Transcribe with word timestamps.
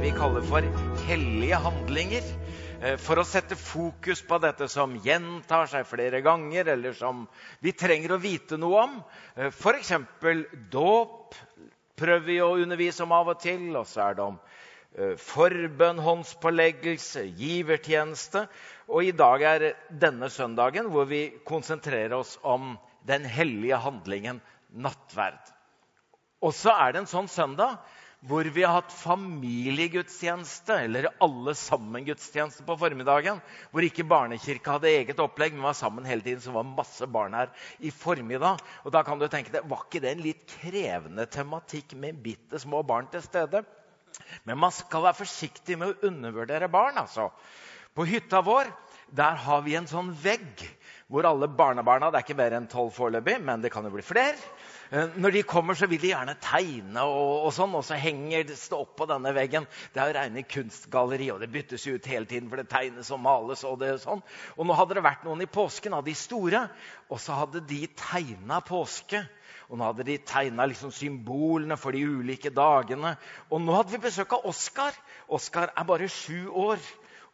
vi 0.00 0.10
kaller 0.10 0.42
for 0.44 0.64
hellige 1.06 1.56
handlinger. 1.62 2.24
Eh, 2.82 2.96
for 3.00 3.16
å 3.16 3.24
sette 3.24 3.56
fokus 3.56 4.20
på 4.26 4.36
dette 4.42 4.68
som 4.68 4.96
gjentar 5.00 5.68
seg 5.70 5.86
flere 5.88 6.20
ganger, 6.24 6.68
eller 6.74 6.92
som 6.96 7.22
vi 7.64 7.72
trenger 7.72 8.12
å 8.12 8.20
vite 8.20 8.58
noe 8.60 8.82
om. 8.82 8.98
Eh, 9.36 9.48
F.eks. 9.48 9.92
dåp 10.72 11.36
prøver 11.96 12.26
vi 12.26 12.38
å 12.44 12.52
undervise 12.60 13.06
om 13.06 13.14
av 13.16 13.32
og 13.32 13.40
til. 13.40 13.70
Og 13.72 13.88
så 13.88 14.08
er 14.08 14.18
det 14.18 14.26
om 14.26 14.38
eh, 14.98 15.16
forbønn, 15.22 16.02
håndspåleggelse, 16.04 17.24
givertjeneste. 17.40 18.46
Og 18.92 19.08
i 19.08 19.16
dag 19.16 19.48
er 19.48 19.68
denne 19.88 20.28
søndagen 20.32 20.92
hvor 20.92 21.08
vi 21.08 21.28
konsentrerer 21.48 22.18
oss 22.20 22.36
om 22.44 22.74
den 23.08 23.24
hellige 23.24 23.80
handlingen 23.80 24.42
nattverd. 24.76 25.40
Og 26.44 26.52
så 26.52 26.74
er 26.76 26.92
det 26.92 27.06
en 27.06 27.14
sånn 27.14 27.32
søndag 27.32 27.78
hvor 28.24 28.48
vi 28.48 28.62
har 28.64 28.72
hatt 28.78 28.94
familiegudstjeneste, 28.96 30.78
eller 30.86 31.08
alle 31.22 31.52
sammen-gudstjeneste 31.54 32.64
på 32.66 32.76
formiddagen. 32.80 33.42
Hvor 33.70 33.84
ikke 33.84 34.06
barnekirka 34.08 34.76
hadde 34.76 34.90
eget 34.90 35.20
opplegg, 35.22 35.54
men 35.54 35.66
var 35.68 35.76
sammen 35.78 36.08
hele 36.08 36.24
tiden. 36.24 36.40
Så 36.42 36.54
var 36.54 36.66
masse 36.66 37.06
barn 37.06 37.36
her 37.36 37.52
i 37.78 37.92
formiddag. 37.94 38.62
Og 38.84 38.94
da 38.94 39.04
kan 39.06 39.20
du 39.20 39.28
tenke 39.28 39.52
deg, 39.52 39.68
Var 39.68 39.84
ikke 39.84 40.02
det 40.02 40.14
en 40.14 40.24
litt 40.24 40.46
krevende 40.56 41.26
tematikk 41.26 41.94
med 41.94 42.22
bitte 42.24 42.58
små 42.58 42.82
barn 42.82 43.10
til 43.12 43.22
stede? 43.22 43.62
Men 44.48 44.58
man 44.58 44.72
skal 44.72 45.04
være 45.04 45.20
forsiktig 45.20 45.78
med 45.78 45.92
å 45.92 46.08
undervurdere 46.08 46.72
barn. 46.72 46.98
altså. 46.98 47.30
På 47.94 48.04
hytta 48.08 48.40
vår 48.40 48.72
der 49.14 49.38
har 49.38 49.62
vi 49.62 49.76
en 49.78 49.86
sånn 49.86 50.10
vegg 50.18 50.64
hvor 51.06 51.26
alle 51.28 51.46
barnebarna 51.46 52.10
Det 52.10 52.18
er 52.18 52.24
ikke 52.26 52.38
mer 52.40 52.56
enn 52.56 52.66
tolv 52.66 52.90
foreløpig, 52.96 53.38
men 53.40 53.62
det 53.62 53.70
kan 53.70 53.84
jo 53.86 53.92
bli 53.94 54.02
flere. 54.02 54.34
Eh, 54.90 55.08
når 55.18 55.30
de 55.34 55.42
kommer, 55.42 55.74
så 55.74 55.88
vil 55.90 55.98
de 56.00 56.12
gjerne 56.12 56.36
tegne, 56.42 57.02
og, 57.02 57.46
og 57.48 57.54
sånn, 57.54 57.74
og 57.74 57.82
så 57.86 57.98
henger 57.98 58.44
det 58.46 58.58
opp 58.76 58.92
på 58.98 59.08
denne 59.10 59.32
veggen. 59.34 59.66
Det 59.94 60.02
er 60.02 60.10
jo 60.10 60.16
rene 60.18 60.44
kunstgalleri, 60.46 61.30
og 61.34 61.40
det 61.42 61.50
byttes 61.54 61.86
ut 61.88 62.06
hele 62.10 62.28
tiden, 62.30 62.50
for 62.50 62.62
det 62.62 62.68
tegnes 62.70 63.10
og 63.14 63.22
males. 63.24 63.64
Og 63.66 63.80
det 63.82 63.96
sånn. 64.04 64.22
Og 64.54 64.68
nå 64.68 64.76
hadde 64.78 64.98
det 64.98 65.06
vært 65.06 65.26
noen 65.26 65.42
i 65.42 65.50
påsken 65.50 65.96
av 65.98 66.06
de 66.06 66.14
store, 66.14 66.66
og 67.10 67.22
så 67.22 67.40
hadde 67.40 67.64
de 67.66 67.82
tegna 67.98 68.60
påske. 68.66 69.24
Og 69.66 69.80
nå 69.80 69.88
hadde 69.88 70.06
de 70.06 70.20
tegna 70.22 70.68
liksom 70.70 70.92
symbolene 70.94 71.74
for 71.80 71.96
de 71.96 72.04
ulike 72.06 72.52
dagene. 72.54 73.16
Og 73.50 73.62
nå 73.64 73.74
hadde 73.74 73.96
vi 73.96 74.04
besøk 74.04 74.36
av 74.36 74.46
Oskar. 74.46 74.94
Oskar 75.26 75.72
er 75.74 75.88
bare 75.88 76.06
sju 76.06 76.46
år. 76.54 76.78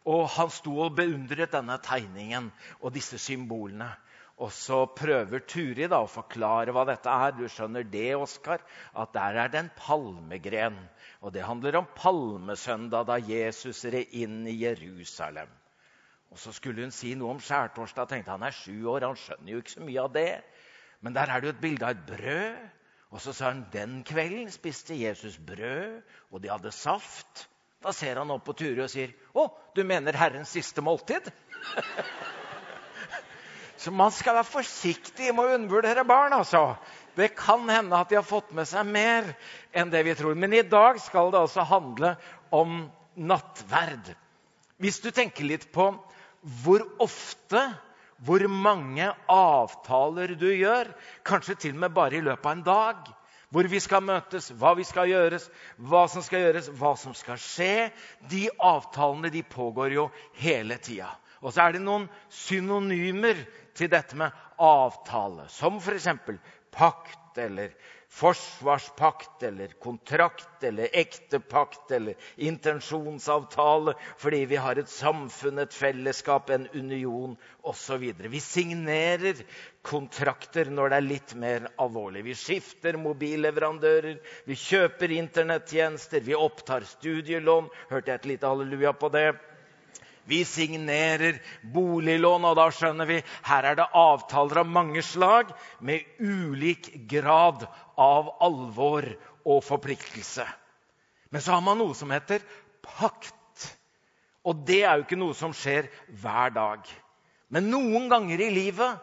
Og 0.09 0.25
han 0.33 0.49
sto 0.51 0.73
og 0.83 0.97
beundret 0.97 1.53
denne 1.53 1.77
tegningen 1.85 2.49
og 2.81 2.91
disse 2.95 3.21
symbolene. 3.21 3.93
Og 4.41 4.49
så 4.51 4.79
prøver 4.97 5.43
Turi 5.45 5.85
da 5.89 5.99
å 6.01 6.09
forklare 6.09 6.73
hva 6.73 6.85
dette 6.89 7.11
er. 7.11 7.35
Du 7.37 7.45
skjønner 7.45 7.85
det, 7.85 8.15
Oskar, 8.17 8.63
at 8.97 9.13
der 9.13 9.37
er 9.43 9.51
det 9.53 9.59
en 9.61 9.73
palmegren. 9.77 10.79
Og 11.21 11.35
det 11.35 11.45
handler 11.45 11.77
om 11.79 11.89
palmesøndag, 11.95 13.05
da 13.07 13.19
Jesus 13.21 13.83
red 13.93 14.15
inn 14.17 14.41
i 14.49 14.57
Jerusalem. 14.63 15.51
Og 16.33 16.41
så 16.41 16.51
skulle 16.55 16.81
hun 16.81 16.95
si 16.95 17.13
noe 17.13 17.35
om 17.35 17.41
skjærtorsdag. 17.43 18.09
tenkte 18.09 18.33
Han 18.33 18.47
er 18.47 18.57
sju 18.57 18.89
år, 18.89 19.05
han 19.05 19.19
skjønner 19.21 19.53
jo 19.53 19.61
ikke 19.61 19.75
så 19.75 19.85
mye 19.85 20.01
av 20.01 20.13
det. 20.17 20.31
Men 21.05 21.13
der 21.13 21.29
er 21.29 21.39
det 21.39 21.51
jo 21.51 21.53
et 21.53 21.63
bilde 21.67 21.85
av 21.85 21.93
et 21.93 22.05
brød. 22.09 22.69
Og 23.13 23.21
så 23.21 23.33
sa 23.37 23.51
hun 23.53 23.67
den 23.69 23.99
kvelden 24.07 24.49
spiste 24.49 24.97
Jesus 24.97 25.37
brød, 25.37 26.01
og 26.33 26.41
de 26.41 26.49
hadde 26.49 26.73
saft. 26.73 27.45
Da 27.83 27.93
ser 27.93 28.17
han 28.17 28.31
opp 28.33 28.47
på 28.47 28.55
Turi 28.57 28.81
og 28.81 28.89
sier, 28.89 29.13
'Å, 29.35 29.49
du 29.75 29.83
mener 29.83 30.17
Herrens 30.17 30.55
siste 30.57 30.81
måltid?' 30.81 31.29
Så 33.83 33.91
man 33.91 34.13
skal 34.15 34.37
være 34.37 34.47
forsiktig 34.47 35.33
med 35.35 35.43
å 35.43 35.55
undervurdere 35.57 36.05
barn. 36.07 36.31
altså. 36.37 36.77
Det 37.19 37.33
kan 37.35 37.67
hende 37.67 37.97
at 37.99 38.09
de 38.09 38.15
har 38.15 38.23
fått 38.23 38.53
med 38.55 38.67
seg 38.69 38.87
mer 38.87 39.27
enn 39.75 39.91
det 39.91 40.05
vi 40.07 40.13
tror. 40.15 40.37
Men 40.39 40.53
i 40.55 40.63
dag 40.63 41.01
skal 41.03 41.33
det 41.33 41.41
altså 41.41 41.65
handle 41.67 42.13
om 42.55 42.85
nattverd. 43.19 44.13
Hvis 44.79 45.01
du 45.03 45.09
tenker 45.11 45.49
litt 45.49 45.67
på 45.75 45.89
hvor 46.63 46.85
ofte, 47.03 47.59
hvor 48.23 48.45
mange 48.47 49.09
avtaler 49.31 50.31
du 50.39 50.47
gjør, 50.47 50.87
kanskje 51.27 51.57
til 51.65 51.75
og 51.75 51.83
med 51.83 51.93
bare 51.97 52.17
i 52.17 52.23
løpet 52.23 52.47
av 52.47 52.55
en 52.55 52.63
dag, 52.67 53.11
hvor 53.53 53.67
vi 53.69 53.81
skal 53.83 54.01
møtes, 54.01 54.47
hva 54.57 54.71
vi 54.79 54.85
skal 54.87 55.11
gjøres, 55.11 55.49
hva 55.75 56.05
som 56.09 56.23
skal 56.25 56.47
gjøres, 56.47 56.71
hva 56.79 56.95
som 56.97 57.13
skal 57.13 57.37
skje 57.37 57.91
De 58.31 58.47
avtalene 58.57 59.29
de 59.29 59.43
pågår 59.43 59.93
jo 59.99 60.07
hele 60.39 60.79
tida. 60.81 61.11
Og 61.43 61.51
så 61.51 61.67
er 61.67 61.75
det 61.75 61.83
noen 61.83 62.07
synonymer 62.31 63.43
til 63.77 63.91
dette 63.91 64.17
med 64.19 64.31
avtale, 64.61 65.47
som 65.49 65.79
f.eks. 65.81 66.07
pakt 66.73 67.37
eller 67.37 67.73
forsvarspakt 68.13 69.43
eller 69.43 69.67
kontrakt 69.81 70.63
eller 70.63 70.89
ektepakt 70.93 71.91
eller 71.91 72.13
intensjonsavtale 72.45 73.95
fordi 74.21 74.43
vi 74.51 74.59
har 74.61 74.77
et 74.77 74.89
samfunn, 74.89 75.63
et 75.63 75.73
fellesskap, 75.73 76.51
en 76.53 76.67
union 76.77 77.33
osv. 77.65 78.05
Vi 78.29 78.41
signerer 78.43 79.41
kontrakter 79.81 80.69
når 80.69 80.93
det 80.93 80.99
er 80.99 81.07
litt 81.07 81.33
mer 81.41 81.65
alvorlig. 81.81 82.21
Vi 82.27 82.37
skifter 82.37 82.99
mobilleverandører, 83.01 84.21
vi 84.45 84.59
kjøper 84.61 85.17
internettjenester, 85.17 86.21
vi 86.21 86.37
opptar 86.37 86.85
studielån. 86.85 87.71
Hørte 87.89 88.13
jeg 88.13 88.21
et 88.21 88.31
lite 88.35 88.53
halleluja 88.53 88.93
på 88.93 89.09
det? 89.17 89.31
Vi 90.29 90.43
signerer 90.47 91.41
boliglån, 91.73 92.45
og 92.47 92.55
da 92.59 92.69
skjønner 92.71 93.09
vi 93.09 93.19
her 93.47 93.67
er 93.67 93.77
det 93.79 93.89
avtaler 93.99 94.61
av 94.63 94.69
mange 94.71 95.03
slag 95.03 95.51
med 95.83 96.05
ulik 96.23 96.91
grad 97.11 97.65
av 97.99 98.31
alvor 98.43 99.07
og 99.43 99.63
forpliktelse. 99.67 100.45
Men 101.33 101.41
så 101.41 101.55
har 101.55 101.63
man 101.65 101.81
noe 101.81 101.95
som 101.97 102.11
heter 102.13 102.43
pakt. 102.85 103.33
Og 104.47 104.63
det 104.67 104.83
er 104.83 104.99
jo 104.99 105.07
ikke 105.07 105.19
noe 105.19 105.35
som 105.37 105.55
skjer 105.55 105.89
hver 106.21 106.53
dag. 106.55 106.87
Men 107.53 107.69
noen 107.71 108.09
ganger 108.11 108.41
i 108.43 108.51
livet 108.53 109.01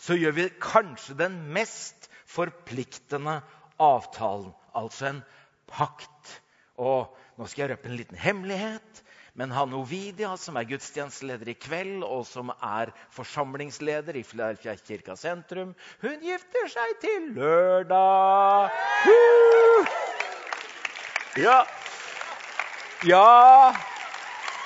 så 0.00 0.16
gjør 0.18 0.34
vi 0.36 0.50
kanskje 0.60 1.16
den 1.18 1.38
mest 1.54 2.10
forpliktende 2.28 3.40
avtalen, 3.80 4.52
altså 4.76 5.10
en 5.10 5.22
pakt. 5.70 6.36
Og 6.76 7.14
nå 7.36 7.48
skal 7.48 7.64
jeg 7.66 7.74
røpe 7.74 7.90
en 7.90 7.98
liten 7.98 8.20
hemmelighet. 8.20 9.02
Men 9.36 9.50
han 9.52 9.74
Ovidia, 9.76 10.30
som 10.40 10.56
er 10.56 10.64
gudstjenesteleder 10.64 11.50
i 11.52 11.54
kveld, 11.60 12.00
og 12.06 12.22
som 12.24 12.48
er 12.54 12.88
forsamlingsleder 13.12 14.16
i 14.16 14.22
kirka 14.24 15.16
sentrum, 15.20 15.74
hun 16.00 16.22
gifter 16.24 16.70
seg 16.72 16.94
til 17.02 17.26
lørdag. 17.36 18.70
Ja. 21.36 21.58
ja. 23.04 23.76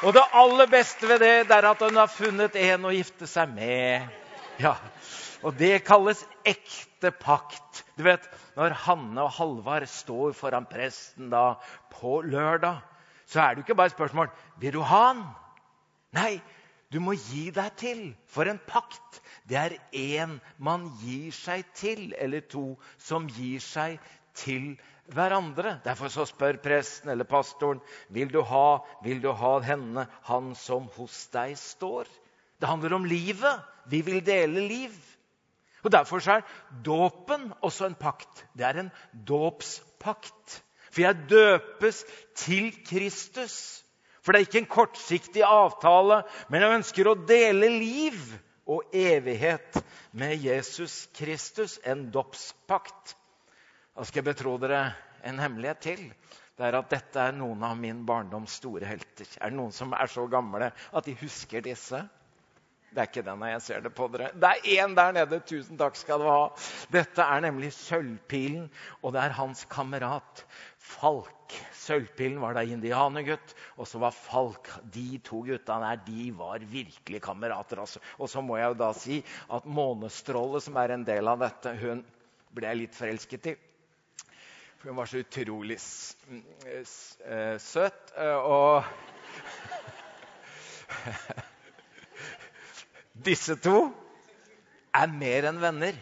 Og 0.07 0.15
det 0.15 0.23
aller 0.39 0.71
beste 0.71 1.11
ved 1.11 1.19
det, 1.19 1.35
det 1.51 1.57
er 1.57 1.67
at 1.73 1.83
hun 1.83 1.99
har 1.99 2.13
funnet 2.15 2.55
en 2.55 2.87
å 2.87 2.95
gifte 2.95 3.27
seg 3.27 3.51
med. 3.51 4.07
Ja. 4.63 4.77
Og 5.43 5.59
det 5.59 5.81
kalles 5.83 6.23
ekte 6.47 7.11
pakt. 7.11 7.83
Du 7.99 8.05
vet, 8.07 8.23
Når 8.55 8.75
Hanne 8.85 9.25
og 9.25 9.35
Halvard 9.35 9.89
står 9.91 10.35
foran 10.37 10.67
presten 10.71 11.31
da 11.33 11.57
på 11.99 12.21
lørdag, 12.23 12.85
så 13.31 13.43
er 13.43 13.55
det 13.55 13.63
jo 13.63 13.69
ikke 13.69 13.79
bare 13.79 13.93
et 13.93 13.99
spørsmål 13.99 14.31
vil 14.61 14.75
du 14.75 14.81
ha 14.83 15.03
han? 15.13 15.23
Nei, 16.17 16.41
du 16.91 16.99
må 16.99 17.15
gi 17.15 17.51
deg 17.55 17.75
til. 17.79 18.01
For 18.27 18.51
en 18.51 18.59
pakt, 18.67 19.21
det 19.47 19.59
er 19.59 19.77
én 19.95 20.39
man 20.59 20.89
gir 21.03 21.31
seg 21.35 21.69
til, 21.79 22.11
eller 22.19 22.43
to 22.51 22.73
som 22.99 23.29
gir 23.31 23.63
seg 23.63 24.01
til 24.35 24.73
hverandre. 25.15 25.77
Derfor 25.85 26.11
så 26.11 26.27
spør 26.27 26.59
presten 26.63 27.13
eller 27.13 27.29
pastoren 27.29 27.83
vil 28.11 28.33
du 28.33 28.41
ha, 28.47 28.81
vil 29.05 29.23
du 29.23 29.31
ha 29.31 29.53
henne, 29.63 30.07
han 30.27 30.55
som 30.59 30.91
hos 30.97 31.23
deg 31.35 31.55
står. 31.59 32.11
Det 32.61 32.69
handler 32.69 32.99
om 32.99 33.07
livet. 33.09 33.63
Vi 33.91 34.03
vil 34.07 34.21
dele 34.27 34.67
liv. 34.67 34.97
Og 35.85 35.93
Derfor 35.93 36.21
er 36.29 36.43
dåpen 36.85 37.53
også 37.63 37.87
en 37.87 37.95
pakt. 37.95 38.45
Det 38.53 38.67
er 38.67 38.83
en 38.83 38.91
dåpspakt. 39.15 40.61
For 40.91 41.05
jeg 41.05 41.29
døpes 41.31 42.03
til 42.39 42.71
Kristus. 42.87 43.57
For 44.21 44.33
det 44.33 44.41
er 44.41 44.49
ikke 44.49 44.63
en 44.65 44.71
kortsiktig 44.71 45.43
avtale, 45.47 46.23
men 46.53 46.63
jeg 46.63 46.77
ønsker 46.81 47.09
å 47.09 47.17
dele 47.27 47.71
liv 47.73 48.19
og 48.71 48.93
evighet 48.95 49.81
med 50.13 50.37
Jesus 50.45 51.07
Kristus. 51.17 51.79
En 51.89 52.11
dåpspakt. 52.13 53.17
Da 53.97 54.05
skal 54.07 54.21
jeg 54.21 54.29
betro 54.33 54.59
dere 54.61 54.91
en 55.27 55.41
hemmelighet 55.41 55.83
til. 55.85 56.05
Det 56.61 56.69
er 56.69 56.77
at 56.77 56.93
dette 56.93 57.23
er 57.23 57.33
noen 57.33 57.63
av 57.65 57.79
min 57.81 58.03
barndoms 58.07 58.59
store 58.61 58.85
helter. 58.85 59.29
Er 59.41 59.49
det 59.49 59.57
noen 59.57 59.73
som 59.73 59.95
er 59.97 60.11
så 60.13 60.27
gamle 60.29 60.69
at 60.69 61.07
de 61.07 61.17
husker 61.23 61.65
disse? 61.65 62.03
Det 62.91 62.99
er 62.99 63.07
ikke 63.07 63.23
den 63.23 63.43
jeg 63.47 63.63
ser 63.63 63.83
det 63.85 63.93
på 63.95 64.09
dere. 64.11 64.33
Det 64.35 64.49
er 64.51 64.65
én 64.83 64.97
der 64.99 65.13
nede. 65.15 65.39
Tusen 65.47 65.79
takk 65.79 65.95
skal 65.99 66.19
du 66.23 66.27
ha. 66.27 66.49
Dette 66.91 67.23
er 67.23 67.45
nemlig 67.45 67.71
Sølvpilen, 67.77 68.67
og 69.03 69.15
det 69.15 69.23
er 69.23 69.37
hans 69.37 69.63
kamerat 69.71 70.43
Falk. 70.91 71.55
Sølvpilen 71.79 72.41
var 72.43 72.57
da 72.59 72.65
indianergutt, 72.67 73.55
og 73.79 73.87
så 73.87 74.01
var 74.03 74.17
Falk 74.17 74.69
De 74.91 75.21
to 75.23 75.45
gutta 75.47 75.79
der 75.85 76.03
de 76.07 76.31
var 76.35 76.67
virkelig 76.67 77.21
kamerater. 77.23 77.79
Altså. 77.85 78.03
Og 78.19 78.31
så 78.33 78.43
må 78.43 78.59
jeg 78.59 78.73
jo 78.73 78.81
da 78.83 78.91
si 78.99 79.21
at 79.55 79.71
Månestråle, 79.71 80.61
som 80.63 80.79
er 80.83 80.97
en 80.97 81.07
del 81.07 81.31
av 81.31 81.39
dette, 81.45 81.77
hun 81.85 82.03
ble 82.51 82.73
jeg 82.73 82.81
litt 82.81 82.99
forelsket 82.99 83.53
i. 83.53 83.55
For 84.81 84.91
hun 84.91 84.99
var 84.99 85.07
så 85.07 85.23
utrolig 85.23 85.79
eh, 86.75 87.57
søt. 87.61 88.13
Og 88.19 88.83
Disse 93.21 93.57
to 93.61 93.91
er 94.97 95.13
mer 95.13 95.49
enn 95.51 95.61
venner. 95.61 95.97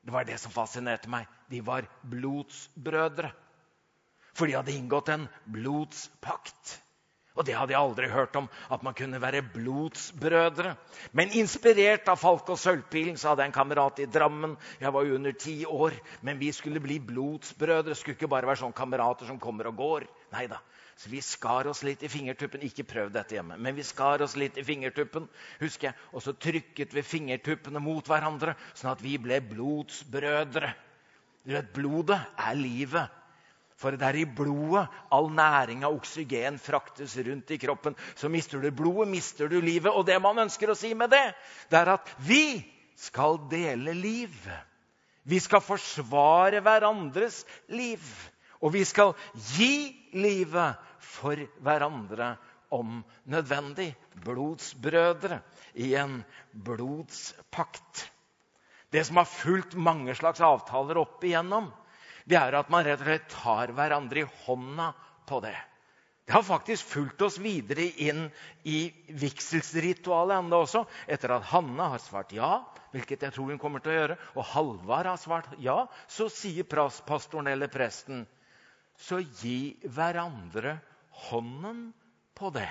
Det 0.00 0.14
var 0.14 0.26
det 0.26 0.38
som 0.42 0.52
fascinerte 0.52 1.10
meg. 1.12 1.28
De 1.50 1.60
var 1.64 1.86
blodsbrødre. 2.10 3.32
For 4.34 4.48
de 4.48 4.56
hadde 4.56 4.74
inngått 4.74 5.10
en 5.12 5.26
blodspakt. 5.50 6.78
Og 7.38 7.46
det 7.46 7.54
hadde 7.54 7.72
jeg 7.72 7.80
aldri 7.80 8.08
hørt 8.10 8.34
om, 8.36 8.48
at 8.74 8.82
man 8.82 8.94
kunne 8.98 9.20
være 9.22 9.44
blodsbrødre. 9.54 10.74
Men 11.16 11.36
inspirert 11.38 12.08
av 12.10 12.18
Falk 12.18 12.50
og 12.50 12.58
Sølvpilen 12.58 13.20
så 13.20 13.30
hadde 13.30 13.44
jeg 13.44 13.52
en 13.52 13.58
kamerat 13.60 14.02
i 14.02 14.08
Drammen. 14.10 14.56
Jeg 14.80 14.92
var 14.92 15.06
jo 15.06 15.14
under 15.14 15.36
ti 15.38 15.60
år, 15.64 15.94
men 16.26 16.40
vi 16.40 16.50
skulle 16.52 16.82
bli 16.82 16.98
blodsbrødre. 16.98 17.94
Skulle 17.94 18.18
ikke 18.18 18.30
bare 18.32 18.50
være 18.50 18.64
sånne 18.64 18.76
kamerater 18.76 19.30
som 19.30 19.38
kommer 19.42 19.70
og 19.70 19.78
går. 19.78 20.08
Neida. 20.34 20.58
Så 21.00 21.08
vi 21.08 21.22
skar 21.24 21.70
oss 21.70 21.80
litt 21.86 22.02
i 22.04 22.10
fingertuppen. 22.12 22.66
Ikke 22.66 22.84
prøv 22.84 23.12
dette 23.14 23.38
hjemme, 23.38 23.56
men 23.56 23.78
vi 23.78 23.86
skar 23.86 24.20
oss 24.20 24.34
litt 24.36 24.58
i 24.60 24.66
fingertuppen. 24.66 25.30
husker 25.62 25.88
jeg. 25.88 25.96
Og 26.12 26.26
så 26.26 26.34
trykket 26.36 26.92
vi 26.92 27.06
fingertuppene 27.06 27.80
mot 27.80 28.04
hverandre, 28.04 28.56
sånn 28.74 28.92
at 28.92 29.00
vi 29.06 29.16
ble 29.22 29.38
blodsbrødre. 29.40 30.74
Du 31.46 31.54
vet, 31.54 31.72
Blodet 31.72 32.20
er 32.36 32.58
livet. 32.58 33.19
For 33.80 33.96
det 33.96 34.04
er 34.04 34.18
i 34.20 34.26
blodet 34.28 34.84
all 35.14 35.30
næring 35.32 35.86
av 35.88 35.94
oksygen 35.96 36.58
fraktes 36.60 37.14
rundt 37.24 37.54
i 37.54 37.58
kroppen. 37.62 37.96
Så 38.14 38.28
mister 38.28 38.60
du 38.60 38.68
blodet, 38.76 39.08
mister 39.08 39.48
du 39.48 39.56
livet. 39.64 39.92
Og 39.94 40.04
det 40.08 40.18
man 40.20 40.42
ønsker 40.44 40.72
å 40.72 40.76
si 40.76 40.92
med 40.94 41.12
det, 41.14 41.24
det 41.72 41.80
er 41.80 41.94
at 41.94 42.12
vi 42.28 42.60
skal 43.00 43.40
dele 43.48 43.94
liv. 43.96 44.36
Vi 45.24 45.40
skal 45.40 45.64
forsvare 45.64 46.60
hverandres 46.64 47.42
liv. 47.72 48.04
Og 48.60 48.74
vi 48.76 48.84
skal 48.84 49.14
gi 49.54 49.96
livet 50.12 50.76
for 51.00 51.40
hverandre 51.64 52.34
om 52.76 53.00
nødvendig. 53.32 53.94
Blodsbrødre 54.20 55.40
i 55.80 55.94
en 55.96 56.20
blodspakt. 56.52 58.10
Det 58.92 59.06
som 59.06 59.20
har 59.20 59.30
fulgt 59.30 59.78
mange 59.78 60.12
slags 60.18 60.42
avtaler 60.44 60.98
opp 61.00 61.24
igjennom, 61.24 61.70
det 62.30 62.38
er 62.38 62.56
at 62.58 62.70
man 62.72 62.86
rett 62.86 63.02
og 63.02 63.08
slett 63.08 63.28
tar 63.32 63.74
hverandre 63.76 64.22
i 64.22 64.30
hånda 64.46 64.92
på 65.28 65.42
det. 65.44 65.56
Det 66.30 66.36
har 66.36 66.46
faktisk 66.46 66.86
fulgt 66.86 67.22
oss 67.26 67.40
videre 67.42 67.88
inn 67.98 68.28
i 68.62 68.84
vigselsritualet 69.18 70.36
ennå 70.38 70.60
også. 70.62 70.84
Etter 71.10 71.34
at 71.34 71.48
Hanne 71.50 71.88
har 71.90 72.02
svart 72.04 72.30
ja, 72.36 72.60
hvilket 72.94 73.24
jeg 73.26 73.34
tror 73.34 73.50
hun 73.50 73.58
kommer 73.58 73.82
til 73.82 73.90
å 73.90 73.96
gjøre, 73.96 74.18
og 74.38 74.46
Halvard 74.52 75.10
har 75.10 75.18
svart 75.18 75.48
ja, 75.58 75.80
så 76.06 76.28
sier 76.30 76.68
pastoren 76.70 77.50
eller 77.50 77.72
presten 77.72 78.28
så 79.00 79.18
gi 79.40 79.74
hverandre 79.88 80.76
hånden 81.30 81.88
på 82.36 82.52
det. 82.54 82.68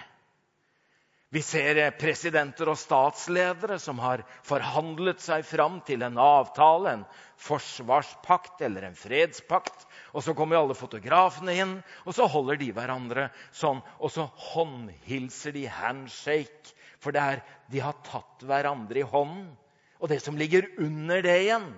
Vi 1.30 1.42
ser 1.46 1.78
presidenter 1.94 2.72
og 2.72 2.78
statsledere 2.82 3.76
som 3.82 4.00
har 4.02 4.24
forhandlet 4.48 5.22
seg 5.22 5.44
fram 5.46 5.78
til 5.86 6.02
en 6.02 6.18
avtale, 6.18 6.96
en 6.96 7.04
forsvarspakt 7.38 8.64
eller 8.66 8.88
en 8.88 8.98
fredspakt. 8.98 9.86
Og 10.18 10.26
Så 10.26 10.34
kommer 10.34 10.58
alle 10.58 10.74
fotografene 10.74 11.54
inn, 11.54 11.76
og 12.06 12.18
så 12.18 12.26
holder 12.26 12.58
de 12.58 12.72
hverandre 12.74 13.28
sånn. 13.54 13.84
Og 14.02 14.10
så 14.10 14.26
håndhilser 14.50 15.54
de 15.54 15.68
handshake, 15.70 16.74
for 16.98 17.14
det 17.14 17.22
er, 17.22 17.44
de 17.70 17.86
har 17.86 18.02
tatt 18.10 18.42
hverandre 18.50 19.04
i 19.04 19.06
hånden. 19.06 19.54
Og 20.02 20.10
det 20.10 20.24
som 20.24 20.38
ligger 20.40 20.66
under 20.82 21.22
det 21.22 21.38
igjen, 21.44 21.70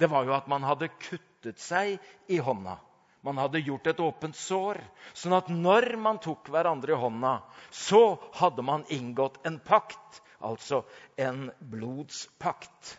det 0.00 0.10
var 0.10 0.26
jo 0.26 0.34
at 0.34 0.50
man 0.50 0.66
hadde 0.66 0.90
kuttet 0.98 1.62
seg 1.62 2.00
i 2.26 2.42
hånda. 2.42 2.80
Man 3.26 3.36
hadde 3.36 3.60
gjort 3.60 3.90
et 3.90 4.00
åpent 4.00 4.36
sår, 4.36 4.80
sånn 5.12 5.36
at 5.36 5.50
når 5.52 5.92
man 6.00 6.20
tok 6.24 6.48
hverandre 6.48 6.94
i 6.94 7.00
hånda, 7.00 7.34
så 7.68 8.16
hadde 8.38 8.64
man 8.64 8.86
inngått 8.88 9.36
en 9.46 9.58
pakt, 9.60 10.22
altså 10.40 10.82
en 11.20 11.50
blodspakt. 11.72 12.94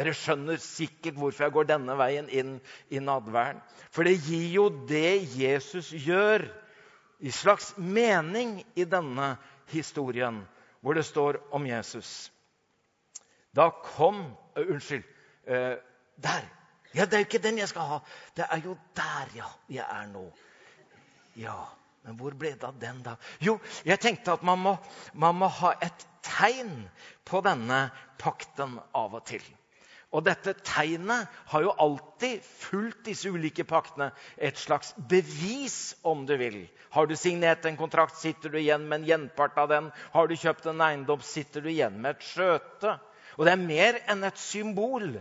Dere 0.00 0.16
skjønner 0.16 0.58
sikkert 0.62 1.18
hvorfor 1.20 1.46
jeg 1.46 1.54
går 1.54 1.68
denne 1.68 1.94
veien 2.00 2.30
inn 2.32 2.56
i 2.90 3.02
nadværen. 3.04 3.60
For 3.92 4.08
det 4.08 4.16
gir 4.24 4.48
jo 4.54 4.66
det 4.88 5.20
Jesus 5.36 5.92
gjør, 5.92 6.48
i 7.20 7.30
slags 7.30 7.74
mening 7.76 8.62
i 8.80 8.86
denne 8.88 9.34
historien, 9.68 10.40
hvor 10.80 10.96
det 10.96 11.04
står 11.04 11.36
om 11.52 11.66
Jesus. 11.68 12.30
Da 13.52 13.68
kom 13.70 14.22
uh, 14.56 14.62
Unnskyld. 14.64 15.04
Uh, 15.44 15.76
der 16.16 16.46
ja, 16.94 17.06
det 17.06 17.16
er 17.16 17.22
jo 17.24 17.28
ikke 17.28 17.42
den 17.42 17.60
jeg 17.60 17.70
skal 17.70 17.92
ha. 17.94 17.98
Det 18.36 18.46
er 18.50 18.64
jo 18.64 18.76
der, 18.98 19.34
ja, 19.36 19.50
jeg 19.70 19.86
er 19.86 20.08
nå. 20.10 20.24
Ja, 21.38 21.58
men 22.06 22.16
hvor 22.18 22.34
ble 22.36 22.54
det 22.56 22.66
av 22.66 22.78
den, 22.80 23.02
da? 23.06 23.14
Jo, 23.44 23.58
jeg 23.86 24.00
tenkte 24.02 24.34
at 24.34 24.44
man 24.46 24.60
må, 24.62 24.74
man 25.12 25.38
må 25.38 25.50
ha 25.60 25.74
et 25.84 26.06
tegn 26.26 26.88
på 27.28 27.42
denne 27.44 27.88
pakten 28.20 28.78
av 28.96 29.16
og 29.16 29.26
til. 29.28 29.44
Og 30.10 30.24
dette 30.26 30.56
tegnet 30.66 31.30
har 31.52 31.62
jo 31.62 31.74
alltid 31.78 32.42
fulgt 32.42 33.04
disse 33.06 33.30
ulike 33.30 33.62
paktene. 33.68 34.10
Et 34.36 34.58
slags 34.58 34.90
bevis, 35.10 35.94
om 36.02 36.24
du 36.26 36.34
vil. 36.40 36.64
Har 36.90 37.06
du 37.06 37.14
signert 37.14 37.66
en 37.68 37.78
kontrakt, 37.78 38.18
sitter 38.18 38.50
du 38.50 38.58
igjen 38.58 38.88
med 38.88 39.00
en 39.00 39.06
gjenpart 39.06 39.60
av 39.62 39.70
den. 39.70 39.92
Har 40.10 40.26
du 40.26 40.34
kjøpt 40.34 40.66
en 40.66 40.82
eiendom, 40.82 41.22
sitter 41.22 41.62
du 41.62 41.70
igjen 41.70 42.00
med 42.02 42.16
et 42.16 42.26
skjøte. 42.26 42.96
Og 43.38 43.46
det 43.46 43.54
er 43.54 43.62
mer 43.62 44.00
enn 44.10 44.26
et 44.26 44.42
symbol. 44.42 45.12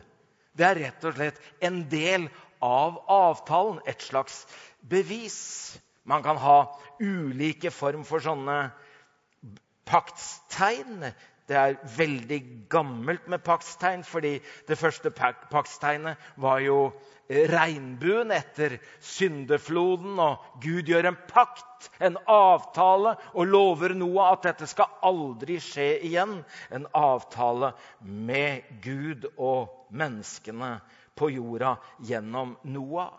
Det 0.60 0.68
er 0.68 0.80
rett 0.84 1.06
og 1.08 1.16
slett 1.16 1.38
en 1.64 1.84
del 1.92 2.26
av 2.66 2.98
avtalen, 3.08 3.78
et 3.88 4.04
slags 4.04 4.42
bevis. 4.92 5.38
Man 6.04 6.24
kan 6.26 6.40
ha 6.42 6.58
ulike 7.00 7.72
form 7.72 8.04
for 8.08 8.20
sånne 8.24 8.58
paktstegn. 9.88 11.08
Det 11.50 11.58
er 11.58 11.78
veldig 11.96 12.42
gammelt 12.70 13.30
med 13.32 13.42
paktstegn, 13.48 14.04
fordi 14.06 14.36
det 14.68 14.78
første 14.78 15.14
paktstegnet 15.16 16.20
var 16.44 16.60
jo 16.66 16.82
regnbuen 17.30 18.32
etter 18.34 18.80
syndefloden, 19.06 20.18
og 20.20 20.46
Gud 20.64 20.90
gjør 20.90 21.12
en 21.12 21.20
pakt, 21.30 21.90
en 22.02 22.18
avtale, 22.26 23.16
og 23.38 23.50
lover 23.50 23.94
Noah 23.98 24.34
at 24.34 24.48
dette 24.50 24.70
skal 24.70 24.90
aldri 25.06 25.60
skje 25.62 25.92
igjen. 26.10 26.40
En 26.74 26.88
avtale 26.98 27.74
med 28.02 28.66
Gud 28.84 29.30
og 29.38 29.70
menneskene 29.94 30.80
på 31.20 31.30
jorda 31.36 31.78
gjennom 32.10 32.58
Noah. 32.64 33.14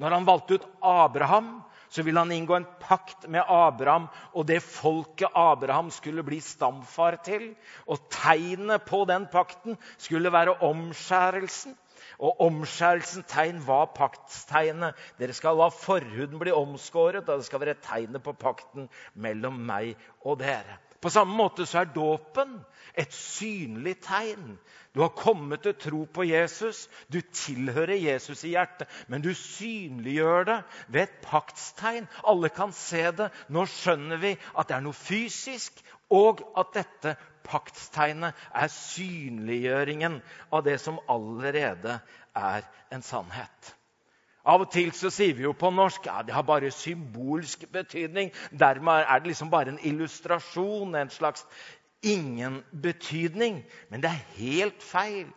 Når 0.00 0.16
han 0.16 0.26
valgte 0.26 0.56
ut 0.58 0.66
Abraham, 0.82 1.60
så 1.92 2.02
ville 2.02 2.18
han 2.18 2.32
inngå 2.32 2.56
en 2.56 2.66
pakt 2.80 3.28
med 3.30 3.44
Abraham 3.46 4.08
og 4.32 4.46
det 4.48 4.62
folket 4.64 5.36
Abraham 5.36 5.90
skulle 5.92 6.24
bli 6.24 6.40
stamfar 6.42 7.18
til. 7.22 7.50
Og 7.86 8.08
tegnet 8.10 8.86
på 8.88 9.04
den 9.06 9.28
pakten 9.30 9.76
skulle 10.00 10.32
være 10.32 10.56
omskjærelsen. 10.64 11.76
Og 12.22 12.40
omskjærelsen 12.46 13.26
tegn 13.26 13.58
var 13.66 13.90
paktstegnet. 13.96 14.94
Dere 15.18 15.34
skal 15.34 15.58
la 15.58 15.68
forhuden 15.74 16.38
bli 16.38 16.54
omskåret, 16.54 17.26
og 17.26 17.42
det 17.42 17.48
skal 17.48 17.64
være 17.64 17.80
tegnet 17.82 18.22
på 18.22 18.36
pakten 18.38 18.86
mellom 19.14 19.58
meg 19.66 19.96
og 20.22 20.38
dere. 20.44 20.78
På 21.02 21.10
samme 21.10 21.34
måte 21.34 21.66
så 21.66 21.80
er 21.80 21.90
dåpen 21.90 22.60
et 22.94 23.10
synlig 23.16 23.96
tegn. 24.04 24.54
Du 24.94 25.00
har 25.00 25.10
kommet 25.18 25.64
til 25.64 25.74
tro 25.80 26.04
på 26.04 26.26
Jesus, 26.28 26.84
du 27.10 27.18
tilhører 27.20 27.96
Jesus 27.96 28.44
i 28.44 28.52
hjertet, 28.52 28.86
men 29.08 29.24
du 29.24 29.32
synliggjør 29.34 30.46
det 30.46 30.58
ved 30.94 31.02
et 31.08 31.16
paktstegn. 31.24 32.06
Alle 32.28 32.52
kan 32.54 32.74
se 32.76 33.02
det. 33.18 33.32
Nå 33.48 33.64
skjønner 33.66 34.20
vi 34.22 34.36
at 34.36 34.68
det 34.68 34.76
er 34.76 34.84
noe 34.84 34.94
fysisk, 34.94 35.80
og 36.12 36.44
at 36.60 36.74
dette 36.76 37.16
paktstegnet 37.44 38.38
er 38.54 38.72
synliggjøringen 38.72 40.20
av 40.52 40.64
det 40.66 40.78
som 40.80 41.00
allerede 41.10 41.98
er 42.36 42.66
en 42.92 43.02
sannhet. 43.02 43.74
Av 44.42 44.64
og 44.64 44.72
til 44.74 44.90
så 44.96 45.10
sier 45.14 45.36
vi 45.38 45.44
jo 45.44 45.52
på 45.54 45.70
norsk 45.70 46.06
ja, 46.08 46.22
det 46.26 46.34
har 46.34 46.42
bare 46.42 46.72
symbolsk 46.74 47.68
betydning. 47.72 48.32
Dermed 48.50 49.04
er 49.06 49.20
det 49.20 49.30
liksom 49.30 49.52
bare 49.52 49.70
en 49.70 49.78
illustrasjon, 49.86 50.96
en 50.98 51.10
slags 51.14 51.46
ingen 52.02 52.64
betydning. 52.82 53.62
Men 53.90 54.02
det 54.02 54.10
er 54.10 54.24
helt 54.38 54.82
feil. 54.82 55.30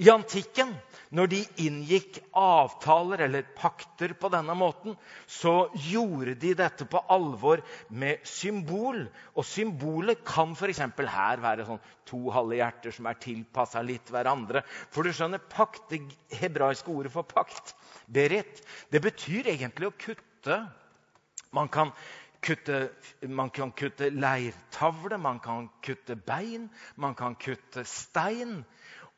I 0.00 0.08
antikken, 0.08 0.70
når 1.12 1.28
de 1.28 1.38
inngikk 1.60 2.20
avtaler 2.38 3.20
eller 3.26 3.48
pakter 3.56 4.14
på 4.16 4.30
denne 4.32 4.54
måten, 4.56 4.94
så 5.28 5.68
gjorde 5.90 6.36
de 6.40 6.54
dette 6.56 6.86
på 6.88 7.02
alvor 7.12 7.60
med 7.92 8.22
symbol. 8.24 9.02
Og 9.34 9.44
symbolet 9.44 10.22
kan 10.24 10.54
f.eks. 10.56 10.80
her 10.80 11.42
være 11.44 11.66
sånn 11.68 11.82
to 12.08 12.22
halve 12.32 12.56
hjerter 12.62 12.96
som 12.96 13.10
er 13.10 13.20
tilpassa 13.20 13.82
litt 13.84 14.08
hverandre. 14.14 14.64
For 14.88 15.04
du 15.04 15.12
skjønner, 15.12 15.42
pakt, 15.52 15.92
det 15.92 16.00
hebraiske 16.40 16.88
ordet 16.94 17.12
for 17.12 17.28
pakt, 17.28 17.74
berit, 18.08 18.64
det 18.88 19.04
betyr 19.04 19.52
egentlig 19.52 19.90
å 19.90 19.98
kutte. 20.00 20.62
Man 21.52 21.68
kan 21.68 21.92
kutte, 22.40 22.86
man 23.28 23.50
kan 23.52 23.76
kutte 23.76 24.08
leirtavle, 24.14 25.18
man 25.20 25.44
kan 25.44 25.68
kutte 25.84 26.16
bein, 26.16 26.70
man 26.96 27.14
kan 27.18 27.36
kutte 27.36 27.84
stein. 27.84 28.62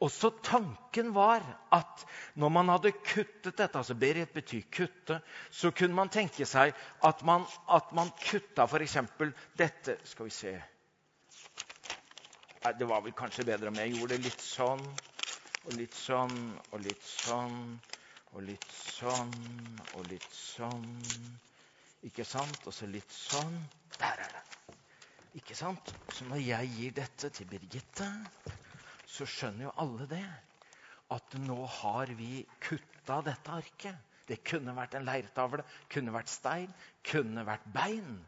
Og 0.03 0.11
så 0.11 0.33
tanken 0.43 1.13
var 1.15 1.45
at 1.71 2.03
når 2.35 2.51
man 2.51 2.73
hadde 2.73 2.91
kuttet 3.07 3.55
dette 3.59 3.79
altså 3.79 3.95
Berit 3.95 4.33
betyr 4.35 4.65
kutte, 4.75 5.21
så 5.51 5.71
kunne 5.71 5.95
man 5.95 6.11
tenke 6.11 6.47
seg 6.49 6.75
at 7.07 7.23
man, 7.29 7.47
at 7.71 7.93
man 7.95 8.11
kutta 8.25 8.67
f.eks. 8.67 8.97
dette 9.59 9.97
Skal 10.11 10.27
vi 10.27 10.35
se 10.35 10.55
Det 12.79 12.89
var 12.89 13.03
vel 13.07 13.15
kanskje 13.15 13.47
bedre 13.47 13.71
om 13.71 13.79
jeg 13.79 13.95
gjorde 13.95 14.17
det 14.17 14.27
litt 14.27 14.43
sånn 14.43 14.83
og 15.63 15.75
litt 15.79 15.95
sånn 15.95 16.39
og 16.73 16.81
litt 16.83 17.07
sånn 17.07 17.59
og 18.33 18.43
litt 18.47 18.67
sånn 18.73 19.33
og 19.95 20.07
litt 20.09 20.29
sånn. 20.35 20.87
Ikke 22.09 22.25
sant? 22.27 22.65
Og 22.67 22.75
så 22.75 22.89
litt 22.91 23.13
sånn. 23.13 23.59
Der 23.99 24.25
er 24.25 24.33
det. 24.39 24.77
Ikke 25.39 25.55
sant? 25.57 25.93
Så 26.13 26.27
når 26.31 26.43
jeg 26.43 26.71
gir 26.77 26.97
dette 26.97 27.31
til 27.37 27.51
Birgitte 27.51 28.09
så 29.13 29.27
skjønner 29.29 29.69
jo 29.69 29.77
alle 29.85 30.09
det. 30.11 30.25
At 31.13 31.37
nå 31.45 31.59
har 31.69 32.13
vi 32.17 32.41
kutta 32.65 33.21
dette 33.27 33.53
arket. 33.53 34.09
Det 34.29 34.41
kunne 34.47 34.73
vært 34.77 34.95
en 34.97 35.05
leirtavle, 35.05 35.65
kunne 35.93 36.15
vært 36.15 36.31
stein, 36.33 36.71
kunne 37.05 37.45
vært 37.45 37.65
bein. 37.75 38.21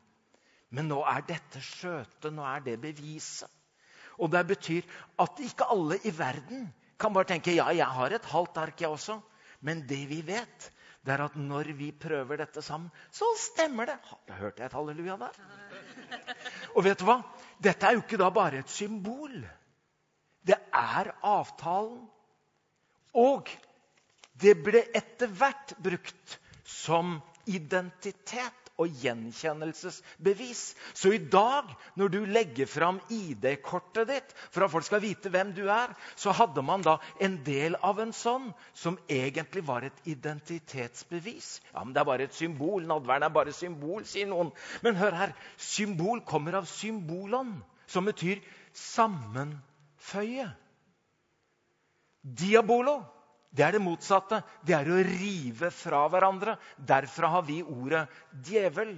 Men 0.75 0.91
nå 0.91 1.01
er 1.07 1.25
dette 1.29 1.63
skjøtet, 1.63 2.33
nå 2.35 2.45
er 2.45 2.65
det 2.67 2.81
beviset. 2.83 3.51
Og 4.19 4.31
det 4.31 4.45
betyr 4.47 4.87
at 5.23 5.41
ikke 5.43 5.67
alle 5.75 5.99
i 6.07 6.13
verden 6.15 6.69
kan 7.01 7.15
bare 7.15 7.33
tenke 7.33 7.55
ja, 7.55 7.71
jeg 7.75 7.87
har 7.97 8.15
et 8.15 8.29
halvt 8.31 8.61
ark, 8.63 8.83
jeg 8.83 8.91
også. 8.91 9.19
Men 9.65 9.83
det 9.89 10.03
vi 10.11 10.21
vet, 10.27 10.69
det 11.05 11.15
er 11.15 11.25
at 11.25 11.35
når 11.41 11.73
vi 11.79 11.91
prøver 11.93 12.39
dette 12.43 12.63
sammen, 12.63 12.91
så 13.13 13.27
stemmer 13.41 13.91
det. 13.91 13.97
Da 14.29 14.39
hørte 14.39 14.63
jeg 14.63 14.71
et 14.71 14.77
halleluja 14.77 15.17
der. 15.21 15.41
Og 16.75 16.85
vet 16.87 17.01
du 17.01 17.09
hva? 17.09 17.19
Dette 17.63 17.89
er 17.89 17.97
jo 17.97 18.05
ikke 18.05 18.21
da 18.21 18.31
bare 18.35 18.63
et 18.63 18.73
symbol. 18.73 19.35
Det 20.47 20.59
er 20.73 21.13
avtalen. 21.23 22.03
Og 23.15 23.49
det 24.43 24.57
ble 24.67 24.83
etter 24.97 25.31
hvert 25.31 25.77
brukt 25.83 26.39
som 26.67 27.21
identitet 27.47 28.65
og 28.83 28.91
gjenkjennelsesbevis. 29.03 30.63
Så 30.95 31.13
i 31.15 31.21
dag, 31.31 31.69
når 31.95 32.11
du 32.11 32.19
legger 32.27 32.67
fram 32.67 32.99
ID-kortet 33.13 34.09
ditt 34.11 34.33
for 34.51 34.67
at 34.67 34.73
folk 34.73 34.87
skal 34.89 35.03
vite 35.05 35.31
hvem 35.31 35.53
du 35.55 35.63
er, 35.71 35.93
så 36.19 36.35
hadde 36.35 36.65
man 36.67 36.83
da 36.83 36.97
en 37.23 37.37
del 37.47 37.79
av 37.87 38.01
en 38.03 38.15
sånn 38.17 38.51
som 38.75 38.99
egentlig 39.07 39.63
var 39.69 39.87
et 39.87 40.01
identitetsbevis. 40.11 41.61
Ja, 41.73 41.85
men 41.85 41.95
Det 41.95 42.03
er 42.03 42.11
bare 42.11 42.27
et 42.27 42.35
symbol. 42.35 42.83
Nadværen 42.83 43.29
er 43.29 43.35
bare 43.35 43.55
symbol, 43.55 44.03
sier 44.05 44.27
noen. 44.27 44.51
Men 44.83 44.99
hør 44.99 45.15
her. 45.21 45.37
Symbol 45.57 46.25
kommer 46.27 46.59
av 46.59 46.67
symbolon, 46.67 47.63
som 47.87 48.11
betyr 48.11 48.43
sammen 48.75 49.55
føye. 50.11 50.47
Diabolo 52.25 53.01
det 53.55 53.63
er 53.63 53.77
det 53.77 53.85
motsatte. 53.85 54.41
Det 54.67 54.75
er 54.75 54.89
å 54.91 55.03
rive 55.07 55.71
fra 55.71 56.05
hverandre. 56.11 56.57
Derfra 56.77 57.31
har 57.37 57.45
vi 57.47 57.61
ordet 57.63 58.03
djevel. 58.43 58.97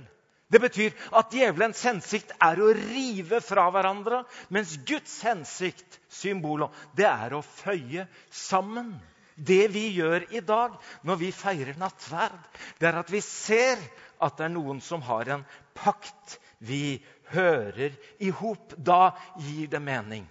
Det 0.48 0.60
betyr 0.62 0.94
at 1.18 1.32
djevelens 1.34 1.82
hensikt 1.84 2.30
er 2.40 2.60
å 2.62 2.70
rive 2.76 3.40
fra 3.42 3.66
hverandre, 3.75 4.22
mens 4.54 4.76
Guds 4.86 5.18
hensikt, 5.26 5.98
symbolet, 6.06 6.70
det 6.94 7.08
er 7.08 7.34
å 7.34 7.42
føye 7.42 8.06
sammen. 8.30 8.94
Det 9.34 9.66
vi 9.75 9.88
gjør 9.98 10.28
i 10.32 10.40
dag 10.40 10.78
når 11.04 11.18
vi 11.20 11.32
feirer 11.34 11.76
nattverd, 11.76 12.38
det 12.78 12.88
er 12.88 13.00
at 13.02 13.10
vi 13.12 13.20
ser 13.26 13.82
at 14.22 14.38
det 14.38 14.46
er 14.46 14.54
noen 14.54 14.78
som 14.80 15.02
har 15.04 15.28
en 15.34 15.44
pakt. 15.76 16.38
Vi 16.62 17.02
hører 17.34 17.98
i 18.22 18.30
hop. 18.32 18.72
Da 18.78 19.10
gir 19.42 19.68
det 19.68 19.82
mening 19.82 20.25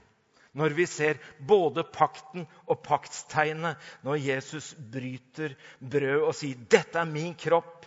når 0.55 0.75
vi 0.77 0.85
ser 0.87 1.19
både 1.39 1.83
pakten 1.83 2.45
og 2.65 2.79
paktstegnet, 2.85 3.75
når 4.07 4.21
Jesus 4.23 4.71
bryter 4.91 5.55
brød 5.79 6.21
og 6.29 6.35
sier 6.35 6.55
'Dette 6.55 6.99
er 6.99 7.11
min 7.11 7.35
kropp, 7.35 7.85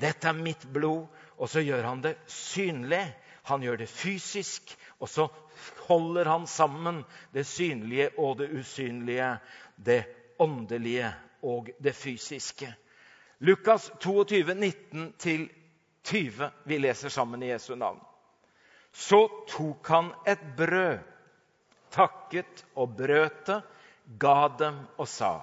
dette 0.00 0.28
er 0.28 0.36
mitt 0.36 0.66
blod', 0.72 1.08
og 1.40 1.48
så 1.48 1.60
gjør 1.64 1.82
han 1.88 2.02
det 2.04 2.18
synlig. 2.26 3.04
Han 3.48 3.62
gjør 3.64 3.76
det 3.80 3.88
fysisk, 3.88 4.76
og 5.00 5.08
så 5.08 5.28
holder 5.88 6.28
han 6.28 6.46
sammen 6.46 7.04
det 7.32 7.46
synlige 7.46 8.10
og 8.18 8.38
det 8.38 8.50
usynlige, 8.52 9.38
det 9.76 10.04
åndelige 10.38 11.14
og 11.42 11.70
det 11.82 11.94
fysiske. 11.96 12.74
Lukas 13.38 13.90
22, 14.00 14.54
19-20. 16.04 16.50
Vi 16.64 16.78
leser 16.78 17.08
sammen 17.08 17.42
i 17.42 17.50
Jesu 17.50 17.74
navn. 17.74 18.00
Så 18.92 19.28
tok 19.48 19.88
han 19.88 20.12
et 20.26 20.42
brød 20.56 20.98
takket 21.94 22.64
og 22.74 22.96
brøt 22.98 23.44
det, 23.48 23.60
ga 24.18 24.48
dem 24.58 24.80
og 24.98 25.08
sa.: 25.08 25.40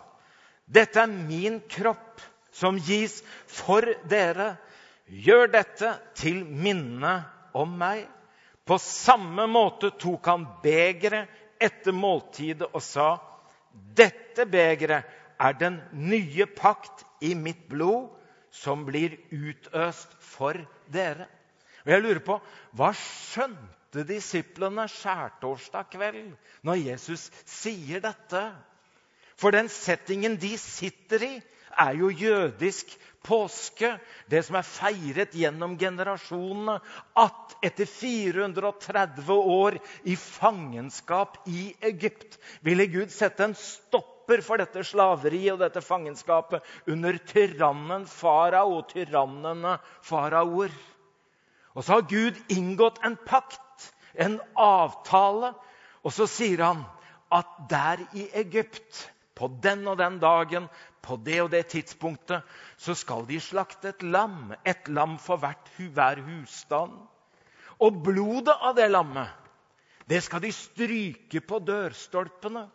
Dette 0.66 1.00
er 1.00 1.08
min 1.12 1.62
kropp, 1.72 2.22
som 2.51 2.80
gis 2.80 3.22
for 3.48 3.86
dere. 4.10 4.56
Gjør 5.08 5.48
dette 5.54 5.94
til 6.20 6.42
minne 6.44 7.22
om 7.56 7.77
meg. 7.80 8.04
På 8.68 8.75
samme 8.82 9.46
måte 9.48 9.94
tok 9.96 10.27
han 10.27 10.44
begeret 10.63 11.32
etter 11.63 11.96
måltidet 11.96 12.68
og 12.74 12.84
sa.: 12.84 13.16
Dette 13.72 14.46
begeret 14.50 15.08
er 15.39 15.54
den 15.56 15.80
nye 15.94 16.46
pakt 16.58 17.06
i 17.22 17.34
mitt 17.36 17.68
blod, 17.70 18.10
som 18.51 18.84
blir 18.88 19.16
utøst 19.32 20.18
for 20.24 20.58
dere. 20.92 21.27
Og 21.86 21.94
jeg 21.94 22.04
lurer 22.04 22.24
på, 22.25 22.39
Hva 22.75 22.92
skjønte 22.92 23.68
møtte 23.98 24.13
disiplene 24.13 24.86
skjærtorsdag 24.92 25.89
kveld 25.89 26.34
når 26.66 26.82
Jesus 26.92 27.30
sier 27.50 28.01
dette. 28.04 28.44
For 29.38 29.54
den 29.54 29.70
settingen 29.70 30.38
de 30.38 30.56
sitter 30.58 31.24
i, 31.24 31.36
er 31.77 31.94
jo 31.98 32.10
jødisk 32.10 32.94
påske. 33.25 33.98
Det 34.30 34.44
som 34.46 34.58
er 34.58 34.66
feiret 34.66 35.34
gjennom 35.34 35.77
generasjonene. 35.77 36.80
At 37.18 37.58
etter 37.66 37.86
430 37.86 39.34
år 39.34 39.77
i 40.06 40.16
fangenskap 40.18 41.38
i 41.50 41.74
Egypt 41.82 42.39
ville 42.66 42.89
Gud 42.89 43.13
sette 43.13 43.46
en 43.46 43.58
stopper 43.58 44.42
for 44.42 44.58
dette 44.58 44.82
slaveriet 44.84 45.54
og 45.54 45.62
dette 45.62 45.86
fangenskapet 45.86 46.66
under 46.89 47.18
tyrannen 47.30 48.06
farao 48.10 48.80
og 48.80 48.89
tyrannene 48.89 49.77
faraoer. 50.06 50.74
Og 51.77 51.86
så 51.86 52.00
har 52.00 52.10
Gud 52.10 52.42
inngått 52.50 53.04
en 53.06 53.20
pakt 53.22 53.62
en 54.18 54.40
avtale. 54.58 55.54
Og 56.04 56.14
så 56.14 56.28
sier 56.30 56.64
han 56.66 56.84
at 57.34 57.50
der 57.70 58.04
i 58.16 58.28
Egypt, 58.40 59.08
på 59.38 59.50
den 59.62 59.86
og 59.88 60.00
den 60.00 60.18
dagen, 60.22 60.70
på 61.06 61.18
det 61.22 61.42
og 61.44 61.52
det 61.54 61.68
tidspunktet, 61.72 62.44
så 62.78 62.96
skal 62.98 63.28
de 63.28 63.40
slakte 63.40 63.92
et 63.94 64.04
lam. 64.04 64.54
Et 64.66 64.90
lam 64.90 65.18
for 65.22 65.38
hvert, 65.42 65.70
hver 65.78 66.24
husstand. 66.26 66.96
Og 67.80 68.02
blodet 68.04 68.56
av 68.56 68.74
det 68.78 68.90
lammet, 68.90 69.30
det 70.10 70.24
skal 70.26 70.42
de 70.42 70.52
stryke 70.56 71.44
på 71.46 71.60
dørstolpene. 71.68 72.66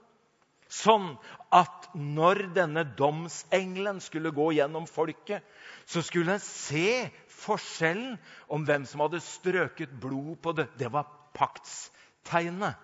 Sånn 0.73 1.11
at 1.53 1.91
når 1.93 2.47
denne 2.57 2.85
domsengelen 2.97 3.99
skulle 4.01 4.33
gå 4.33 4.53
gjennom 4.57 4.87
folket, 4.89 5.43
så 5.85 6.01
skulle 6.05 6.39
en 6.39 6.45
se 6.45 7.11
forskjellen 7.43 8.15
om 8.49 8.65
hvem 8.65 8.87
som 8.89 9.03
hadde 9.05 9.21
strøket 9.25 9.93
blod 10.01 10.39
på 10.45 10.55
det. 10.57 10.71
Det 10.81 10.89
var 10.93 11.11
paktstegnet. 11.35 12.75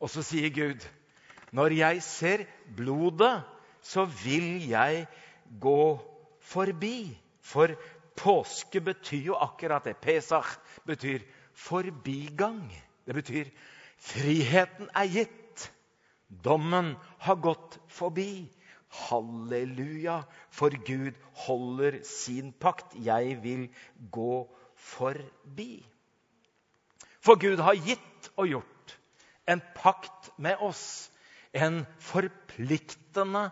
Og 0.00 0.10
så 0.10 0.22
sier 0.22 0.50
Gud, 0.50 0.80
'Når 1.52 1.76
jeg 1.76 2.02
ser 2.02 2.44
blodet, 2.76 3.42
så 3.82 4.04
vil 4.04 4.68
jeg 4.68 5.06
gå 5.60 5.98
forbi.' 6.40 7.20
For 7.44 7.68
påske 8.16 8.80
betyr 8.80 9.26
jo 9.26 9.34
akkurat 9.36 9.84
det. 9.84 9.96
Pesach 10.00 10.56
betyr 10.86 11.20
forbigang. 11.52 12.72
Det 13.06 13.14
betyr 13.14 13.50
friheten 14.00 14.88
er 14.96 15.10
gitt. 15.12 15.72
Dommen 16.44 16.94
har 17.20 17.36
gått 17.36 17.78
forbi. 17.88 18.48
Halleluja, 18.94 20.22
for 20.50 20.70
Gud 20.86 21.18
holder 21.46 21.98
sin 22.06 22.52
pakt. 22.52 22.94
Jeg 23.04 23.42
vil 23.42 23.68
gå 24.10 24.46
forbi. 24.74 25.84
For 27.24 27.40
Gud 27.40 27.62
har 27.64 27.78
gitt 27.80 28.30
og 28.36 28.48
gjort 28.50 28.96
en 29.48 29.62
pakt 29.76 30.30
med 30.36 30.60
oss. 30.60 31.10
En 31.54 31.84
forpliktende 32.02 33.46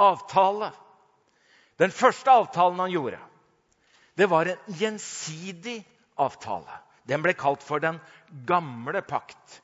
avtale. 0.00 0.70
Den 1.80 1.90
første 1.90 2.30
avtalen 2.30 2.78
han 2.78 2.92
gjorde, 2.92 3.18
det 4.14 4.28
var 4.30 4.46
en 4.46 4.76
gjensidig 4.78 5.80
avtale. 6.20 6.76
Den 7.08 7.24
ble 7.24 7.32
kalt 7.34 7.64
for 7.64 7.82
den 7.82 7.98
gamle 8.46 9.00
pakt. 9.02 9.60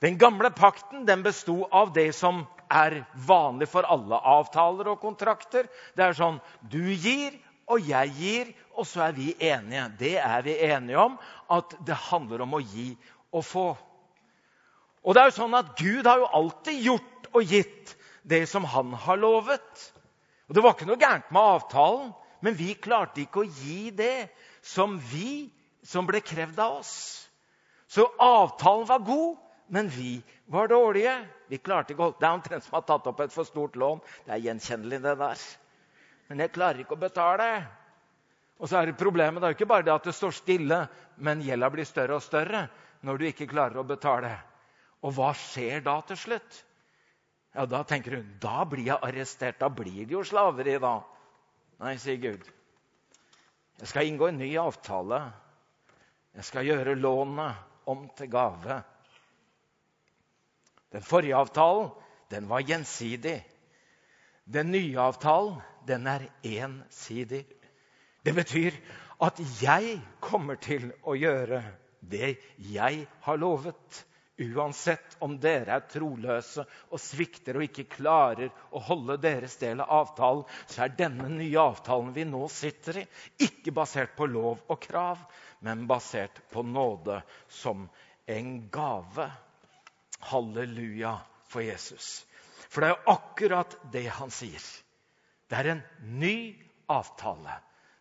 Den 0.00 0.18
gamle 0.18 0.50
pakten 0.54 1.04
den 1.06 1.24
besto 1.26 1.64
av 1.74 1.90
det 1.96 2.12
som 2.14 2.44
er 2.70 3.00
vanlig 3.26 3.66
for 3.72 3.88
alle 3.88 4.20
avtaler 4.38 4.92
og 4.92 5.02
kontrakter. 5.02 5.66
Det 5.98 6.04
er 6.04 6.16
sånn 6.16 6.38
du 6.70 6.84
gir, 6.94 7.34
og 7.68 7.84
jeg 7.88 8.12
gir, 8.16 8.50
og 8.78 8.86
så 8.88 9.08
er 9.08 9.14
vi 9.16 9.34
enige. 9.40 9.84
Det 10.00 10.14
er 10.22 10.42
vi 10.46 10.56
enige 10.68 10.98
om, 10.98 11.18
at 11.50 11.74
det 11.86 11.96
handler 12.08 12.44
om 12.44 12.56
å 12.56 12.62
gi 12.62 12.90
og 13.34 13.44
få. 13.44 13.68
Og 15.04 15.14
det 15.14 15.22
er 15.22 15.30
jo 15.30 15.36
sånn 15.38 15.56
at 15.58 15.74
Gud 15.78 16.08
har 16.08 16.22
jo 16.22 16.32
alltid 16.40 16.82
gjort 16.86 17.28
og 17.32 17.52
gitt 17.52 17.94
det 18.28 18.42
som 18.50 18.66
han 18.68 18.92
har 19.04 19.20
lovet. 19.20 19.84
Og 20.48 20.56
Det 20.56 20.64
var 20.64 20.74
ikke 20.74 20.88
noe 20.88 21.00
gærent 21.00 21.30
med 21.32 21.52
avtalen, 21.56 22.10
men 22.40 22.56
vi 22.56 22.74
klarte 22.74 23.22
ikke 23.24 23.42
å 23.42 23.50
gi 23.60 23.90
det 23.90 24.28
som 24.64 24.96
vi 25.10 25.48
som 25.84 26.06
ble 26.08 26.20
krevd 26.24 26.58
av 26.60 26.80
oss. 26.80 26.94
Så 27.88 28.04
avtalen 28.20 28.86
var 28.88 29.04
god, 29.04 29.36
men 29.72 29.88
vi 29.92 30.18
var 30.46 30.68
dårlige. 30.68 31.14
Vi 31.48 31.60
klarte 31.60 31.92
ikke 31.92 32.02
å 32.02 32.08
holde. 32.08 32.20
Det 32.20 32.28
er 32.28 32.36
omtrent 32.36 32.64
som 32.64 32.76
har 32.78 32.84
tatt 32.88 33.08
opp 33.08 33.20
et 33.24 33.32
for 33.32 33.48
stort 33.48 33.76
lån. 33.80 34.00
Det 34.26 34.36
er 34.36 34.44
gjenkjennelig, 34.44 35.00
det 35.04 35.16
der. 35.20 35.44
Men 36.28 36.44
jeg 36.44 36.52
klarer 36.54 36.82
ikke 36.82 36.96
å 36.96 37.00
betale. 37.00 37.48
Og 38.58 38.68
så 38.68 38.80
er 38.80 38.90
det 38.90 39.00
problemet 39.00 39.40
det 39.42 39.50
er 39.50 39.56
ikke 39.56 39.70
bare 39.70 39.86
det 39.86 39.94
at 39.94 40.08
det 40.08 40.16
står 40.16 40.34
stille, 40.34 40.80
men 41.22 41.44
gjelda 41.46 41.70
blir 41.72 41.86
større 41.88 42.18
og 42.18 42.24
større 42.24 42.66
når 43.06 43.18
du 43.20 43.26
ikke 43.28 43.50
klarer 43.50 43.78
å 43.80 43.86
betale. 43.86 44.32
Og 45.06 45.14
hva 45.14 45.30
skjer 45.36 45.84
da 45.86 46.00
til 46.08 46.18
slutt? 46.18 46.64
Ja, 47.54 47.64
Da 47.66 47.82
tenker 47.86 48.18
hun 48.18 48.34
da 48.42 48.64
blir 48.68 48.90
jeg 48.90 49.02
arrestert. 49.02 49.60
Da 49.60 49.68
blir 49.68 50.04
det 50.06 50.14
jo 50.14 50.24
slaveri, 50.26 50.76
da. 50.82 50.98
Nei, 51.78 51.96
sier 51.98 52.18
Gud. 52.20 52.44
Jeg 53.78 53.88
skal 53.88 54.10
inngå 54.10 54.28
en 54.28 54.40
ny 54.42 54.50
avtale. 54.58 55.20
Jeg 56.34 56.44
skal 56.44 56.66
gjøre 56.66 56.98
lånet 56.98 57.86
om 57.88 58.08
til 58.18 58.30
gave. 58.30 58.82
Den 60.92 61.04
forrige 61.04 61.38
avtalen 61.38 61.90
den 62.30 62.48
var 62.50 62.66
gjensidig. 62.66 63.38
Den 64.44 64.72
nye 64.72 64.98
avtalen 65.00 65.60
den 65.88 66.06
er 66.10 66.28
ensidig. 66.44 67.44
Det 68.24 68.34
betyr 68.36 68.76
at 69.24 69.40
jeg 69.62 69.98
kommer 70.20 70.58
til 70.62 70.90
å 71.02 71.16
gjøre 71.18 71.62
det 72.00 72.36
jeg 72.70 73.06
har 73.24 73.40
lovet. 73.40 74.04
Uansett 74.38 75.16
om 75.18 75.32
dere 75.42 75.74
er 75.74 75.86
troløse 75.90 76.62
og 76.94 77.00
svikter 77.02 77.56
og 77.58 77.64
ikke 77.66 77.88
klarer 77.90 78.52
å 78.70 78.82
holde 78.86 79.16
deres 79.18 79.56
del 79.58 79.82
av 79.82 79.90
avtalen, 79.96 80.44
så 80.70 80.84
er 80.84 80.94
denne 80.94 81.26
nye 81.32 81.58
avtalen 81.58 82.12
vi 82.14 82.26
nå 82.28 82.44
sitter 82.52 83.00
i, 83.00 83.06
ikke 83.48 83.74
basert 83.74 84.14
på 84.14 84.28
lov 84.30 84.62
og 84.70 84.78
krav, 84.84 85.24
men 85.66 85.88
basert 85.90 86.38
på 86.52 86.62
nåde 86.62 87.18
som 87.50 87.88
en 88.30 88.52
gave. 88.70 89.26
Halleluja 90.30 91.16
for 91.50 91.66
Jesus. 91.66 92.22
For 92.68 92.82
det 92.82 92.92
er 92.92 92.94
jo 92.94 93.16
akkurat 93.16 93.74
det 93.90 94.06
han 94.20 94.30
sier. 94.34 94.62
Det 95.48 95.58
er 95.58 95.70
en 95.72 95.82
ny 96.20 96.36
avtale. 96.88 97.58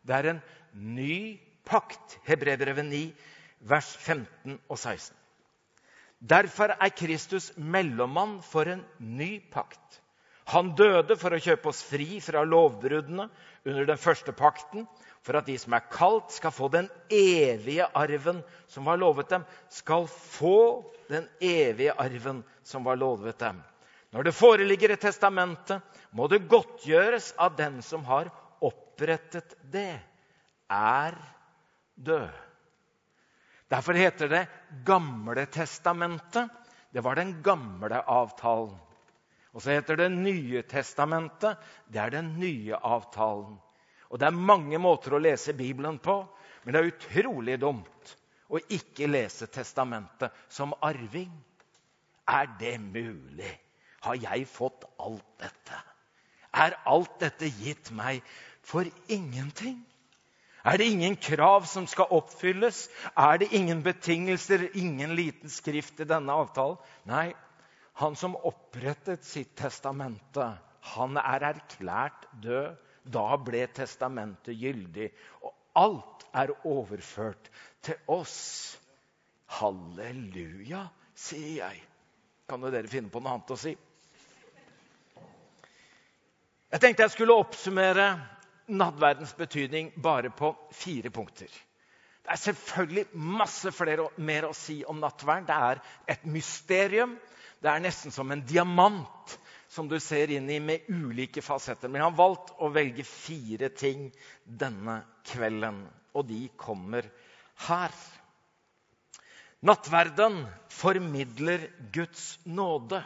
Det 0.07 0.15
er 0.15 0.31
en 0.33 0.41
ny 0.73 1.37
pakt. 1.67 2.17
Hebrevet 2.27 2.85
9, 2.85 3.03
vers 3.59 3.93
15 3.97 4.59
og 4.69 4.77
16. 4.77 5.15
Derfor 6.19 6.73
er 6.73 6.89
Kristus 6.97 7.51
mellommann 7.57 8.39
for 8.41 8.67
en 8.71 8.83
ny 8.97 9.37
pakt. 9.53 10.01
Han 10.47 10.71
døde 10.79 11.17
for 11.19 11.35
å 11.35 11.41
kjøpe 11.43 11.69
oss 11.69 11.81
fri 11.83 12.21
fra 12.23 12.45
lovbruddene 12.47 13.27
under 13.67 13.87
den 13.89 13.99
første 13.99 14.31
pakten, 14.31 14.85
for 15.21 15.35
at 15.35 15.47
de 15.49 15.57
som 15.59 15.75
er 15.75 15.89
kalt, 15.91 16.31
skal 16.31 16.53
få 16.55 16.69
den 16.71 16.87
evige 17.11 17.83
arven 17.99 18.39
som 18.71 18.87
var 18.87 18.99
lovet 19.01 19.29
dem. 19.33 19.43
Skal 19.67 20.07
få 20.07 20.87
den 21.11 21.27
evige 21.43 21.95
arven 21.99 22.45
som 22.63 22.87
var 22.87 22.95
lovet 22.95 23.39
dem. 23.43 23.59
Når 24.15 24.23
det 24.23 24.35
foreligger 24.35 24.93
et 24.93 25.01
testamente, 25.03 25.79
må 26.15 26.27
det 26.31 26.45
godtgjøres 26.47 27.33
av 27.43 27.55
den 27.57 27.81
som 27.83 28.05
har 28.07 28.29
opprettet 28.63 29.57
det, 29.71 29.99
er 30.71 31.17
død. 31.95 32.29
Derfor 33.67 33.99
heter 33.99 34.31
det 34.31 34.45
Gamle 34.87 35.45
testamentet. 35.51 36.47
Det 36.91 37.03
var 37.03 37.19
den 37.19 37.41
gamle 37.43 37.99
avtalen. 37.99 38.77
Og 39.51 39.61
så 39.61 39.73
heter 39.75 39.97
det 39.99 40.11
Nye 40.13 40.61
testamentet. 40.63 41.57
Det 41.87 41.99
er 41.99 42.13
den 42.13 42.35
nye 42.39 42.77
avtalen. 42.77 43.57
Og 44.09 44.19
Det 44.19 44.27
er 44.27 44.39
mange 44.51 44.79
måter 44.79 45.17
å 45.17 45.19
lese 45.19 45.53
Bibelen 45.53 45.99
på, 45.99 46.21
men 46.63 46.73
det 46.73 46.79
er 46.79 46.91
utrolig 46.93 47.57
dumt 47.59 48.15
å 48.47 48.59
ikke 48.71 49.09
lese 49.09 49.49
Testamentet 49.51 50.31
som 50.47 50.71
arving. 50.81 51.31
Er 52.27 52.47
det 52.59 52.77
mulig? 52.79 53.51
Har 54.05 54.17
jeg 54.21 54.47
fått 54.49 54.85
alt 55.01 55.25
dette? 55.41 55.81
Er 56.53 56.77
alt 56.89 57.19
dette 57.21 57.49
gitt 57.59 57.91
meg 57.95 58.25
for 58.65 58.87
ingenting? 59.11 59.79
Er 60.67 60.79
det 60.81 60.89
ingen 60.91 61.15
krav 61.15 61.65
som 61.69 61.87
skal 61.87 62.11
oppfylles? 62.11 62.87
Er 63.15 63.39
det 63.39 63.53
ingen 63.55 63.83
betingelser, 63.85 64.67
ingen 64.75 65.15
liten 65.15 65.49
skrift 65.49 66.01
i 66.03 66.07
denne 66.09 66.33
avtalen? 66.33 66.79
Nei, 67.07 67.31
han 68.01 68.17
som 68.19 68.35
opprettet 68.35 69.23
sitt 69.25 69.55
testamente, 69.57 70.49
han 70.93 71.17
er 71.21 71.45
erklært 71.53 72.27
død 72.43 72.75
da 73.07 73.37
ble 73.39 73.63
testamentet 73.71 74.57
gyldig, 74.59 75.07
og 75.41 75.53
alt 75.79 76.25
er 76.35 76.51
overført 76.67 77.49
til 77.85 77.95
oss. 78.11 78.77
Halleluja, 79.57 80.83
sier 81.15 81.61
jeg. 81.61 81.83
Kan 82.47 82.63
jo 82.63 82.71
dere 82.73 82.91
finne 82.91 83.11
på 83.11 83.21
noe 83.23 83.37
annet 83.37 83.55
å 83.55 83.59
si? 83.59 83.73
Jeg 86.67 86.83
tenkte 86.83 87.05
jeg 87.05 87.13
skulle 87.13 87.35
oppsummere 87.39 88.09
nattverdens 88.75 89.31
betydning 89.39 89.93
bare 90.03 90.33
på 90.35 90.51
fire 90.75 91.11
punkter. 91.15 91.47
Det 91.47 92.33
er 92.33 92.41
selvfølgelig 92.41 93.05
masse 93.15 93.71
flere, 93.71 94.09
mer 94.19 94.49
å 94.49 94.55
si 94.57 94.81
om 94.83 94.99
nattverd. 94.99 95.47
Det 95.47 95.59
er 95.69 95.79
et 96.11 96.25
mysterium. 96.27 97.13
Det 97.63 97.71
er 97.71 97.85
nesten 97.85 98.11
som 98.11 98.31
en 98.35 98.43
diamant 98.43 99.37
som 99.71 99.87
du 99.87 99.95
ser 100.03 100.33
inn 100.35 100.49
i 100.51 100.59
med 100.59 100.89
ulike 100.91 101.39
fasetter. 101.43 101.87
Men 101.87 102.01
jeg 102.01 102.09
har 102.09 102.19
valgt 102.19 102.51
å 102.59 102.67
velge 102.75 103.07
fire 103.07 103.71
ting 103.71 104.09
denne 104.43 104.99
kvelden, 105.31 105.85
og 106.11 106.27
de 106.27 106.43
kommer 106.59 107.07
her. 107.69 107.95
Nattverden 109.63 110.43
formidler 110.69 111.69
Guds 111.95 112.33
nåde. 112.43 113.05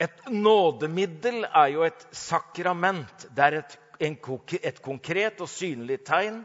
Et 0.00 0.26
nådemiddel 0.28 1.46
er 1.48 1.72
jo 1.72 1.86
et 1.86 2.06
sakrament. 2.12 3.26
Det 3.32 3.44
er 3.44 3.58
et, 3.62 3.76
en, 4.04 4.16
et 4.60 4.80
konkret 4.84 5.40
og 5.40 5.48
synlig 5.48 6.02
tegn 6.04 6.42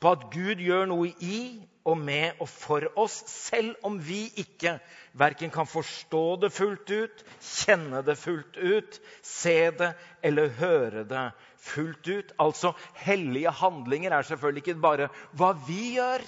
på 0.00 0.12
at 0.14 0.24
Gud 0.32 0.60
gjør 0.60 0.88
noe 0.88 1.10
i 1.20 1.38
og 1.84 1.98
med 2.00 2.40
og 2.40 2.48
for 2.48 2.86
oss, 3.00 3.18
selv 3.28 3.76
om 3.84 3.98
vi 4.00 4.22
ikke 4.40 4.78
verken 5.20 5.52
kan 5.52 5.68
forstå 5.68 6.22
det 6.40 6.50
fullt 6.56 6.88
ut, 6.88 7.24
kjenne 7.44 8.00
det 8.06 8.16
fullt 8.16 8.56
ut, 8.56 8.96
se 9.20 9.68
det 9.76 9.90
eller 10.24 10.54
høre 10.60 11.04
det 11.08 11.26
fullt 11.60 12.08
ut. 12.08 12.32
Altså, 12.40 12.72
hellige 13.04 13.52
handlinger 13.60 14.16
er 14.16 14.28
selvfølgelig 14.28 14.64
ikke 14.64 14.80
bare 14.80 15.10
hva 15.36 15.52
vi 15.68 15.98
gjør, 15.98 16.24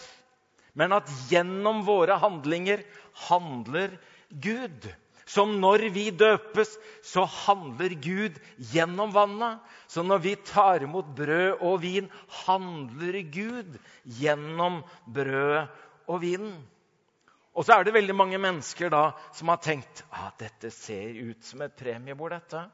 men 0.76 0.92
at 0.92 1.08
gjennom 1.30 1.86
våre 1.88 2.20
handlinger 2.20 2.84
handler 3.30 3.96
Gud. 4.28 4.90
Som 5.26 5.56
når 5.58 5.88
vi 5.90 6.04
døpes, 6.14 6.76
så 7.02 7.24
handler 7.26 7.96
Gud 7.98 8.38
gjennom 8.72 9.10
vannet. 9.14 9.58
Så 9.90 10.04
når 10.06 10.22
vi 10.22 10.34
tar 10.46 10.84
imot 10.86 11.08
brød 11.18 11.64
og 11.66 11.80
vin, 11.82 12.06
handler 12.46 13.18
Gud 13.34 13.76
gjennom 14.20 14.82
brødet 15.10 15.66
og 16.06 16.22
vinen. 16.22 16.54
Og 17.56 17.64
så 17.64 17.74
er 17.74 17.86
det 17.86 17.96
veldig 17.96 18.14
mange 18.14 18.38
mennesker 18.38 18.92
da 18.92 19.08
som 19.34 19.48
har 19.50 19.62
tenkt 19.64 20.04
ah, 20.12 20.28
dette 20.38 20.70
ser 20.74 21.16
ut 21.16 21.42
som 21.44 21.64
et 21.64 21.74
premiebord. 21.78 22.36
dette. 22.36 22.66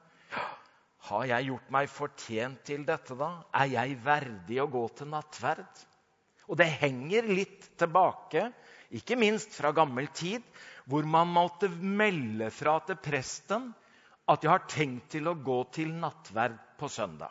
Har 1.09 1.25
jeg 1.27 1.49
gjort 1.49 1.71
meg 1.75 1.89
fortjent 1.91 2.61
til 2.67 2.85
dette, 2.87 3.15
da? 3.19 3.31
Er 3.55 3.71
jeg 3.73 3.97
verdig 4.05 4.61
å 4.63 4.69
gå 4.71 4.83
til 4.99 5.09
nattverd? 5.11 5.81
Og 6.51 6.59
det 6.59 6.69
henger 6.83 7.31
litt 7.31 7.71
tilbake, 7.79 8.49
ikke 8.93 9.17
minst 9.17 9.55
fra 9.57 9.71
gammel 9.75 10.11
tid, 10.15 10.43
hvor 10.91 11.07
man 11.09 11.31
måtte 11.31 11.69
melde 11.69 12.51
fra 12.55 12.79
til 12.87 12.99
presten 13.03 13.71
at 14.31 14.43
de 14.43 14.51
har 14.51 14.67
tenkt 14.71 15.11
til 15.15 15.29
å 15.31 15.39
gå 15.39 15.59
til 15.75 15.93
nattverd 15.99 16.59
på 16.79 16.91
søndag. 16.91 17.31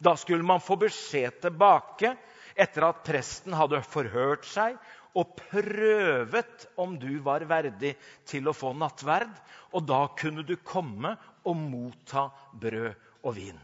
Da 0.00 0.16
skulle 0.20 0.44
man 0.46 0.62
få 0.62 0.76
beskjed 0.80 1.40
tilbake 1.44 2.14
etter 2.54 2.88
at 2.88 3.04
presten 3.06 3.54
hadde 3.56 3.82
forhørt 3.86 4.46
seg 4.48 4.76
og 5.14 5.36
prøvet 5.38 6.66
om 6.80 6.96
du 6.98 7.20
var 7.24 7.44
verdig 7.48 7.94
til 8.28 8.50
å 8.50 8.56
få 8.56 8.72
nattverd. 8.76 9.30
Og 9.74 9.86
da 9.86 10.04
kunne 10.18 10.44
du 10.46 10.56
komme 10.66 11.14
og 11.46 11.56
motta 11.60 12.28
brød 12.60 12.90
og 13.24 13.36
vin. 13.38 13.60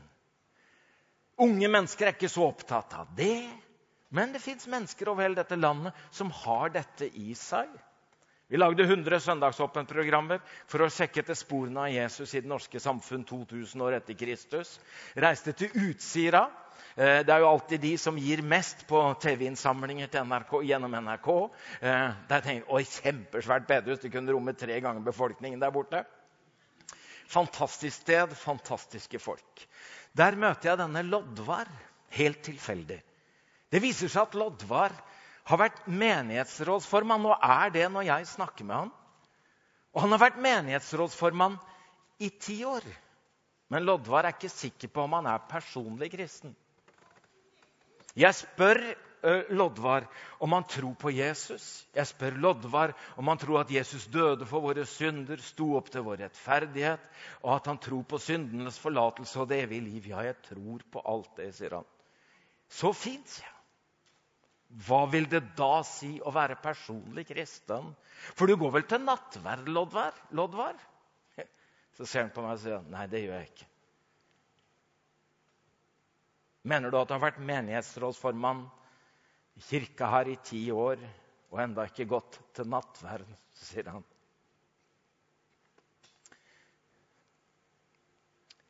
Unge 1.41 1.69
mennesker 1.73 2.09
er 2.09 2.17
ikke 2.17 2.31
så 2.31 2.47
opptatt 2.51 2.95
av 3.01 3.13
det, 3.17 3.49
men 4.13 4.33
det 4.35 4.43
fins 4.45 4.67
mennesker 4.69 5.09
over 5.09 5.25
hele 5.25 5.39
dette 5.39 5.57
landet 5.57 5.97
som 6.13 6.33
har 6.43 6.73
dette 6.75 7.09
i 7.09 7.33
seg. 7.39 7.71
Vi 8.51 8.59
lagde 8.59 8.83
100 8.83 9.21
søndagsåpne-programmer 9.23 10.41
for 10.67 10.83
å 10.83 10.89
sjekke 10.91 11.23
etter 11.23 11.37
sporene 11.39 11.85
av 11.85 11.93
Jesus 11.95 12.33
i 12.35 12.41
det 12.43 12.51
norske 12.51 12.81
samfunn 12.83 13.23
2000 13.23 13.85
år 13.87 14.01
etter 14.01 14.17
Kristus. 14.19 14.73
Reiste 15.15 15.55
til 15.55 15.71
Utsira. 15.79 16.49
Eh, 16.97 17.21
det 17.23 17.31
er 17.31 17.45
jo 17.45 17.53
alltid 17.53 17.85
de 17.85 17.93
som 18.03 18.19
gir 18.19 18.43
mest 18.43 18.83
på 18.91 19.05
TV-innsamlinger 19.23 20.11
gjennom 20.67 20.97
NRK. 20.99 21.29
Eh, 21.79 22.09
der 22.33 22.43
tenkte 22.43 22.57
jeg, 22.57 22.67
Oi, 22.75 22.83
kjempesvært 22.91 23.69
bedehus. 23.71 24.03
Det 24.03 24.11
kunne 24.11 24.35
romme 24.35 24.57
tre 24.59 24.81
ganger 24.83 25.07
befolkningen 25.07 25.63
der 25.63 25.71
borte. 25.71 26.03
Fantastisk 27.31 28.03
sted, 28.03 28.35
fantastiske 28.35 29.23
folk. 29.23 29.67
Der 30.11 30.35
møter 30.35 30.73
jeg 30.73 30.83
denne 30.83 31.07
Loddvar 31.07 31.71
helt 32.19 32.43
tilfeldig. 32.43 32.99
Det 33.71 33.79
viser 33.79 34.11
seg 34.11 34.27
at 34.27 34.35
Loddvar 34.35 34.99
har 35.51 35.61
vært 35.61 35.85
menighetsrådsformann 35.91 37.27
og 37.29 37.45
er 37.45 37.75
det 37.75 37.87
når 37.91 38.07
jeg 38.09 38.33
snakker 38.37 38.67
med 38.69 38.77
han. 38.85 38.97
Og 39.91 40.05
han 40.05 40.15
har 40.15 40.23
vært 40.23 40.43
menighetsrådsformann 40.43 41.59
i 42.23 42.31
ti 42.31 42.61
år. 42.69 42.87
Men 43.71 43.87
Loddvar 43.87 44.27
er 44.27 44.35
ikke 44.37 44.51
sikker 44.53 44.91
på 44.95 45.05
om 45.05 45.17
han 45.19 45.29
er 45.31 45.47
personlig 45.51 46.11
kristen. 46.15 46.55
Jeg 48.19 48.35
spør 48.35 48.81
Loddvar 49.53 50.07
om 50.41 50.55
han 50.57 50.65
tror 50.65 50.95
på 50.99 51.13
Jesus. 51.13 51.85
Jeg 51.95 52.09
spør 52.09 52.39
Loddvar 52.41 52.95
om 53.21 53.29
han 53.29 53.39
tror 53.39 53.61
at 53.61 53.71
Jesus 53.75 54.07
døde 54.11 54.47
for 54.49 54.65
våre 54.65 54.87
synder, 54.89 55.43
sto 55.45 55.75
opp 55.77 55.91
til 55.93 56.07
vår 56.07 56.25
rettferdighet, 56.25 57.03
og 57.45 57.55
at 57.59 57.69
han 57.69 57.79
tror 57.83 58.07
på 58.09 58.19
syndenes 58.23 58.81
forlatelse 58.81 59.43
og 59.43 59.51
det 59.51 59.61
evige 59.67 59.87
liv. 59.87 60.11
Ja, 60.15 60.25
jeg 60.31 60.41
tror 60.49 60.83
på 60.91 61.05
alt 61.05 61.35
det, 61.37 61.53
sier 61.59 61.81
han. 61.81 61.89
Så 62.71 62.95
fint, 62.97 63.29
sier 63.29 63.47
jeg. 63.47 63.60
Hva 64.71 65.01
vil 65.11 65.27
det 65.27 65.43
da 65.59 65.81
si 65.87 66.13
å 66.23 66.31
være 66.35 66.61
personlig 66.63 67.27
kristen? 67.33 67.91
For 68.39 68.47
du 68.47 68.55
går 68.61 68.77
vel 68.77 68.87
til 68.87 69.03
nattverd, 69.03 69.67
Loddvar? 69.67 70.15
Loddvar? 70.39 70.79
Så 71.99 72.07
ser 72.07 72.23
han 72.25 72.31
på 72.33 72.45
meg 72.45 72.55
og 72.55 72.63
sier 72.63 72.85
nei, 72.93 73.09
det 73.11 73.25
gjør 73.25 73.41
jeg 73.41 73.51
ikke. 73.51 73.67
Mener 76.71 76.93
du 76.93 77.01
at 77.01 77.09
du 77.09 77.17
har 77.17 77.25
vært 77.25 77.43
menighetsrådsformann 77.43 78.63
i 79.59 79.65
kirka 79.65 80.09
her 80.13 80.31
i 80.31 80.39
ti 80.45 80.63
år 80.73 81.03
og 81.51 81.61
enda 81.65 81.89
ikke 81.89 82.07
gått 82.09 82.39
til 82.55 82.69
nattverd, 82.71 83.27
sier 83.59 83.91
han. 83.91 84.07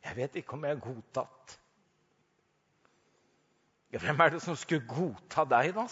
Jeg 0.01 0.17
vet 0.17 0.39
ikke 0.41 0.57
om 0.57 0.65
jeg 0.65 0.75
er 0.75 0.83
godtatt. 0.83 1.57
Hvem 3.91 4.21
er 4.23 4.31
det 4.31 4.41
som 4.43 4.55
skulle 4.55 4.87
godta 4.87 5.43
deg, 5.51 5.73
da? 5.75 5.87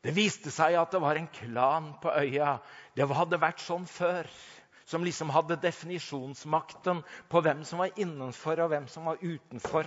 Det 0.00 0.14
viste 0.16 0.52
seg 0.52 0.78
at 0.80 0.94
det 0.94 1.00
var 1.02 1.18
en 1.20 1.28
klan 1.28 1.90
på 2.00 2.12
øya. 2.22 2.54
Det 2.96 3.04
hadde 3.04 3.40
vært 3.40 3.60
sånn 3.60 3.84
før. 3.88 4.28
Som 4.88 5.04
liksom 5.06 5.30
hadde 5.30 5.60
definisjonsmakten 5.60 7.02
på 7.30 7.42
hvem 7.44 7.60
som 7.68 7.82
var 7.84 7.92
innenfor 8.00 8.64
og 8.64 8.72
hvem 8.72 8.88
som 8.90 9.10
var 9.10 9.20
utenfor. 9.20 9.86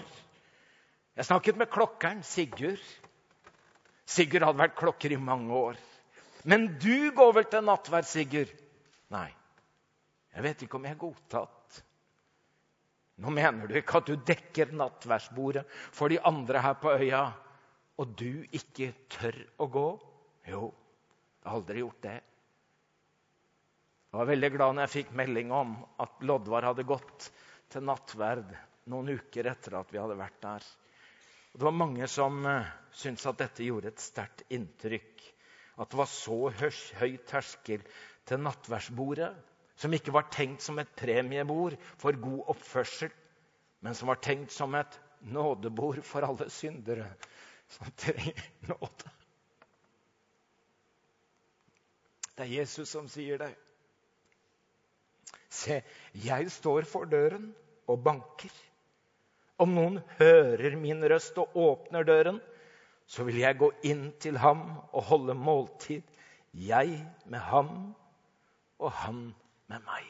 Jeg 1.17 1.27
snakket 1.27 1.57
med 1.59 1.71
klokkeren 1.73 2.21
Sigurd. 2.25 2.81
Sigurd 4.05 4.45
hadde 4.45 4.61
vært 4.61 4.77
klokker 4.77 5.13
i 5.13 5.19
mange 5.19 5.53
år. 5.53 5.81
Men 6.45 6.69
du 6.79 7.11
går 7.15 7.33
vel 7.39 7.49
til 7.49 7.65
nattverd, 7.65 8.07
Sigurd? 8.07 8.53
Nei. 9.13 9.29
Jeg 10.33 10.45
vet 10.45 10.63
ikke 10.65 10.79
om 10.79 10.87
jeg 10.87 10.95
er 10.95 11.03
godtatt. 11.03 11.62
Nå 13.21 13.29
mener 13.29 13.69
du 13.69 13.77
ikke 13.77 13.99
at 13.99 14.09
du 14.09 14.15
dekker 14.25 14.73
nattverdsbordet 14.73 15.65
for 15.93 16.09
de 16.09 16.17
andre 16.25 16.63
her 16.65 16.77
på 16.81 16.95
øya, 16.97 17.23
og 18.01 18.15
du 18.17 18.43
ikke 18.49 18.89
tør 19.13 19.37
å 19.61 19.67
gå? 19.69 19.87
Jo, 20.49 20.63
jeg 21.43 21.49
har 21.49 21.59
aldri 21.59 21.83
gjort 21.83 22.01
det. 22.05 22.15
Jeg 24.13 24.19
var 24.21 24.29
veldig 24.29 24.49
glad 24.53 24.75
når 24.75 24.85
jeg 24.85 24.95
fikk 24.95 25.13
melding 25.17 25.51
om 25.53 25.75
at 26.03 26.25
Loddvar 26.25 26.67
hadde 26.69 26.85
gått 26.89 27.29
til 27.73 27.85
nattverd 27.85 28.51
noen 28.91 29.13
uker 29.15 29.47
etter 29.49 29.77
at 29.79 29.93
vi 29.93 30.01
hadde 30.01 30.17
vært 30.19 30.41
der. 30.43 30.65
Og 31.53 31.61
det 31.61 31.67
var 31.69 31.77
mange 31.77 32.09
som 32.09 32.41
uh, 32.45 32.69
syntes 32.97 33.25
at 33.29 33.39
dette 33.41 33.65
gjorde 33.65 33.93
et 33.93 34.01
sterkt 34.01 34.43
inntrykk. 34.53 35.21
At 35.81 35.89
det 35.89 35.97
var 35.97 36.09
så 36.09 36.37
høy 36.99 37.15
terskel 37.29 37.85
til 38.29 38.41
nattverdsbordet, 38.41 39.31
som 39.83 39.93
ikke 39.95 40.13
var 40.15 40.29
tenkt 40.31 40.63
som 40.63 40.79
et 40.79 40.91
premiebord 40.95 41.75
for 41.99 42.15
god 42.23 42.53
oppførsel, 42.53 43.11
men 43.83 43.95
som 43.97 44.07
var 44.07 44.21
tenkt 44.23 44.53
som 44.55 44.75
et 44.79 44.99
nådebord 45.27 45.99
for 46.07 46.23
alle 46.23 46.47
syndere 46.51 47.09
som 47.67 47.91
trenger 47.99 48.39
nåde. 48.69 49.11
Det 52.33 52.45
er 52.45 52.55
Jesus 52.61 52.89
som 52.89 53.09
sier 53.11 53.37
det. 53.43 53.51
Se, 55.53 55.81
jeg 56.17 56.49
står 56.51 56.87
for 56.89 57.05
døren 57.05 57.51
og 57.91 57.99
banker. 58.07 58.53
Om 59.61 59.75
noen 59.75 59.99
hører 60.17 60.79
min 60.79 61.03
røst 61.11 61.37
og 61.37 61.53
åpner 61.59 62.07
døren, 62.07 62.39
så 63.05 63.27
vil 63.27 63.37
jeg 63.43 63.59
gå 63.59 63.69
inn 63.85 64.07
til 64.23 64.39
ham 64.41 64.63
og 64.89 65.05
holde 65.11 65.35
måltid, 65.37 66.01
jeg 66.53 66.97
med 67.29 67.43
ham 67.51 67.69
og 68.79 68.91
han 69.03 69.21
med 69.71 69.83
meg. 69.85 70.07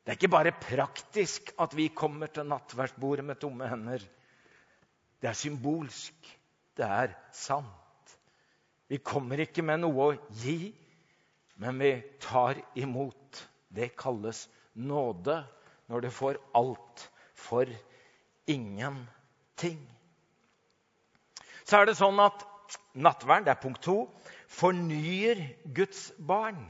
Det 0.00 0.12
er 0.12 0.18
ikke 0.18 0.32
bare 0.32 0.56
praktisk 0.56 1.52
at 1.60 1.74
vi 1.76 1.90
kommer 1.94 2.30
til 2.32 2.48
nattverdsbordet 2.48 3.24
med 3.24 3.38
tomme 3.40 3.68
hender. 3.68 4.02
Det 5.20 5.28
er 5.28 5.36
symbolsk. 5.38 6.30
Det 6.76 6.86
er 6.86 7.14
sant. 7.36 8.16
Vi 8.88 8.98
kommer 9.04 9.38
ikke 9.44 9.62
med 9.62 9.82
noe 9.84 10.06
å 10.08 10.16
gi, 10.40 10.72
men 11.60 11.78
vi 11.78 11.92
tar 12.22 12.58
imot. 12.74 13.44
Det 13.70 13.92
kalles 13.94 14.48
nåde 14.74 15.36
når 15.86 16.06
du 16.06 16.10
får 16.10 16.40
alt 16.58 17.04
for 17.38 17.70
ingenting. 18.50 19.78
Så 21.62 21.78
er 21.78 21.86
det 21.86 21.98
sånn 22.00 22.18
at 22.18 22.42
nattverd, 22.98 23.46
det 23.46 23.54
er 23.54 23.62
punkt 23.62 23.82
to, 23.84 24.08
fornyer 24.50 25.44
Guds 25.76 26.08
barn. 26.18 26.64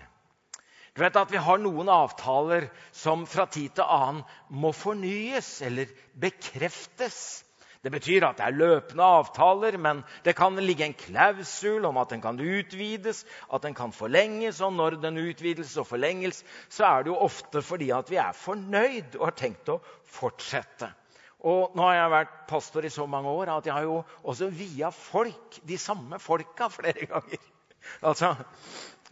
Du 1.01 1.05
vet 1.07 1.17
at 1.17 1.31
Vi 1.33 1.41
har 1.41 1.57
noen 1.57 1.89
avtaler 1.89 2.67
som 2.93 3.23
fra 3.25 3.47
tid 3.49 3.73
til 3.79 3.87
annen 3.89 4.21
må 4.53 4.69
fornyes 4.77 5.47
eller 5.65 5.89
bekreftes. 6.13 7.17
Det 7.81 7.89
betyr 7.95 8.27
at 8.29 8.37
det 8.37 8.45
er 8.45 8.59
løpende 8.61 9.07
avtaler, 9.09 9.79
men 9.81 10.03
det 10.27 10.35
kan 10.37 10.61
ligge 10.61 10.85
en 10.85 10.93
klausul 10.93 11.87
om 11.89 11.97
at 12.03 12.13
den 12.13 12.21
kan 12.21 12.37
utvides, 12.37 13.23
at 13.49 13.65
den 13.65 13.73
kan 13.79 13.95
forlenges. 13.97 14.61
Og 14.61 14.75
når 14.77 14.99
den 15.01 15.17
utvides 15.23 15.73
og 15.81 15.89
forlenges, 15.89 16.43
så 16.69 16.85
er 16.91 17.07
det 17.07 17.15
jo 17.15 17.23
ofte 17.25 17.63
fordi 17.65 17.89
at 17.97 18.13
vi 18.13 18.21
er 18.21 18.37
fornøyd 18.37 19.17
og 19.17 19.25
har 19.31 19.39
tenkt 19.41 19.73
å 19.73 19.79
fortsette. 20.05 20.91
Og 21.49 21.73
nå 21.73 21.87
har 21.87 21.97
jeg 21.97 22.13
vært 22.19 22.37
pastor 22.51 22.85
i 22.85 22.93
så 22.93 23.09
mange 23.09 23.33
år 23.33 23.55
at 23.55 23.71
jeg 23.71 23.73
har 23.73 23.89
jo 23.89 24.03
også 24.21 24.51
via 24.53 24.93
folk, 24.93 25.63
de 25.65 25.81
samme 25.81 26.21
folka, 26.21 26.69
flere 26.69 27.09
ganger. 27.09 27.49
Altså 28.05 28.35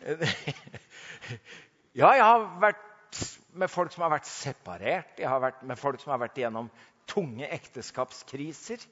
Ja, 1.98 2.12
jeg 2.14 2.22
har 2.22 2.44
vært 2.62 3.16
med 3.58 3.70
folk 3.72 3.90
som 3.90 4.04
har 4.04 4.12
vært 4.12 4.28
separert. 4.30 5.16
Jeg 5.18 5.26
har 5.26 5.40
vært 5.42 5.64
med 5.66 5.80
folk 5.80 5.98
som 5.98 6.12
har 6.12 6.20
vært 6.22 6.36
igjennom 6.38 6.68
tunge 7.10 7.48
ekteskapskriser. 7.56 8.84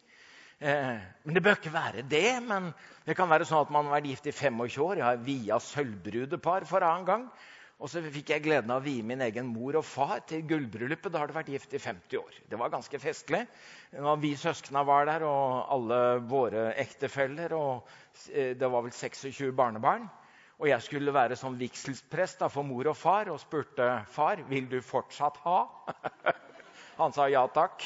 Eh, 0.59 1.05
men 1.23 1.39
Det 1.39 1.43
bør 1.45 1.55
ikke 1.55 1.71
være 1.71 2.03
det. 2.03 2.43
men 2.43 2.73
Det 3.07 3.15
kan 3.15 3.31
være 3.31 3.47
sånn 3.47 3.63
at 3.63 3.71
man 3.71 3.87
har 3.87 4.01
vært 4.01 4.11
gift 4.11 4.27
i 4.27 4.33
25 4.33 4.83
år. 4.83 4.97
Jeg 4.97 5.07
har 5.07 5.23
via 5.23 5.61
sølvbrudepar 5.61 6.67
for 6.67 6.83
annen 6.83 7.07
gang. 7.07 7.31
Og 7.79 7.93
så 7.93 8.03
fikk 8.03 8.35
jeg 8.35 8.43
gleden 8.43 8.75
av 8.75 8.83
å 8.83 8.87
vie 8.89 9.07
min 9.07 9.23
egen 9.23 9.55
mor 9.55 9.79
og 9.79 9.87
far 9.87 10.27
til 10.27 10.43
gullbryllupet. 10.43 11.13
Da 11.13 11.23
har 11.23 11.31
du 11.31 11.39
vært 11.39 11.55
gift 11.55 11.79
i 11.79 11.79
50 11.79 12.19
år. 12.19 12.43
Det 12.51 12.59
var 12.59 12.75
ganske 12.75 12.99
festlig. 12.99 13.47
Når 13.95 14.19
vi 14.19 14.35
søskna 14.35 14.83
var 14.83 15.07
der, 15.07 15.23
og 15.23 15.71
alle 15.79 16.19
våre 16.27 16.73
ektefeller. 16.75 17.55
Og 17.55 17.87
eh, 18.35 18.57
det 18.59 18.67
var 18.67 18.83
vel 18.83 18.91
26 18.91 19.55
barnebarn. 19.55 20.11
Og 20.57 20.71
jeg 20.71 20.81
skulle 20.87 21.13
være 21.13 21.37
som 21.37 21.59
vigselsprest 21.59 22.47
for 22.53 22.65
mor 22.65 22.89
og 22.89 22.97
far 22.97 23.29
og 23.33 23.41
spurte 23.43 23.91
far 24.09 24.41
vil 24.49 24.69
du 24.71 24.79
fortsatt 24.85 25.37
ha. 25.45 25.59
Han 27.01 27.13
sa 27.13 27.27
ja 27.29 27.43
takk. 27.53 27.85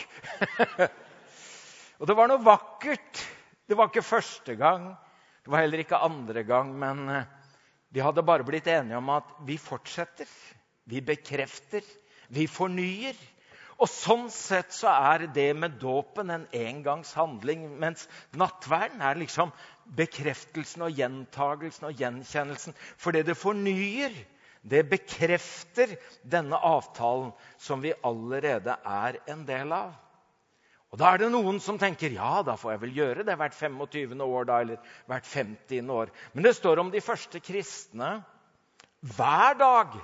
og 1.99 2.07
det 2.07 2.17
var 2.17 2.31
noe 2.31 2.45
vakkert. 2.47 3.25
Det 3.67 3.79
var 3.79 3.91
ikke 3.91 4.07
første 4.07 4.55
gang, 4.59 4.93
det 5.43 5.51
var 5.51 5.65
heller 5.65 5.83
ikke 5.83 5.99
andre 5.99 6.45
gang. 6.47 6.71
Men 6.79 7.05
de 7.11 7.25
vi 7.91 8.03
hadde 8.05 8.23
bare 8.23 8.47
blitt 8.47 8.69
enige 8.71 8.99
om 9.01 9.09
at 9.11 9.31
vi 9.47 9.57
fortsetter. 9.59 10.29
Vi 10.87 11.03
bekrefter. 11.03 11.83
Vi 12.31 12.47
fornyer. 12.47 13.19
Og 13.81 13.89
Sånn 13.89 14.27
sett 14.33 14.75
så 14.77 14.91
er 14.93 15.25
det 15.33 15.49
med 15.57 15.79
dåpen 15.81 16.29
en 16.35 16.45
engangshandling, 16.53 17.63
mens 17.81 18.05
nattverden 18.37 19.01
er 19.01 19.17
liksom 19.17 19.55
bekreftelsen 19.97 20.85
og 20.85 20.99
gjentagelsen 21.01 21.89
og 21.89 22.03
gjenkjennelsen. 22.03 22.77
Fordi 23.01 23.25
det 23.25 23.39
fornyer 23.41 24.13
det 24.61 24.83
bekrefter 24.91 25.95
denne 26.21 26.59
avtalen 26.61 27.33
som 27.57 27.81
vi 27.81 27.95
allerede 28.05 28.77
er 28.85 29.17
en 29.33 29.47
del 29.49 29.73
av. 29.73 29.95
Og 30.91 30.99
Da 30.99 31.15
er 31.15 31.23
det 31.23 31.31
noen 31.31 31.61
som 31.63 31.79
tenker 31.79 32.11
ja, 32.13 32.43
da 32.43 32.57
får 32.59 32.75
jeg 32.75 32.81
vel 32.83 32.97
gjøre 32.99 33.25
det 33.25 33.37
hvert 33.39 33.55
25. 33.55 34.21
år 34.27 34.45
da, 34.49 34.61
eller 34.61 34.93
hvert 35.07 35.27
50. 35.27 35.91
år. 35.95 36.11
Men 36.35 36.45
det 36.45 36.57
står 36.59 36.83
om 36.83 36.91
de 36.91 37.01
første 37.01 37.41
kristne. 37.41 38.25
Hver 39.01 39.55
dag 39.57 39.95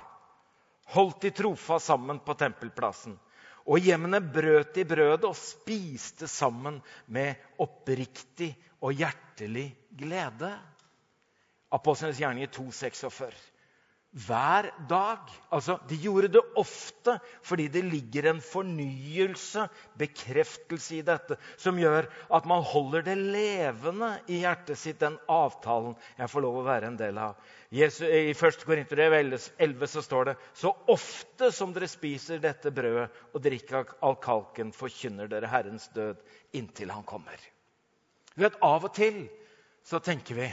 holdt 0.95 1.21
de 1.21 1.33
trofast 1.35 1.91
sammen 1.91 2.23
på 2.23 2.33
tempelplassen. 2.39 3.17
Og 3.67 3.83
hjemmene 3.83 4.21
brøt 4.23 4.77
i 4.79 4.85
brødet 4.87 5.25
og 5.27 5.35
spiste 5.35 6.29
sammen 6.31 6.79
med 7.11 7.35
oppriktig 7.63 8.53
og 8.79 8.95
hjertelig 8.95 9.67
glede. 9.99 10.53
Apostlenes 11.75 12.21
gjerninger 12.21 12.51
2,46. 12.55 13.33
Hver 14.25 14.69
dag. 14.89 15.29
Altså, 15.53 15.77
De 15.89 15.97
gjorde 16.01 16.31
det 16.33 16.41
ofte 16.57 17.17
fordi 17.45 17.67
det 17.71 17.83
ligger 17.85 18.29
en 18.31 18.41
fornyelse, 18.41 19.67
bekreftelse 19.99 20.97
i 20.97 21.03
dette, 21.05 21.37
som 21.57 21.77
gjør 21.79 22.09
at 22.33 22.47
man 22.49 22.65
holder 22.65 23.05
det 23.05 23.17
levende 23.17 24.13
i 24.27 24.41
hjertet 24.43 24.79
sitt, 24.79 24.99
den 24.99 25.19
avtalen 25.29 25.95
jeg 26.17 26.31
får 26.31 26.45
lov 26.45 26.59
å 26.61 26.65
være 26.67 26.91
en 26.91 26.99
del 26.99 27.21
av. 27.21 27.37
Jesus, 27.73 28.07
I 28.07 28.33
1. 28.33 28.63
Korinterbrev 28.65 29.17
11 29.17 29.87
så 29.91 30.03
står 30.05 30.31
det 30.31 30.37
så 30.55 30.71
ofte 30.87 31.51
som 31.51 31.73
dere 31.75 31.89
spiser 31.91 32.41
dette 32.43 32.71
brødet 32.71 33.09
og 33.33 33.43
drikker 33.43 33.97
av 34.01 34.19
kalken, 34.23 34.71
forkynner 34.75 35.29
dere 35.31 35.51
Herrens 35.51 35.89
død 35.95 36.23
inntil 36.57 36.93
han 36.95 37.05
kommer. 37.07 37.37
Du 38.37 38.45
vet, 38.45 38.57
Av 38.63 38.85
og 38.85 38.93
til 38.95 39.25
så 39.87 39.99
tenker 40.03 40.37
vi 40.37 40.47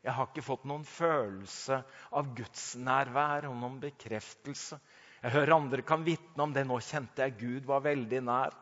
jeg 0.00 0.16
har 0.16 0.30
ikke 0.30 0.44
fått 0.44 0.64
noen 0.68 0.84
følelse 0.88 1.82
av 2.16 2.32
gudsnærvær 2.36 3.50
og 3.50 3.56
noen 3.60 3.76
bekreftelse. 3.82 4.78
Jeg 5.20 5.34
hører 5.34 5.56
andre 5.58 5.84
kan 5.84 6.04
vitne 6.06 6.46
om 6.46 6.54
det. 6.56 6.64
Nå 6.64 6.78
kjente 6.84 7.26
jeg 7.26 7.36
Gud 7.40 7.68
var 7.68 7.84
veldig 7.84 8.22
nær. 8.24 8.56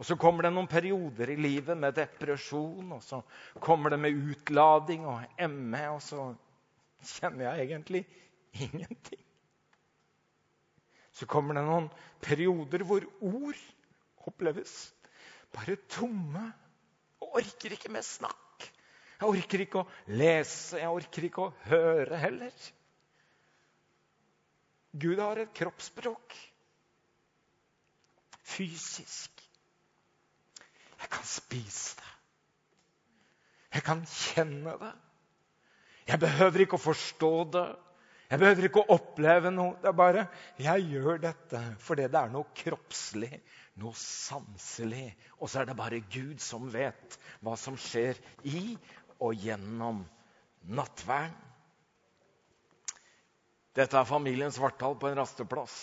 Og 0.00 0.06
Så 0.08 0.16
kommer 0.16 0.46
det 0.46 0.54
noen 0.54 0.66
perioder 0.70 1.30
i 1.30 1.36
livet 1.36 1.76
med 1.76 1.94
depresjon, 1.94 2.94
og 2.96 3.02
så 3.04 3.20
kommer 3.60 3.92
det 3.92 3.98
med 4.00 4.16
utlading 4.16 5.04
og 5.04 5.42
ME, 5.52 5.82
og 5.92 6.00
så 6.00 6.30
kjenner 7.04 7.50
jeg 7.50 7.66
egentlig 7.66 8.00
ingenting. 8.64 9.20
Så 11.12 11.28
kommer 11.28 11.58
det 11.58 11.66
noen 11.68 11.90
perioder 12.24 12.82
hvor 12.88 13.04
ord 13.20 13.60
oppleves 14.24 14.94
bare 15.52 15.76
tomme. 15.92 16.48
Og 17.20 17.42
orker 17.42 17.76
ikke 17.76 17.92
mer 17.92 18.06
snakk. 18.06 18.49
Jeg 19.20 19.28
orker 19.28 19.62
ikke 19.66 19.82
å 19.82 19.88
lese, 20.16 20.78
jeg 20.80 20.88
orker 20.96 21.26
ikke 21.28 21.42
å 21.44 21.52
høre 21.68 22.20
heller. 22.22 22.54
Gud 24.96 25.20
har 25.20 25.42
et 25.42 25.52
kroppsspråk. 25.54 26.36
Fysisk. 28.50 29.44
Jeg 31.00 31.12
kan 31.12 31.28
spise 31.28 32.00
det. 32.00 32.08
Jeg 33.76 33.84
kan 33.86 34.02
kjenne 34.08 34.74
det. 34.80 34.94
Jeg 36.10 36.20
behøver 36.24 36.64
ikke 36.64 36.80
å 36.80 36.82
forstå 36.82 37.32
det. 37.54 37.68
Jeg 38.30 38.38
behøver 38.38 38.66
ikke 38.66 38.82
å 38.82 38.94
oppleve 38.94 39.50
noe. 39.54 39.76
Det 39.82 39.90
er 39.90 39.96
bare 39.98 40.26
jeg 40.62 40.86
gjør 40.92 41.20
dette 41.22 41.60
fordi 41.82 42.06
det 42.10 42.18
er 42.20 42.32
noe 42.34 42.46
kroppslig, 42.54 43.40
noe 43.82 43.96
sanselig. 43.98 45.08
Og 45.38 45.50
så 45.50 45.62
er 45.62 45.70
det 45.70 45.78
bare 45.78 46.02
Gud 46.12 46.42
som 46.42 46.68
vet 46.70 47.18
hva 47.42 47.56
som 47.58 47.78
skjer 47.78 48.18
i 48.46 48.76
og 49.20 49.36
gjennom 49.36 50.02
nattverden. 50.68 51.36
Dette 53.76 53.96
er 54.00 54.08
familien 54.08 54.50
Svartdal 54.52 54.96
på 54.98 55.08
en 55.08 55.20
rasteplass. 55.20 55.76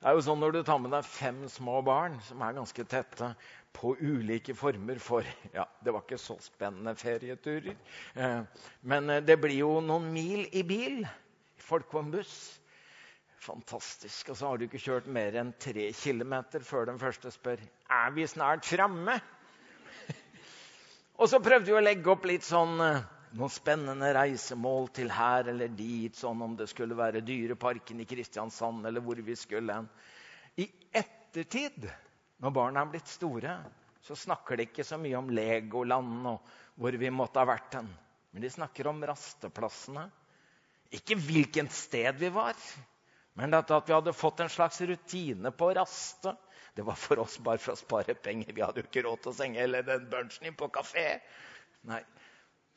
Det 0.00 0.08
er 0.08 0.16
jo 0.16 0.22
sånn 0.24 0.40
Når 0.40 0.54
du 0.54 0.62
tar 0.64 0.78
med 0.80 0.94
deg 0.94 1.04
fem 1.04 1.42
små 1.52 1.82
barn 1.84 2.14
som 2.24 2.40
er 2.40 2.56
ganske 2.56 2.84
tette, 2.88 3.34
på 3.76 3.92
ulike 4.00 4.54
former 4.56 4.98
for 4.98 5.26
ja, 5.54 5.66
Det 5.84 5.92
var 5.94 6.02
ikke 6.02 6.18
så 6.18 6.38
spennende 6.42 6.96
ferieturer. 6.98 7.76
Eh, 8.16 8.64
men 8.82 9.10
eh, 9.10 9.22
det 9.22 9.36
blir 9.38 9.60
jo 9.60 9.76
noen 9.84 10.08
mil 10.14 10.48
i 10.56 10.64
bil. 10.66 11.04
Folk 11.60 11.90
på 11.92 12.00
en 12.00 12.10
buss. 12.10 12.34
Fantastisk. 13.44 14.32
Og 14.32 14.40
så 14.40 14.48
har 14.48 14.58
du 14.58 14.66
ikke 14.66 14.82
kjørt 14.82 15.06
mer 15.12 15.36
enn 15.38 15.52
tre 15.60 15.90
kilometer 15.96 16.64
før 16.66 16.88
den 16.90 16.98
første 17.00 17.30
spør 17.32 17.60
er 17.60 18.16
vi 18.16 18.26
snart 18.28 18.66
framme. 18.66 19.20
Og 21.20 21.28
så 21.28 21.36
prøvde 21.44 21.68
vi 21.68 21.76
å 21.76 21.82
legge 21.82 22.08
opp 22.08 22.22
litt 22.24 22.46
sånn 22.46 22.78
eh, 22.80 23.02
noen 23.36 23.52
spennende 23.52 24.08
reisemål 24.16 24.86
til 24.96 25.10
her 25.12 25.50
eller 25.52 25.68
dit, 25.76 26.16
sånn 26.16 26.40
om 26.46 26.54
det 26.56 26.70
skulle 26.70 26.96
være 26.96 27.20
Dyreparken 27.20 28.00
i 28.00 28.06
Kristiansand 28.08 28.88
eller 28.88 29.04
hvor 29.04 29.20
vi 29.26 29.36
skulle 29.36 29.76
hen. 29.76 29.90
I 30.56 30.64
ettertid, 30.96 31.84
når 32.40 32.54
barna 32.56 32.80
er 32.80 32.94
blitt 32.94 33.12
store, 33.12 33.58
så 34.00 34.16
snakker 34.16 34.56
de 34.56 34.66
ikke 34.70 34.86
så 34.88 34.96
mye 34.96 35.18
om 35.20 35.28
Legoland 35.36 36.30
og 36.32 36.54
hvor 36.80 36.96
vi 36.96 37.12
måtte 37.12 37.42
ha 37.42 37.50
vært 37.52 37.76
hen. 37.76 37.92
Men 38.32 38.46
de 38.46 38.54
snakker 38.56 38.88
om 38.88 39.04
rasteplassene. 39.04 40.06
Ikke 40.96 41.20
hvilket 41.20 41.68
sted 41.76 42.16
vi 42.18 42.32
var, 42.32 42.56
men 43.36 43.60
at 43.60 43.68
vi 43.68 43.92
hadde 43.92 44.16
fått 44.16 44.40
en 44.40 44.50
slags 44.50 44.80
rutine 44.88 45.52
på 45.52 45.68
å 45.68 45.76
raste. 45.82 46.32
Det 46.80 46.86
var 46.88 46.96
for 46.96 47.20
oss 47.20 47.36
bare 47.44 47.60
for 47.60 47.74
å 47.74 47.76
spare 47.76 48.14
penger. 48.16 48.54
Vi 48.56 48.62
hadde 48.64 48.80
jo 48.80 48.86
ikke 48.88 49.04
råd 49.04 49.20
til 49.20 49.34
å 49.34 49.36
senge 49.36 49.60
eller 49.60 49.84
den 49.84 50.06
bunchen 50.08 50.46
inn 50.48 50.54
på 50.56 50.70
kafé. 50.72 51.18
Nei. 51.90 52.00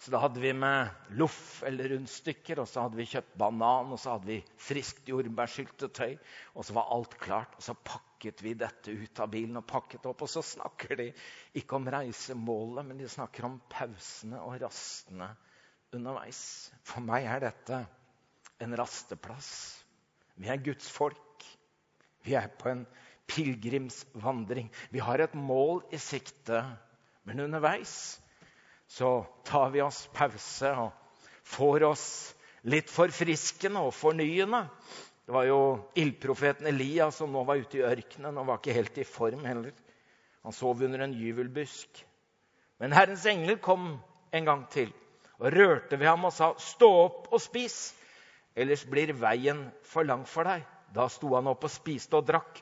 Så 0.03 0.11
da 0.11 0.19
hadde 0.19 0.41
vi 0.43 0.49
med 0.51 1.13
loff 1.15 1.61
eller 1.63 1.93
rundstykker, 1.93 2.59
og 2.59 2.67
så 2.67 2.83
hadde 2.83 2.99
vi 2.99 3.05
kjøpt 3.07 3.37
banan, 3.39 3.93
og 3.95 4.01
så 4.03 4.17
hadde 4.17 4.27
vi 4.27 4.41
friskt 4.59 5.07
jordbærsyltetøy, 5.07 6.17
og 6.51 6.67
så 6.67 6.75
var 6.75 6.91
alt 6.91 7.15
klart. 7.21 7.55
Og 7.55 7.63
så 7.63 7.77
pakket 7.87 8.43
vi 8.43 8.51
dette 8.59 8.91
ut 8.91 9.21
av 9.23 9.31
bilen 9.31 9.61
og 9.61 9.69
pakket 9.71 10.09
opp. 10.11 10.25
Og 10.27 10.33
så 10.33 10.43
snakker 10.43 10.99
de 10.99 11.07
ikke 11.61 11.79
om 11.79 11.87
reisemålet, 11.95 12.89
men 12.89 12.99
de 12.99 13.07
snakker 13.15 13.47
om 13.47 13.55
pausene 13.71 14.43
og 14.43 14.59
rastene 14.65 15.31
underveis. 15.95 16.43
For 16.83 17.07
meg 17.07 17.29
er 17.37 17.45
dette 17.47 17.79
en 18.67 18.75
rasteplass. 18.83 19.53
Vi 20.35 20.51
er 20.51 20.59
Guds 20.67 20.91
folk. 20.91 21.47
Vi 22.27 22.35
er 22.35 22.51
på 22.59 22.75
en 22.75 22.83
pilegrimsvandring. 23.27 24.69
Vi 24.89 24.99
har 24.99 25.19
et 25.19 25.33
mål 25.33 25.83
i 25.93 25.99
sikte, 26.01 26.63
men 27.23 27.39
underveis 27.39 28.19
så 28.87 29.23
tar 29.47 29.71
vi 29.73 29.81
oss 29.81 30.05
pause 30.13 30.69
og 30.77 30.91
får 31.55 31.85
oss 31.87 32.05
litt 32.69 32.91
forfriskende 32.91 33.81
og 33.83 33.95
fornyende. 33.95 34.65
Det 35.23 35.33
var 35.33 35.47
jo 35.47 35.59
ildprofeten 35.99 36.67
Elia 36.67 37.09
som 37.15 37.31
nå 37.31 37.45
var 37.47 37.61
ute 37.63 37.79
i 37.79 37.85
ørkenen 37.87 38.37
og 38.37 38.49
var 38.49 38.59
ikke 38.59 38.75
helt 38.75 38.99
i 38.99 39.07
form 39.07 39.45
heller. 39.47 39.71
Han 40.43 40.55
sov 40.55 40.83
under 40.83 41.05
en 41.05 41.15
gyvelbusk. 41.15 42.03
Men 42.83 42.95
Herrens 42.95 43.25
engel 43.31 43.57
kom 43.63 43.95
en 44.35 44.49
gang 44.49 44.67
til 44.73 44.91
og 45.39 45.51
rørte 45.55 45.97
ved 45.99 46.07
ham 46.07 46.25
og 46.25 46.33
sa, 46.33 46.53
'Stå 46.57 46.87
opp 47.05 47.27
og 47.33 47.41
spis, 47.41 47.95
ellers 48.55 48.85
blir 48.85 49.13
veien 49.13 49.71
for 49.83 50.03
lang 50.03 50.27
for 50.27 50.43
deg.' 50.43 50.63
Da 50.93 51.07
sto 51.09 51.33
han 51.35 51.47
opp 51.47 51.63
og 51.63 51.71
spiste 51.73 52.19
og 52.19 52.27
drakk, 52.27 52.61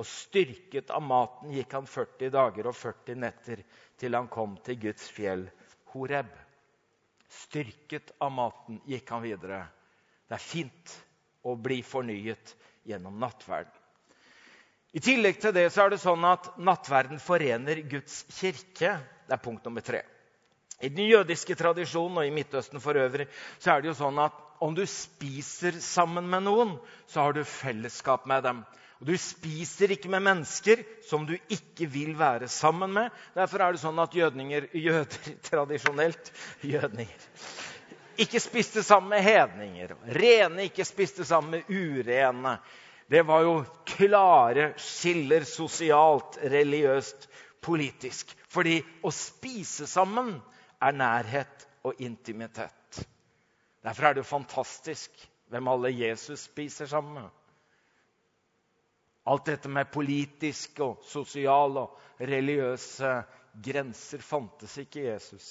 og 0.00 0.06
styrket 0.08 0.90
av 0.96 1.02
maten 1.04 1.52
gikk 1.52 1.74
han 1.76 1.88
40 1.88 2.30
dager 2.32 2.70
og 2.70 2.76
40 2.76 3.18
netter 3.20 3.60
til 4.00 4.16
han 4.16 4.30
kom 4.32 4.54
til 4.64 4.78
Guds 4.86 5.10
fjell 5.12 5.44
Horeb. 5.92 6.30
Styrket 7.30 8.14
av 8.24 8.32
maten 8.32 8.80
gikk 8.88 9.12
han 9.12 9.22
videre. 9.26 9.60
Det 10.24 10.38
er 10.38 10.46
fint 10.46 10.96
å 11.44 11.52
bli 11.60 11.82
fornyet 11.84 12.54
gjennom 12.88 13.20
nattverden. 13.20 13.76
I 14.96 15.02
tillegg 15.04 15.36
til 15.38 15.52
det 15.54 15.68
så 15.70 15.84
er 15.84 15.92
det 15.92 16.00
sånn 16.02 16.24
at 16.26 16.48
nattverden 16.58 17.20
forener 17.22 17.84
Guds 17.86 18.24
kirke. 18.40 18.96
Det 19.28 19.36
er 19.36 19.44
punkt 19.44 19.68
nummer 19.68 19.84
tre. 19.86 20.00
I 20.80 20.88
den 20.88 21.06
jødiske 21.06 21.54
tradisjonen 21.60 22.22
og 22.22 22.26
i 22.26 22.32
Midtøsten 22.34 22.80
for 22.82 22.98
øvrig 22.98 23.28
så 23.60 23.74
er 23.74 23.82
det 23.82 23.92
jo 23.92 23.98
sånn 24.00 24.18
at 24.24 24.46
om 24.64 24.74
du 24.76 24.82
spiser 24.88 25.76
sammen 25.84 26.26
med 26.28 26.44
noen, 26.44 26.74
så 27.08 27.26
har 27.26 27.36
du 27.36 27.44
fellesskap 27.48 28.26
med 28.28 28.44
dem. 28.44 28.64
Og 29.00 29.08
du 29.08 29.14
spiser 29.16 29.94
ikke 29.94 30.10
med 30.12 30.20
mennesker 30.26 30.82
som 31.08 31.24
du 31.24 31.32
ikke 31.48 31.86
vil 31.88 32.12
være 32.18 32.50
sammen 32.52 32.92
med. 32.92 33.08
Derfor 33.32 33.64
er 33.64 33.72
det 33.72 33.80
sånn 33.80 34.02
at 34.02 34.14
jødninger, 34.16 34.66
jøder 34.76 35.30
tradisjonelt 35.48 36.28
jødninger, 36.68 37.24
ikke 38.20 38.42
spiste 38.44 38.84
sammen 38.84 39.14
med 39.14 39.24
hedninger. 39.24 39.94
Rene 40.20 40.68
ikke 40.68 40.84
spiste 40.84 41.24
sammen 41.24 41.56
med 41.56 41.72
urene. 41.72 42.58
Det 43.10 43.24
var 43.26 43.46
jo 43.46 43.54
klare 43.88 44.74
skiller 44.78 45.48
sosialt, 45.48 46.36
religiøst, 46.52 47.24
politisk. 47.64 48.36
Fordi 48.52 48.76
å 49.00 49.10
spise 49.14 49.88
sammen 49.88 50.34
er 50.80 51.00
nærhet 51.00 51.66
og 51.88 52.04
intimitet. 52.04 53.00
Derfor 53.80 54.04
er 54.04 54.14
det 54.14 54.26
jo 54.26 54.34
fantastisk 54.36 55.24
hvem 55.50 55.72
alle 55.72 55.96
Jesus 55.96 56.44
spiser 56.50 56.86
sammen 56.90 57.22
med. 57.22 57.39
Alt 59.30 59.46
dette 59.46 59.70
med 59.70 59.90
politiske 59.92 60.82
og 60.82 61.04
sosiale 61.06 61.84
og 61.84 62.24
religiøse 62.26 63.12
grenser 63.62 64.22
fantes 64.24 64.74
ikke 64.82 65.02
i 65.02 65.08
Jesus. 65.08 65.48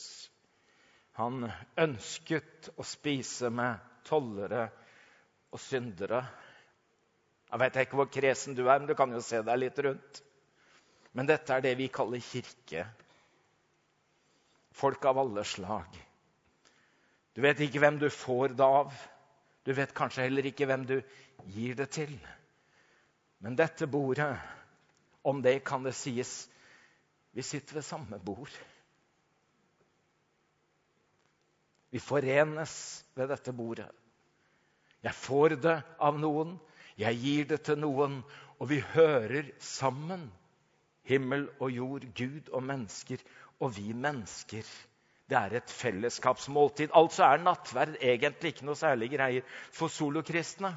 Han 1.20 1.48
ønsket 1.80 2.72
å 2.80 2.86
spise 2.88 3.52
med 3.52 3.80
tollere 4.08 4.66
og 5.52 5.62
syndere. 5.64 6.22
Jeg 7.50 7.62
vet 7.64 7.80
ikke 7.82 8.00
hvor 8.00 8.12
kresen 8.14 8.58
du 8.58 8.66
er, 8.68 8.80
men 8.80 8.90
du 8.90 8.96
kan 8.98 9.14
jo 9.16 9.22
se 9.26 9.42
deg 9.46 9.62
litt 9.62 9.80
rundt. 9.84 10.22
Men 11.18 11.30
dette 11.30 11.56
er 11.56 11.64
det 11.66 11.74
vi 11.80 11.90
kaller 11.92 12.22
kirke. 12.22 12.86
Folk 14.80 15.08
av 15.10 15.20
alle 15.24 15.44
slag. 15.48 15.96
Du 17.34 17.42
vet 17.44 17.60
ikke 17.64 17.82
hvem 17.82 17.98
du 18.00 18.10
får 18.14 18.54
det 18.60 18.68
av. 18.68 18.94
Du 19.66 19.74
vet 19.76 19.96
kanskje 19.96 20.28
heller 20.28 20.46
ikke 20.50 20.68
hvem 20.70 20.86
du 20.88 21.00
gir 21.56 21.76
det 21.80 21.90
til. 21.96 22.14
Men 23.40 23.56
dette 23.56 23.88
bordet, 23.88 24.34
om 25.24 25.42
det 25.42 25.60
kan 25.68 25.84
det 25.84 25.96
sies 25.96 26.50
vi 27.32 27.44
sitter 27.46 27.80
ved 27.80 27.86
samme 27.86 28.20
bord. 28.20 28.52
Vi 31.90 32.00
forenes 32.00 32.74
ved 33.16 33.30
dette 33.32 33.54
bordet. 33.54 33.88
Jeg 35.04 35.16
får 35.16 35.56
det 35.64 35.78
av 36.04 36.18
noen, 36.20 36.58
jeg 37.00 37.22
gir 37.22 37.48
det 37.54 37.62
til 37.70 37.80
noen, 37.80 38.20
og 38.60 38.70
vi 38.72 38.82
hører 38.94 39.54
sammen. 39.64 40.28
Himmel 41.08 41.48
og 41.58 41.72
jord, 41.72 42.04
Gud 42.14 42.52
og 42.54 42.66
mennesker, 42.68 43.22
og 43.64 43.72
vi 43.78 43.94
mennesker. 43.94 44.68
Det 45.30 45.38
er 45.38 45.56
et 45.58 45.72
fellesskapsmåltid. 45.72 46.92
Altså 46.94 47.24
er 47.26 47.42
nattverd 47.42 47.96
egentlig 48.02 48.54
ikke 48.54 48.68
noe 48.68 48.78
særlig 48.78 49.10
greier 49.14 49.48
for 49.72 49.90
solokristne. 49.94 50.74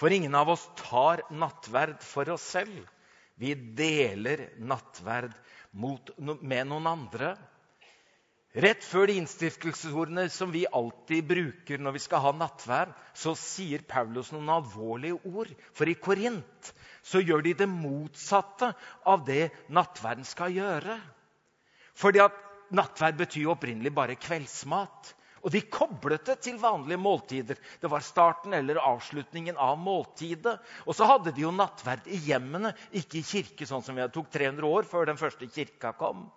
For 0.00 0.12
ingen 0.12 0.34
av 0.34 0.48
oss 0.48 0.64
tar 0.80 1.20
nattverd 1.28 2.00
for 2.00 2.28
oss 2.32 2.44
selv. 2.56 2.88
Vi 3.36 3.52
deler 3.54 4.46
nattverd 4.56 5.34
med 5.76 6.68
noen 6.70 6.88
andre. 6.88 7.34
Rett 8.50 8.82
før 8.82 9.06
de 9.06 9.18
innstiftelsesordene 9.20 10.24
som 10.32 10.50
vi 10.50 10.64
alltid 10.66 11.28
bruker 11.28 11.78
når 11.78 11.94
vi 11.94 12.02
skal 12.02 12.24
ha 12.24 12.32
nattverd, 12.34 12.96
så 13.14 13.36
sier 13.38 13.84
Paulus 13.86 14.32
noen 14.34 14.48
alvorlige 14.56 15.20
ord. 15.28 15.52
For 15.76 15.86
i 15.86 15.94
Korint 15.94 16.72
så 17.06 17.22
gjør 17.22 17.44
de 17.46 17.54
det 17.60 17.68
motsatte 17.70 18.72
av 19.06 19.22
det 19.28 19.52
nattverden 19.68 20.26
skal 20.26 20.56
gjøre. 20.56 20.96
Fordi 21.94 22.24
at 22.24 22.40
nattverd 22.74 23.20
betyr 23.20 23.52
opprinnelig 23.52 23.92
bare 23.94 24.18
kveldsmat. 24.18 25.14
Og 25.40 25.52
de 25.54 25.62
koblet 25.72 26.26
det 26.28 26.36
til 26.44 26.58
vanlige 26.60 27.00
måltider. 27.00 27.60
Det 27.80 27.90
var 27.90 28.04
starten 28.04 28.52
eller 28.56 28.80
avslutningen 28.82 29.56
av 29.56 29.78
måltidet. 29.80 30.58
Og 30.84 30.96
så 30.96 31.08
hadde 31.08 31.32
de 31.36 31.46
jo 31.46 31.54
nattverd 31.54 32.10
i 32.12 32.20
hjemmene, 32.26 32.74
ikke 32.92 33.20
i 33.20 33.24
kirke, 33.24 33.68
sånn 33.68 33.84
som 33.86 33.96
vi 33.96 34.04
tok 34.12 34.28
300 34.34 34.68
år 34.68 34.88
før 34.90 35.08
den 35.08 35.20
første 35.20 35.48
kirka 35.48 35.94
kom. 35.96 36.28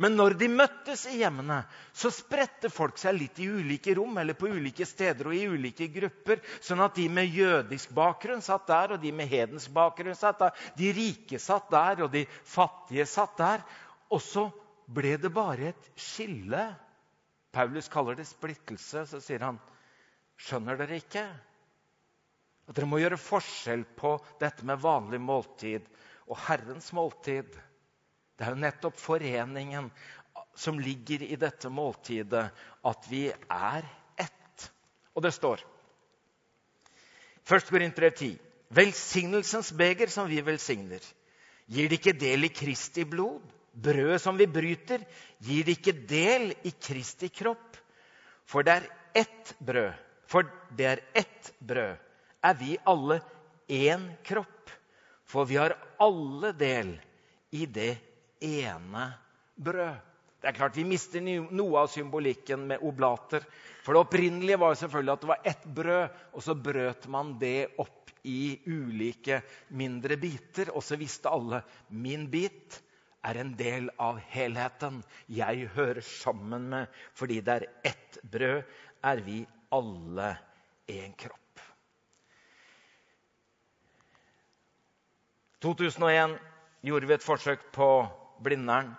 Men 0.00 0.14
når 0.16 0.34
de 0.40 0.46
møttes 0.48 1.02
i 1.10 1.18
hjemmene, 1.20 1.58
så 1.92 2.08
spredte 2.14 2.70
folk 2.72 2.96
seg 3.00 3.18
litt 3.18 3.40
i 3.42 3.50
ulike 3.52 3.92
rom 3.98 4.16
eller 4.20 4.36
på 4.38 4.48
ulike 4.48 4.86
steder 4.88 5.28
og 5.28 5.36
i 5.36 5.42
ulike 5.50 5.90
grupper, 5.92 6.40
sånn 6.64 6.80
at 6.80 6.96
de 6.96 7.04
med 7.12 7.28
jødisk 7.36 7.92
bakgrunn 7.96 8.40
satt 8.44 8.64
der, 8.70 8.94
og 8.94 9.02
de 9.02 9.12
med 9.12 9.28
hedensk 9.28 9.72
bakgrunn 9.76 10.16
satt 10.16 10.40
der. 10.40 10.62
De 10.78 10.92
rike 10.96 11.40
satt 11.42 11.68
der, 11.72 12.06
og 12.06 12.14
de 12.14 12.24
fattige 12.48 13.04
satt 13.10 13.36
der. 13.40 13.66
Og 14.08 14.24
så 14.24 14.46
ble 14.88 15.18
det 15.20 15.32
bare 15.36 15.74
et 15.74 15.90
skille. 16.00 16.64
Paulus 17.52 17.88
kaller 17.88 18.14
det 18.18 18.28
splittelse. 18.28 19.06
Så 19.06 19.20
sier 19.20 19.42
han, 19.44 19.58
'Skjønner 20.40 20.78
dere 20.80 21.00
ikke?' 21.00 21.28
At 22.70 22.76
dere 22.76 22.86
må 22.86 23.00
gjøre 23.02 23.18
forskjell 23.18 23.82
på 23.98 24.14
dette 24.38 24.62
med 24.64 24.78
vanlig 24.78 25.18
måltid 25.18 25.88
og 26.30 26.38
Herrens 26.46 26.92
måltid. 26.94 27.50
Det 28.38 28.46
er 28.46 28.54
jo 28.54 28.62
nettopp 28.62 28.98
foreningen 29.00 29.90
som 30.54 30.78
ligger 30.78 31.24
i 31.26 31.36
dette 31.40 31.68
måltidet, 31.68 32.44
at 32.86 33.08
vi 33.10 33.26
er 33.32 33.88
ett. 34.16 34.70
Og 35.14 35.22
det 35.26 35.34
står 35.34 35.66
Først 37.50 37.72
går 37.72 37.82
inn 37.82 37.96
10. 37.96 38.36
Velsignelsens 38.70 39.72
beger 39.74 40.06
som 40.06 40.28
vi 40.30 40.38
velsigner, 40.46 41.02
gir 41.66 41.88
det 41.88 41.98
ikke 41.98 42.12
del 42.14 42.46
i 42.46 42.52
Kristi 42.54 43.02
blod? 43.04 43.42
Brødet 43.72 44.18
som 44.22 44.38
vi 44.38 44.48
bryter, 44.50 45.02
gir 45.38 45.68
ikke 45.70 45.94
del 46.08 46.50
i 46.66 46.72
Kristi 46.74 47.30
kropp? 47.30 47.78
For 48.50 48.66
det 48.66 48.80
er 48.80 48.88
ett 49.22 49.52
brød. 49.62 49.94
For 50.30 50.46
det 50.76 50.86
er 50.86 51.02
ett 51.14 51.52
brød. 51.62 51.96
Er 52.42 52.56
vi 52.58 52.76
alle 52.88 53.20
én 53.70 54.08
kropp? 54.26 54.70
For 55.30 55.46
vi 55.46 55.58
har 55.60 55.76
alle 56.02 56.52
del 56.58 56.96
i 57.54 57.66
det 57.66 57.94
ene 58.42 59.10
brød. 59.54 59.98
Det 60.40 60.48
er 60.48 60.56
klart 60.56 60.76
Vi 60.78 60.86
mister 60.88 61.20
noe 61.20 61.82
av 61.82 61.90
symbolikken 61.92 62.64
med 62.66 62.82
oblater. 62.82 63.44
For 63.84 63.92
det 63.92 64.02
opprinnelige 64.06 64.58
var 64.58 64.74
selvfølgelig 64.74 65.12
at 65.12 65.20
det 65.20 65.30
var 65.30 65.48
ett 65.52 65.66
brød, 65.78 66.20
og 66.32 66.42
så 66.42 66.54
brøt 66.56 67.08
man 67.12 67.34
det 67.38 67.74
opp 67.78 68.10
i 68.24 68.56
ulike 68.66 69.42
mindre 69.76 70.16
biter. 70.16 70.72
Og 70.74 70.82
så 70.82 70.96
visste 70.98 71.30
alle 71.30 71.62
min 71.92 72.26
bit 72.32 72.80
er 73.24 73.40
en 73.40 73.52
del 73.56 73.90
av 74.00 74.20
helheten. 74.32 75.02
Jeg 75.28 75.68
hører 75.74 76.00
sammen 76.00 76.68
med 76.72 77.02
Fordi 77.14 77.40
det 77.40 77.56
er 77.58 77.66
ett 77.92 78.18
brød, 78.22 78.62
er 79.04 79.20
vi 79.24 79.46
alle 79.72 80.36
én 80.88 81.14
kropp. 81.16 81.36
2001 85.60 86.38
gjorde 86.80 87.06
vi 87.06 87.14
et 87.14 87.24
forsøk 87.24 87.66
på 87.72 87.88
Blindern. 88.40 88.94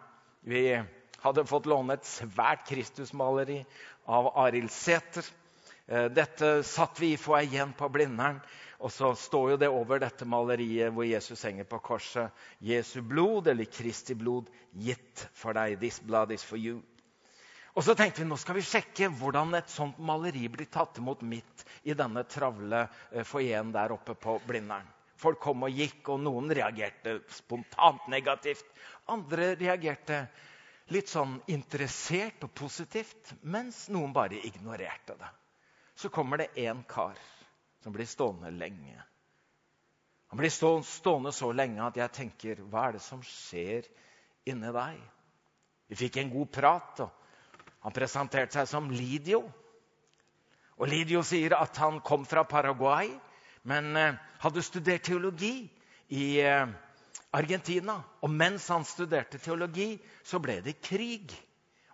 Vi 0.45 0.77
hadde 1.21 1.45
fått 1.49 1.69
låne 1.69 1.97
et 1.97 2.05
svært 2.05 2.67
Kristusmaleri 2.69 3.63
av 4.05 4.29
Arild 4.37 4.69
Sæther. 4.73 5.25
Eh, 5.87 6.05
dette 6.13 6.61
satt 6.63 7.01
vi 7.01 7.13
i 7.13 7.19
foajeen 7.19 7.73
på 7.77 7.89
Blindern. 7.93 8.41
Og 8.81 8.89
så 8.89 9.11
står 9.13 9.51
jo 9.51 9.57
det 9.61 9.69
over 9.69 9.99
dette 10.01 10.25
maleriet 10.25 10.93
hvor 10.93 11.05
Jesus 11.05 11.43
henger 11.45 11.67
på 11.69 11.77
korset. 11.85 12.33
Jesu 12.65 13.01
blod, 13.05 13.47
eller 13.51 13.69
Kristi 13.69 14.15
blod, 14.17 14.47
gitt 14.73 15.27
for 15.37 15.53
deg. 15.53 15.77
This 15.79 15.99
blood 16.01 16.33
is 16.33 16.45
for 16.45 16.57
you. 16.57 16.79
Og 17.77 17.85
så 17.85 17.93
tenkte 17.95 18.23
vi 18.23 18.27
nå 18.27 18.35
skal 18.41 18.57
vi 18.57 18.65
sjekke 18.65 19.11
hvordan 19.19 19.53
et 19.55 19.69
sånt 19.71 19.99
maleri 20.03 20.49
blir 20.51 20.67
tatt 20.67 20.97
imot 20.99 21.21
midt 21.23 21.63
i 21.87 21.93
denne 21.95 22.25
travle 22.27 22.81
eh, 22.83 23.23
foajeen 23.23 23.69
der 23.71 23.93
oppe 23.95 24.15
på 24.19 24.39
Blindern. 24.47 24.89
Folk 25.21 25.39
kom 25.43 25.67
og 25.67 25.77
gikk, 25.77 26.01
og 26.09 26.23
noen 26.25 26.49
reagerte 26.49 27.19
spontant 27.29 28.07
negativt. 28.09 28.65
Andre 29.13 29.53
reagerte 29.59 30.23
litt 30.91 31.11
sånn 31.13 31.37
interessert 31.53 32.41
og 32.47 32.51
positivt, 32.57 33.35
mens 33.45 33.85
noen 33.93 34.11
bare 34.17 34.41
ignorerte 34.49 35.15
det. 35.21 35.29
Så 35.95 36.09
kommer 36.09 36.41
det 36.41 36.49
en 36.65 36.81
kar 36.89 37.21
som 37.81 37.93
blir 37.93 38.09
stående 38.09 38.51
lenge. 38.53 38.97
Han 40.31 40.39
blir 40.39 40.53
stående 40.53 41.33
så 41.35 41.51
lenge 41.51 41.83
at 41.83 41.97
jeg 41.99 42.15
tenker 42.15 42.61
Hva 42.71 42.87
er 42.87 42.95
det 42.95 43.03
som 43.03 43.23
skjer 43.25 43.89
inni 44.47 44.71
deg? 44.71 45.01
Vi 45.91 45.97
fikk 45.99 46.21
en 46.21 46.31
god 46.31 46.51
prat, 46.55 47.01
og 47.03 47.83
han 47.83 47.95
presenterte 47.95 48.55
seg 48.55 48.69
som 48.69 48.87
Lidio. 48.93 49.41
Og 50.79 50.87
Lidio 50.87 51.19
sier 51.27 51.57
at 51.57 51.75
han 51.81 51.99
kom 52.05 52.23
fra 52.25 52.45
Paraguay 52.47 53.11
men 53.61 53.95
eh, 53.95 54.15
hadde 54.41 54.63
studert 54.65 55.03
teologi 55.05 55.69
i 56.07 56.41
eh, 56.41 56.67
Argentina. 57.31 57.99
Og 58.21 58.29
mens 58.29 58.67
han 58.71 58.85
studerte 58.87 59.39
teologi, 59.41 59.95
så 60.23 60.41
ble 60.41 60.59
det 60.65 60.79
krig. 60.83 61.31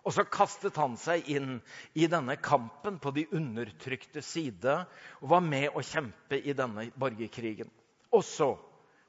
Og 0.08 0.14
så 0.16 0.24
kastet 0.24 0.78
han 0.80 0.94
seg 0.96 1.26
inn 1.28 1.58
i 1.92 2.06
denne 2.08 2.38
kampen 2.40 2.96
på 3.02 3.12
de 3.12 3.26
undertrykte 3.36 4.22
side 4.24 4.78
og 5.20 5.26
var 5.34 5.42
med 5.44 5.76
å 5.76 5.84
kjempe 5.84 6.38
i 6.40 6.54
denne 6.56 6.86
borgerkrigen. 6.96 7.68
Og 8.16 8.24
så 8.24 8.54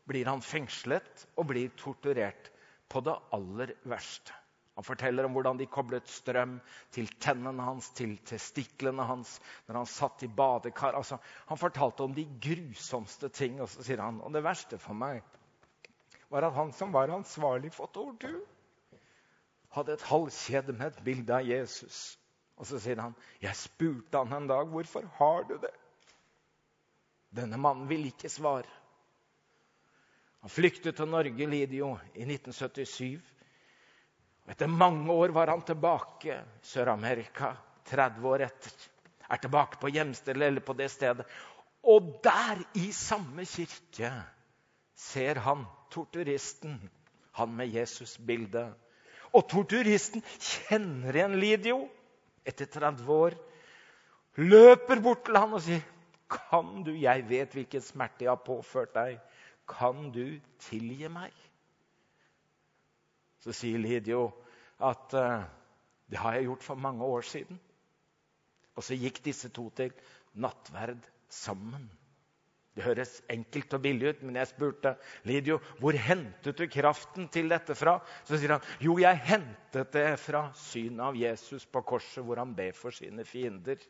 blir 0.10 0.28
han 0.28 0.44
fengslet 0.44 1.24
og 1.40 1.48
blir 1.54 1.72
torturert 1.80 2.52
på 2.92 3.00
det 3.06 3.16
aller 3.38 3.72
verste. 3.88 4.36
Han 4.76 4.84
forteller 4.84 5.28
om 5.28 5.34
hvordan 5.36 5.58
de 5.60 5.70
koblet 5.72 6.08
strøm 6.08 6.58
til 6.96 7.08
tennene 7.24 7.64
hans, 7.64 7.90
til 7.96 8.18
testiklene 8.28 9.08
hans 9.08 9.38
når 9.68 9.82
han 9.82 9.90
satt 9.92 10.24
i 10.28 10.32
badekar. 10.32 11.00
Altså, 11.00 11.18
han 11.48 11.60
fortalte 11.60 12.04
om 12.04 12.16
de 12.16 12.28
grusomste 12.44 13.32
ting. 13.32 13.60
Og 13.64 13.72
så 13.72 13.84
sier 13.88 14.04
han 14.04 14.20
og 14.24 14.36
det 14.36 14.44
verste 14.44 14.80
for 14.84 15.00
meg 15.00 15.24
var 16.30 16.46
at 16.46 16.56
han 16.60 16.72
som 16.76 16.92
var 16.94 17.12
ansvarlig 17.12 17.72
for 17.74 17.90
tortur, 17.92 18.40
hadde 19.76 19.94
et 19.94 20.08
halskjede 20.10 20.74
med 20.74 20.88
et 20.88 21.04
bilde 21.06 21.36
av 21.36 21.46
Jesus. 21.46 22.18
Og 22.60 22.68
så 22.68 22.80
sier 22.80 23.00
han, 23.00 23.16
'Jeg 23.42 23.56
spurte 23.56 24.18
han 24.18 24.34
en 24.34 24.48
dag, 24.48 24.68
'Hvorfor 24.68 25.06
har 25.18 25.44
du 25.44 25.58
det?' 25.58 25.78
Denne 27.36 27.58
mannen 27.58 27.88
ville 27.90 28.08
ikke 28.08 28.30
svare. 28.30 28.68
Han 30.42 30.50
flyktet 30.50 30.96
til 30.96 31.08
Norge, 31.08 31.46
Lidio, 31.46 31.98
i 32.16 32.26
1977. 32.26 33.22
Etter 34.50 34.68
mange 34.68 35.12
år 35.12 35.30
var 35.36 35.52
han 35.52 35.62
tilbake 35.62 36.40
Sør-Amerika. 36.62 37.54
30 37.86 38.28
år 38.28 38.46
etter. 38.48 38.72
Er 39.30 39.38
tilbake 39.38 39.78
på 39.82 39.92
hjemstedet 39.94 40.42
eller 40.42 40.62
på 40.62 40.74
det 40.74 40.90
stedet. 40.92 41.26
Og 41.84 42.20
der, 42.24 42.64
i 42.74 42.92
samme 42.92 43.46
kirke, 43.46 44.12
ser 44.96 45.36
han 45.46 45.66
torturisten. 45.92 46.80
Han 47.38 47.54
med 47.56 47.68
Jesus-bildet. 47.68 48.74
Og 49.34 49.46
torturisten 49.50 50.24
kjenner 50.40 51.16
igjen 51.16 51.38
Lidio 51.40 51.78
etter 52.48 52.70
30 52.72 53.12
år. 53.14 53.38
Løper 54.40 55.02
bort 55.04 55.26
til 55.28 55.38
han 55.38 55.54
og 55.54 55.62
sier, 55.62 55.82
'Kan 56.30 56.84
du 56.86 56.92
Jeg 56.94 57.30
vet 57.30 57.54
hvilken 57.54 57.82
smerte 57.82 58.24
jeg 58.26 58.30
har 58.32 58.44
påført 58.46 58.94
deg. 58.94 59.20
Kan 59.68 60.12
du 60.12 60.40
tilgi 60.60 61.08
meg?' 61.08 61.46
Så 63.40 63.54
sier 63.54 63.80
Lidio 63.80 64.32
at 64.80 65.14
uh, 65.14 65.44
det 66.10 66.18
har 66.18 66.34
jeg 66.34 66.44
gjort 66.44 66.64
for 66.64 66.76
mange 66.76 67.04
år 67.04 67.22
siden. 67.22 67.60
Og 68.76 68.84
så 68.84 68.96
gikk 68.96 69.26
disse 69.26 69.50
to 69.50 69.70
til 69.70 69.92
nattverd 70.34 71.02
sammen. 71.30 71.90
Det 72.80 72.86
høres 72.88 73.18
enkelt 73.28 73.74
og 73.76 73.82
billig 73.84 74.14
ut, 74.14 74.20
men 74.24 74.38
jeg 74.40 74.48
spurte 74.54 74.94
Lidio 75.28 75.58
hvor 75.82 75.98
hentet 76.00 76.56
du 76.56 76.64
kraften 76.72 77.26
til 77.28 77.50
dette 77.52 77.76
fra. 77.76 77.98
Så 78.24 78.38
sier 78.40 78.54
han 78.56 78.68
jo, 78.80 78.94
jeg 79.04 79.20
hentet 79.28 79.90
det 79.92 80.14
fra 80.24 80.46
synet 80.56 81.02
av 81.10 81.18
Jesus 81.20 81.66
på 81.68 81.82
korset, 81.84 82.22
hvor 82.24 82.40
han 82.40 82.54
ber 82.56 82.72
for 82.78 82.96
sine 82.96 83.26
fiender. 83.28 83.82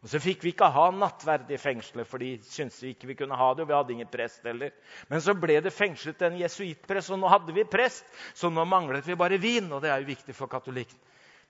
Og 0.00 0.08
Så 0.08 0.18
fikk 0.18 0.46
vi 0.46 0.54
ikke 0.54 0.70
ha 0.72 0.86
nattverd 0.96 1.52
i 1.52 1.58
fengselet, 1.60 2.08
for 2.08 2.24
de 2.24 2.30
syntes 2.48 2.80
vi 2.82 2.94
ikke 2.94 3.10
vi 3.10 3.16
kunne 3.20 3.36
ha 3.36 3.50
det. 3.52 3.66
og 3.66 3.68
vi 3.68 3.76
hadde 3.76 3.92
ingen 3.98 4.08
prest 4.10 4.48
heller. 4.48 4.72
Men 5.12 5.20
så 5.20 5.34
ble 5.36 5.60
det 5.60 5.74
fengslet 5.76 6.24
en 6.24 6.40
jesuittprest, 6.40 7.12
og 7.12 7.20
nå 7.20 7.28
hadde 7.30 7.52
vi 7.52 7.64
prest. 7.68 8.08
Så 8.34 8.48
nå 8.48 8.64
manglet 8.64 9.06
vi 9.06 9.14
bare 9.20 9.38
vin, 9.38 9.68
og 9.68 9.84
det 9.84 9.92
er 9.92 10.00
jo 10.00 10.08
viktig 10.08 10.34
for 10.34 10.48
katolikken. 10.48 10.98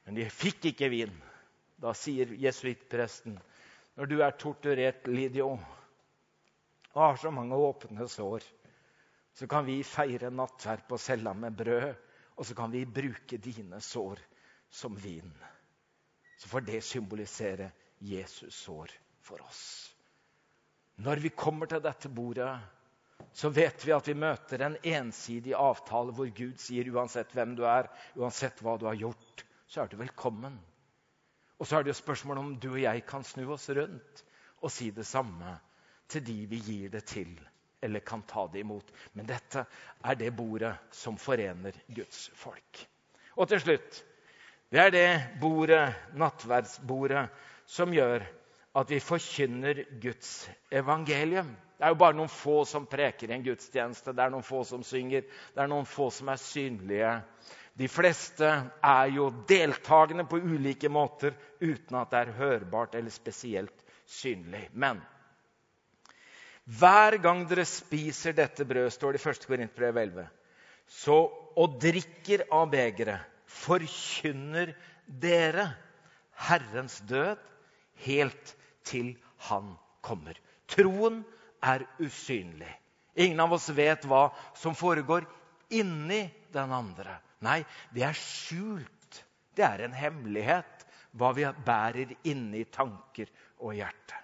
Men 0.05 0.19
de 0.19 0.27
fikk 0.27 0.73
ikke 0.73 0.91
vin. 0.91 1.15
Da 1.79 1.95
sier 1.95 2.35
jesuittpresten, 2.43 3.39
når 3.95 4.11
du 4.11 4.19
er 4.19 4.35
torturert, 4.35 5.07
Lidio, 5.07 5.55
og 6.93 7.03
har 7.03 7.21
så 7.21 7.31
mange 7.33 7.57
åpne 7.57 8.09
sår, 8.09 8.45
så 9.33 9.49
kan 9.49 9.65
vi 9.65 9.83
feire 9.87 10.31
nattverd 10.31 10.85
på 10.89 10.99
cella 11.01 11.33
med 11.35 11.57
brød, 11.57 11.95
og 12.37 12.47
så 12.47 12.57
kan 12.57 12.73
vi 12.73 12.85
bruke 12.85 13.39
dine 13.41 13.81
sår 13.81 14.21
som 14.69 14.97
vin. 14.97 15.33
Så 16.39 16.49
får 16.49 16.67
det 16.67 16.83
symbolisere 16.85 17.71
Jesus 18.01 18.55
sår 18.65 18.93
for 19.21 19.41
oss. 19.45 19.65
Når 21.01 21.23
vi 21.25 21.29
kommer 21.29 21.67
til 21.67 21.81
dette 21.83 22.11
bordet, 22.13 22.51
så 23.33 23.49
vet 23.49 23.87
vi 23.87 23.95
at 23.95 24.09
vi 24.09 24.19
møter 24.19 24.65
en 24.67 24.77
ensidig 24.83 25.55
avtale 25.57 26.13
hvor 26.13 26.29
Gud 26.37 26.61
sier 26.61 26.91
uansett 26.93 27.33
hvem 27.33 27.55
du 27.57 27.65
er, 27.65 27.89
uansett 28.19 28.61
hva 28.61 28.77
du 28.77 28.89
har 28.91 28.99
gjort, 28.99 29.45
så 29.67 29.83
er 29.83 29.89
du 29.89 29.97
velkommen. 30.01 30.59
Og 31.57 31.69
så 31.69 31.79
er 31.79 31.85
det 31.85 31.95
jo 31.95 32.01
spørsmål 32.03 32.43
om 32.43 32.55
du 32.61 32.73
og 32.75 32.83
jeg 32.83 33.05
kan 33.09 33.25
snu 33.25 33.47
oss 33.55 33.69
rundt 33.71 34.25
og 34.61 34.73
si 34.75 34.91
det 34.93 35.07
samme 35.09 35.55
til 36.13 36.25
de 36.27 36.39
vi 36.51 36.61
gir 36.63 36.93
det 36.93 37.05
til, 37.11 37.33
eller 37.83 38.05
kan 38.07 38.23
ta 38.29 38.47
det 38.53 38.63
imot. 38.63 38.93
Men 39.17 39.29
dette 39.29 39.65
er 40.05 40.19
det 40.19 40.31
bordet 40.37 40.75
som 40.95 41.19
forener 41.19 41.77
Guds 41.89 42.29
folk. 42.39 42.87
Og 43.37 43.49
til 43.49 43.63
slutt 43.65 44.03
det 44.73 44.81
er 44.81 44.93
det 44.93 45.09
bordet, 45.41 45.91
nattverdsbordet, 46.17 47.27
som 47.69 47.93
gjør 47.93 48.23
at 48.81 48.89
vi 48.91 49.01
forkynner 49.05 49.83
Guds 50.01 50.49
evangelium. 50.73 51.51
Det 51.77 51.85
er 51.85 51.93
jo 51.93 51.99
bare 52.01 52.17
noen 52.17 52.31
få 52.33 52.63
som 52.65 52.87
preker 52.89 53.29
i 53.29 53.35
en 53.37 53.45
gudstjeneste, 53.45 54.15
det 54.17 54.25
er 54.25 54.33
noen 54.33 54.47
få 54.47 54.63
som 54.65 54.85
synger, 54.87 55.27
det 55.27 55.61
er 55.61 55.69
noen 55.69 55.89
få 55.89 56.09
som 56.15 56.31
er 56.33 56.41
synlige. 56.41 57.13
De 57.77 57.89
fleste 57.89 58.49
er 58.49 59.13
jo 59.13 59.29
deltakende 59.49 60.25
på 60.31 60.41
ulike 60.41 60.89
måter 60.93 61.37
uten 61.61 61.99
at 62.01 62.13
det 62.13 62.21
er 62.23 62.37
hørbart 62.39 62.97
eller 62.97 63.13
spesielt 63.13 63.85
synlig. 64.09 64.69
Men 64.73 65.03
hver 66.65 67.19
gang 67.23 67.43
dere 67.51 67.65
spiser 67.67 68.37
dette 68.37 68.65
brødet, 68.69 68.95
står 68.95 69.17
det 69.17 69.23
i 69.23 69.29
1. 69.31 69.47
Korintbrev 69.51 69.99
11, 70.05 70.27
så, 71.03 71.19
og 71.59 71.79
drikker 71.83 72.47
av 72.55 72.69
begeret, 72.73 73.29
forkynner 73.53 74.73
dere 75.07 75.67
Herrens 76.47 77.01
død 77.09 77.41
helt 78.07 78.55
til 78.89 79.13
han 79.49 79.75
kommer. 80.05 80.39
Troen 80.71 81.21
er 81.63 81.85
usynlig. 82.01 82.71
Ingen 83.15 83.43
av 83.45 83.53
oss 83.59 83.69
vet 83.77 84.07
hva 84.09 84.31
som 84.57 84.77
foregår 84.79 85.27
inni 85.75 86.25
den 86.55 86.73
andre. 86.73 87.19
Nei, 87.45 87.61
det 87.93 88.07
er 88.07 88.17
skjult. 88.17 89.21
Det 89.53 89.65
er 89.67 89.85
en 89.85 89.97
hemmelighet 89.97 90.87
hva 91.19 91.33
vi 91.37 91.45
bærer 91.67 92.15
inni 92.29 92.65
tanker 92.73 93.29
og 93.61 93.75
hjerte. 93.77 94.22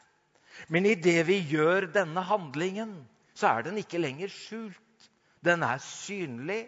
Men 0.69 0.89
idet 0.91 1.23
vi 1.29 1.39
gjør 1.53 1.87
denne 1.95 2.23
handlingen, 2.27 2.97
så 3.39 3.53
er 3.55 3.69
den 3.69 3.79
ikke 3.81 4.01
lenger 4.03 4.33
skjult. 4.33 5.09
Den 5.45 5.63
er 5.63 5.79
synlig. 5.83 6.67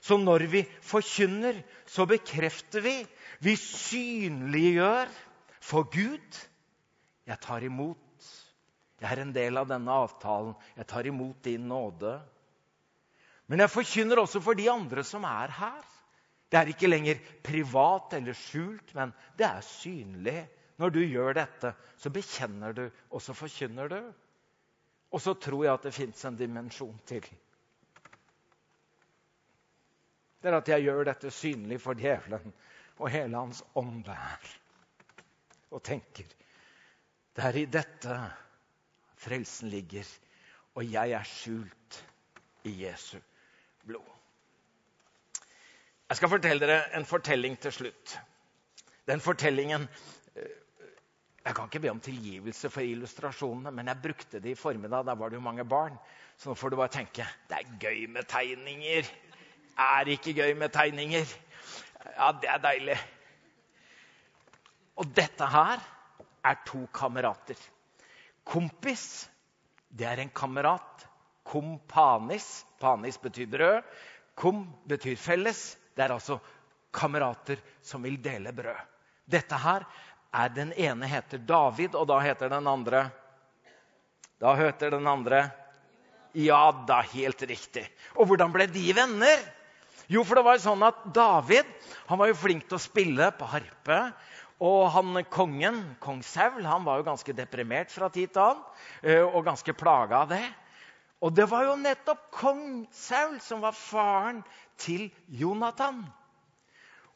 Så 0.00 0.16
når 0.16 0.46
vi 0.48 0.62
forkynner, 0.80 1.60
så 1.84 2.06
bekrefter 2.08 2.80
vi. 2.80 2.96
Vi 3.44 3.56
synliggjør 3.60 5.10
for 5.60 5.90
Gud. 5.92 6.40
Jeg 7.28 7.40
tar 7.44 7.64
imot. 7.66 7.98
Jeg 9.00 9.12
er 9.12 9.22
en 9.22 9.34
del 9.36 9.60
av 9.60 9.68
denne 9.68 9.92
avtalen. 9.92 10.56
Jeg 10.76 10.88
tar 10.88 11.08
imot 11.08 11.44
din 11.44 11.68
nåde. 11.68 12.16
Men 13.48 13.64
jeg 13.64 13.72
forkynner 13.72 14.20
også 14.22 14.40
for 14.44 14.56
de 14.56 14.68
andre 14.70 15.04
som 15.04 15.24
er 15.28 15.52
her. 15.52 15.84
Det 16.50 16.58
er 16.58 16.72
ikke 16.72 16.90
lenger 16.90 17.20
privat 17.46 18.16
eller 18.18 18.34
skjult, 18.34 18.94
men 18.94 19.12
det 19.38 19.46
er 19.46 19.60
synlig. 19.66 20.40
Når 20.80 20.94
du 20.94 21.00
gjør 21.04 21.36
dette, 21.36 21.74
så 22.00 22.10
bekjenner 22.12 22.72
du, 22.76 22.86
og 23.10 23.22
så 23.22 23.36
forkynner 23.36 23.90
du. 23.92 24.00
Og 25.10 25.20
så 25.20 25.34
tror 25.34 25.64
jeg 25.66 25.74
at 25.74 25.86
det 25.88 25.94
fins 25.94 26.24
en 26.24 26.38
dimensjon 26.38 26.98
til. 27.08 27.26
Det 30.40 30.48
er 30.48 30.56
at 30.56 30.68
jeg 30.72 30.86
gjør 30.86 31.04
dette 31.10 31.32
synlig 31.34 31.80
for 31.82 31.98
djevelen 31.98 32.54
og 32.96 33.10
hele 33.12 33.36
hans 33.36 33.60
åndvær 33.76 34.48
og 35.70 35.82
tenker 35.86 36.28
det 37.36 37.44
er 37.46 37.56
i 37.56 37.66
dette 37.70 38.14
frelsen 39.20 39.70
ligger, 39.70 40.06
og 40.74 40.84
jeg 40.84 41.12
er 41.14 41.28
skjult 41.28 41.98
i 42.66 42.72
Jesu 42.82 43.20
blod. 43.86 44.08
Jeg 46.10 46.18
skal 46.18 46.32
fortelle 46.32 46.66
dere 46.66 46.96
en 46.98 47.06
fortelling 47.06 47.54
til 47.62 47.72
slutt. 47.72 48.16
Den 49.06 49.22
fortellingen 49.22 49.86
eh, 50.34 50.56
Jeg 51.50 51.56
kan 51.58 51.66
ikke 51.66 51.80
be 51.82 51.90
om 51.90 51.98
tilgivelse 51.98 52.68
for 52.70 52.86
illustrasjonene, 52.86 53.72
men 53.74 53.88
jeg 53.90 53.98
brukte 54.04 54.38
det 54.38 54.52
i 54.52 54.58
formiddag. 54.58 55.02
Da 55.02 55.16
var 55.18 55.32
det 55.32 55.40
jo 55.40 55.42
mange 55.42 55.64
barn. 55.66 55.96
Så 56.38 56.46
nå 56.46 56.52
får 56.54 56.70
du 56.70 56.76
bare 56.78 56.92
tenke 56.94 57.24
det 57.50 57.56
er 57.56 57.72
gøy 57.82 58.04
med 58.14 58.28
tegninger. 58.30 59.08
Er 59.82 60.10
ikke 60.14 60.36
gøy 60.36 60.52
med 60.60 60.70
tegninger? 60.70 61.32
Ja, 62.04 62.28
det 62.38 62.52
er 62.52 62.62
deilig. 62.62 62.94
Og 65.02 65.10
dette 65.16 65.48
her 65.50 65.82
er 66.46 66.60
to 66.70 66.84
kamerater. 66.94 67.58
Kompis, 68.46 69.26
det 69.90 70.06
er 70.06 70.22
en 70.22 70.30
kamerat. 70.30 71.02
Kompanis. 71.50 72.46
Panis 72.78 73.18
betyr 73.18 73.50
brød. 73.50 73.90
Kom 74.38 74.68
betyr 74.86 75.18
felles. 75.18 75.64
Det 75.98 76.06
er 76.06 76.14
altså 76.14 76.38
kamerater 76.94 77.58
som 77.82 78.06
vil 78.06 78.22
dele 78.22 78.54
brød. 78.54 78.86
Dette 79.30 79.58
her 79.62 79.84
er 80.32 80.52
Den 80.54 80.72
ene 80.72 81.08
heter 81.10 81.38
David, 81.38 81.94
og 81.94 82.06
da 82.10 82.20
heter 82.22 82.50
den 82.52 82.66
andre 82.70 83.08
Da 84.40 84.54
heter 84.58 84.94
den 84.96 85.06
andre 85.06 85.48
Ja 86.34 86.70
da, 86.86 87.00
helt 87.02 87.42
riktig. 87.42 87.82
Og 88.14 88.30
hvordan 88.30 88.52
ble 88.54 88.68
de 88.70 88.92
venner? 88.94 89.40
Jo, 90.10 90.22
for 90.26 90.38
det 90.38 90.44
var 90.46 90.58
jo 90.58 90.62
sånn 90.62 90.84
at 90.86 91.00
David 91.14 91.66
han 92.06 92.18
var 92.18 92.30
jo 92.30 92.38
flink 92.38 92.68
til 92.68 92.78
å 92.78 92.82
spille 92.82 93.30
på 93.34 93.48
harpe. 93.50 93.98
Og 94.60 94.90
han 94.92 95.18
kongen, 95.32 95.78
kong 96.02 96.20
Saul, 96.26 96.60
han 96.66 96.84
var 96.84 97.00
jo 97.00 97.06
ganske 97.06 97.34
deprimert 97.34 97.90
fra 97.90 98.10
tid 98.12 98.34
til 98.34 98.42
annen. 98.44 98.64
Eh, 99.02 99.22
og 99.24 99.46
ganske 99.46 99.74
plaga 99.74 100.24
av 100.24 100.32
det. 100.34 100.44
Og 101.24 101.34
det 101.36 101.46
var 101.50 101.66
jo 101.66 101.78
nettopp 101.80 102.26
kong 102.34 102.64
Saul 102.94 103.38
som 103.44 103.62
var 103.64 103.76
faren 103.76 104.42
til 104.80 105.08
Jonathan. 105.26 106.02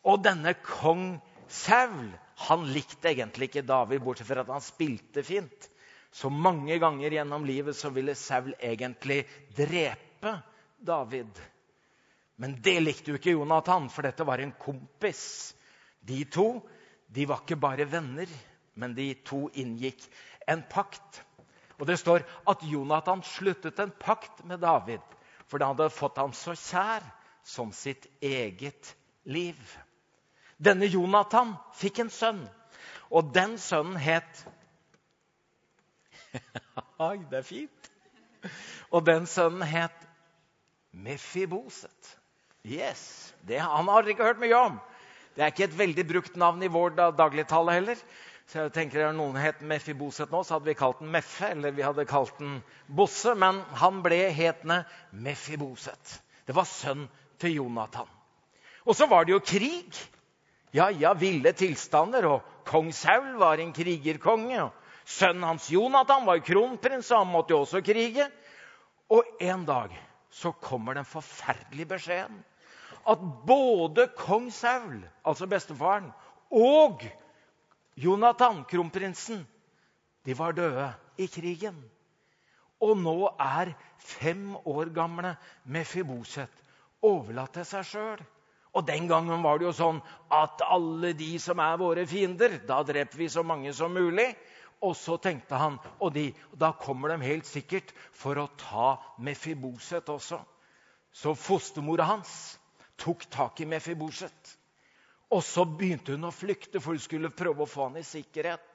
Og 0.05 0.23
denne 0.25 0.55
kong 0.65 1.19
Saul 1.49 2.13
han 2.37 2.67
likte 2.73 3.13
egentlig 3.13 3.51
ikke 3.51 3.67
David, 3.67 4.03
bortsett 4.03 4.29
fra 4.29 4.43
at 4.43 4.53
han 4.53 4.65
spilte 4.65 5.23
fint. 5.27 5.71
Så 6.15 6.31
mange 6.31 6.79
ganger 6.79 7.15
gjennom 7.15 7.47
livet 7.47 7.77
så 7.77 7.91
ville 7.95 8.15
Saul 8.19 8.53
egentlig 8.59 9.25
drepe 9.57 10.37
David. 10.79 11.41
Men 12.37 12.57
det 12.63 12.81
likte 12.83 13.13
jo 13.13 13.19
ikke 13.19 13.35
Jonathan, 13.35 13.89
for 13.91 14.07
dette 14.07 14.27
var 14.27 14.43
en 14.43 14.55
kompis. 14.59 15.55
De 16.03 16.25
to 16.27 16.63
de 17.15 17.27
var 17.31 17.45
ikke 17.45 17.61
bare 17.61 17.87
venner, 17.87 18.31
men 18.75 18.95
de 18.97 19.13
to 19.27 19.47
inngikk 19.55 20.03
en 20.51 20.65
pakt. 20.71 21.23
Og 21.79 21.87
Det 21.87 21.99
står 21.99 22.25
at 22.51 22.63
Jonathan 22.63 23.23
sluttet 23.23 23.79
en 23.79 23.93
pakt 24.01 24.45
med 24.45 24.63
David, 24.63 25.03
for 25.47 25.59
han 25.59 25.75
hadde 25.75 25.91
fått 25.91 26.19
ham 26.19 26.33
så 26.33 26.55
kjær 26.59 27.03
som 27.45 27.73
sitt 27.73 28.07
eget 28.23 28.95
liv. 29.25 29.59
Denne 30.65 30.89
Jonathan 30.89 31.55
fikk 31.77 32.05
en 32.05 32.11
sønn, 32.13 32.43
og 33.13 33.33
den 33.35 33.59
sønnen 33.61 33.99
het 34.01 34.45
Oi, 37.05 37.19
det 37.31 37.41
er 37.43 37.47
fint! 37.47 37.91
Og 38.91 39.05
den 39.07 39.27
sønnen 39.31 39.63
het 39.69 40.05
Mefiboset. 40.95 42.11
Yes, 42.65 43.35
det, 43.47 43.59
Han 43.61 43.89
har 43.91 44.09
ikke 44.09 44.25
hørt 44.25 44.41
mye 44.43 44.57
om. 44.57 44.79
Det 45.35 45.43
er 45.43 45.51
ikke 45.51 45.67
et 45.67 45.79
veldig 45.79 46.05
brukt 46.07 46.37
navn 46.39 46.63
i 46.63 46.71
vår 46.71 46.95
dagligtale 47.19 47.75
heller. 47.75 48.01
Så 48.47 48.67
jeg 48.67 48.75
tenker 48.77 49.07
at 49.09 49.17
noen 49.17 49.39
het 49.41 49.63
Mefiboset 49.65 50.31
nå, 50.33 50.43
så 50.45 50.57
hadde 50.57 50.69
vi 50.69 50.77
kalt 50.79 51.01
den 51.01 51.11
Meffe, 51.13 51.49
eller 51.51 51.75
vi 51.75 51.85
hadde 51.85 52.07
kalt 52.09 52.37
den 52.39 52.61
Bosse. 52.87 53.35
Men 53.35 53.63
han 53.81 54.03
ble 54.05 54.21
hetende 54.37 54.83
Mefiboset. 55.11 56.19
Det 56.47 56.55
var 56.57 56.69
sønn 56.69 57.09
til 57.41 57.57
Jonathan. 57.59 58.11
Og 58.85 58.97
så 58.97 59.09
var 59.11 59.25
det 59.25 59.35
jo 59.35 59.43
krig. 59.43 59.97
Ja, 60.75 60.89
ja, 60.91 61.13
ville 61.15 61.53
tilstander. 61.55 62.27
Og 62.27 62.65
kong 62.67 62.91
Saul 62.93 63.37
var 63.39 63.63
en 63.63 63.73
krigerkonge. 63.73 64.63
og 64.63 64.73
Sønnen 65.05 65.45
hans 65.47 65.69
Jonathan 65.71 66.27
var 66.27 66.41
kronprins, 66.43 67.11
og 67.13 67.23
han 67.23 67.31
måtte 67.33 67.55
jo 67.55 67.61
også 67.63 67.83
krige. 67.85 68.27
Og 69.13 69.37
en 69.41 69.65
dag 69.69 69.95
så 70.31 70.51
kommer 70.53 70.95
den 70.95 71.07
forferdelige 71.07 71.93
beskjeden 71.95 72.43
at 73.05 73.21
både 73.47 74.09
kong 74.17 74.49
Saul, 74.53 75.03
altså 75.25 75.47
bestefaren, 75.47 76.07
og 76.51 77.03
Jonathan, 77.97 78.65
kronprinsen, 78.65 79.47
de 80.25 80.39
var 80.39 80.53
døde 80.57 80.89
i 81.19 81.27
krigen. 81.27 81.77
Og 82.81 82.97
nå 82.99 83.29
er 83.41 83.75
fem 83.99 84.57
år 84.65 84.91
gamle 84.95 85.37
Mefiboset 85.65 86.49
overlatt 87.05 87.55
til 87.59 87.69
seg 87.69 87.87
sjøl. 87.93 88.25
Og 88.75 88.83
den 88.87 89.07
gangen 89.11 89.43
var 89.45 89.59
det 89.59 89.69
jo 89.69 89.75
sånn 89.77 90.01
at 90.35 90.65
alle 90.67 91.13
de 91.15 91.37
som 91.43 91.61
er 91.63 91.79
våre 91.79 92.07
fiender, 92.11 92.59
da 92.67 92.81
dreper 92.87 93.21
vi 93.21 93.31
så 93.31 93.45
mange 93.47 93.73
som 93.77 93.95
mulig. 93.95 94.33
Og 94.85 94.97
så 94.99 95.17
tenkte 95.23 95.57
han 95.57 95.79
og 96.03 96.11
de, 96.17 96.27
da 96.53 96.73
kommer 96.77 97.15
de 97.15 97.31
helt 97.31 97.47
sikkert 97.49 97.95
for 98.13 98.39
å 98.43 98.51
ta 98.61 98.89
Mefiboset 99.23 100.11
også. 100.13 100.41
Så 101.15 101.37
fostermora 101.39 102.09
hans 102.11 102.59
tok 103.01 103.25
tak 103.31 103.63
i 103.63 103.69
Mefiboset. 103.71 104.57
Og 105.33 105.43
så 105.47 105.65
begynte 105.67 106.15
hun 106.15 106.29
å 106.29 106.35
flykte, 106.35 106.83
for 106.83 106.95
hun 106.95 107.03
skulle 107.03 107.33
prøve 107.35 107.65
å 107.65 107.71
få 107.71 107.89
han 107.89 108.01
i 108.03 108.07
sikkerhet. 108.07 108.67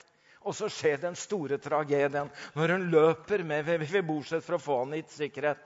Og 0.48 0.56
så 0.56 0.70
skjer 0.72 1.02
den 1.04 1.18
store 1.20 1.60
tragedien 1.62 2.32
når 2.56 2.74
hun 2.74 2.88
løper 2.94 3.44
med 3.48 3.68
Mefiboset 3.68 4.44
for 4.46 4.56
å 4.56 4.64
få 4.64 4.80
han 4.86 4.96
i 4.98 5.04
sikkerhet, 5.12 5.60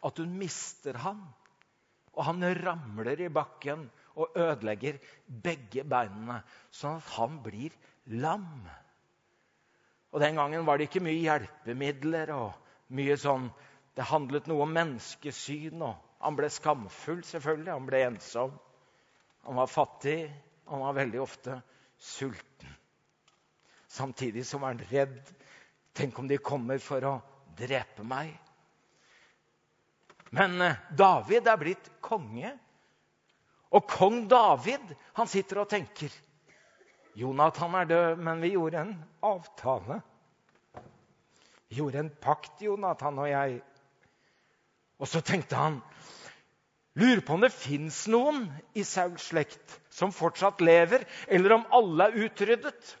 at 0.00 0.22
hun 0.22 0.32
mister 0.38 0.96
han. 1.02 1.18
Og 2.20 2.26
han 2.28 2.44
ramler 2.60 3.22
i 3.24 3.30
bakken 3.32 3.86
og 4.20 4.36
ødelegger 4.36 4.98
begge 5.24 5.86
beinene, 5.88 6.42
sånn 6.68 6.98
at 7.00 7.12
han 7.16 7.38
blir 7.40 7.72
lam. 8.20 8.66
Og 10.12 10.20
Den 10.20 10.36
gangen 10.36 10.66
var 10.66 10.76
det 10.76 10.90
ikke 10.90 11.04
mye 11.06 11.22
hjelpemidler 11.22 12.34
og 12.36 12.52
mye 12.92 13.16
sånn 13.16 13.48
Det 13.96 14.04
handlet 14.06 14.46
noe 14.46 14.62
om 14.62 14.70
menneskesyn. 14.72 15.80
og 15.82 15.96
Han 16.22 16.36
ble 16.38 16.48
skamfull, 16.48 17.24
selvfølgelig. 17.26 17.72
Han 17.72 17.88
ble 17.88 18.02
ensom. 18.06 18.52
Han 19.44 19.58
var 19.58 19.66
fattig. 19.66 20.30
Han 20.70 20.84
var 20.84 20.94
veldig 20.94 21.20
ofte 21.20 21.56
sulten. 21.98 22.76
Samtidig 23.90 24.46
som 24.46 24.62
var 24.62 24.76
han 24.76 24.84
redd. 24.92 25.32
Tenk 25.92 26.18
om 26.18 26.28
de 26.30 26.38
kommer 26.38 26.78
for 26.78 27.04
å 27.04 27.16
drepe 27.58 28.06
meg. 28.06 28.30
Men 30.30 30.60
eh, 30.62 30.78
David 30.96 31.48
er 31.48 31.60
blitt 31.60 31.90
konge. 32.04 32.52
Og 33.70 33.86
kong 33.86 34.24
David 34.30 34.94
han 35.18 35.30
sitter 35.30 35.62
og 35.62 35.70
tenker 35.70 36.10
Jonathan 37.18 37.74
er 37.74 37.88
død, 37.90 38.22
men 38.22 38.42
vi 38.42 38.52
gjorde 38.54 38.84
en 38.84 38.94
avtale. 39.26 39.98
Vi 41.68 41.78
gjorde 41.78 42.04
en 42.04 42.12
pakt, 42.22 42.62
Jonathan 42.62 43.18
og 43.18 43.28
jeg. 43.30 43.58
Og 45.00 45.10
så 45.10 45.22
tenkte 45.24 45.58
han 45.58 45.80
Lurer 46.98 47.20
på 47.22 47.36
om 47.36 47.44
det 47.44 47.52
fins 47.54 48.02
noen 48.10 48.48
i 48.74 48.82
Sauls 48.84 49.28
slekt 49.30 49.76
som 49.94 50.10
fortsatt 50.10 50.58
lever, 50.64 51.04
eller 51.30 51.54
om 51.54 51.68
alle 51.76 52.08
er 52.08 52.24
utryddet. 52.26 52.96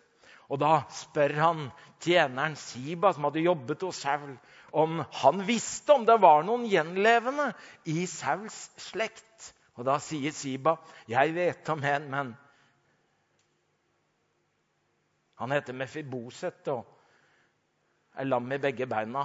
Og 0.46 0.60
da 0.62 0.84
spør 0.94 1.34
han 1.40 1.64
tjeneren 2.02 2.54
Siba, 2.58 3.10
som 3.12 3.26
hadde 3.26 3.42
jobbet 3.42 3.82
hos 3.86 3.98
Saul, 4.04 4.36
om 4.72 5.00
han 5.22 5.42
visste 5.46 5.94
om 5.94 6.04
det 6.06 6.16
var 6.22 6.44
noen 6.46 6.66
gjenlevende 6.68 7.50
i 7.90 8.06
Sauls 8.10 8.68
slekt. 8.80 9.52
Og 9.78 9.86
da 9.88 9.96
sier 10.02 10.32
Siba, 10.34 10.76
'Jeg 11.08 11.34
vet 11.34 11.68
om 11.72 11.84
en, 11.84 12.10
men 12.10 12.36
Han 15.40 15.50
heter 15.50 15.72
Mefiboset 15.72 16.68
og 16.68 16.84
er 18.12 18.26
lam 18.28 18.52
i 18.52 18.58
begge 18.60 18.86
beina. 18.86 19.22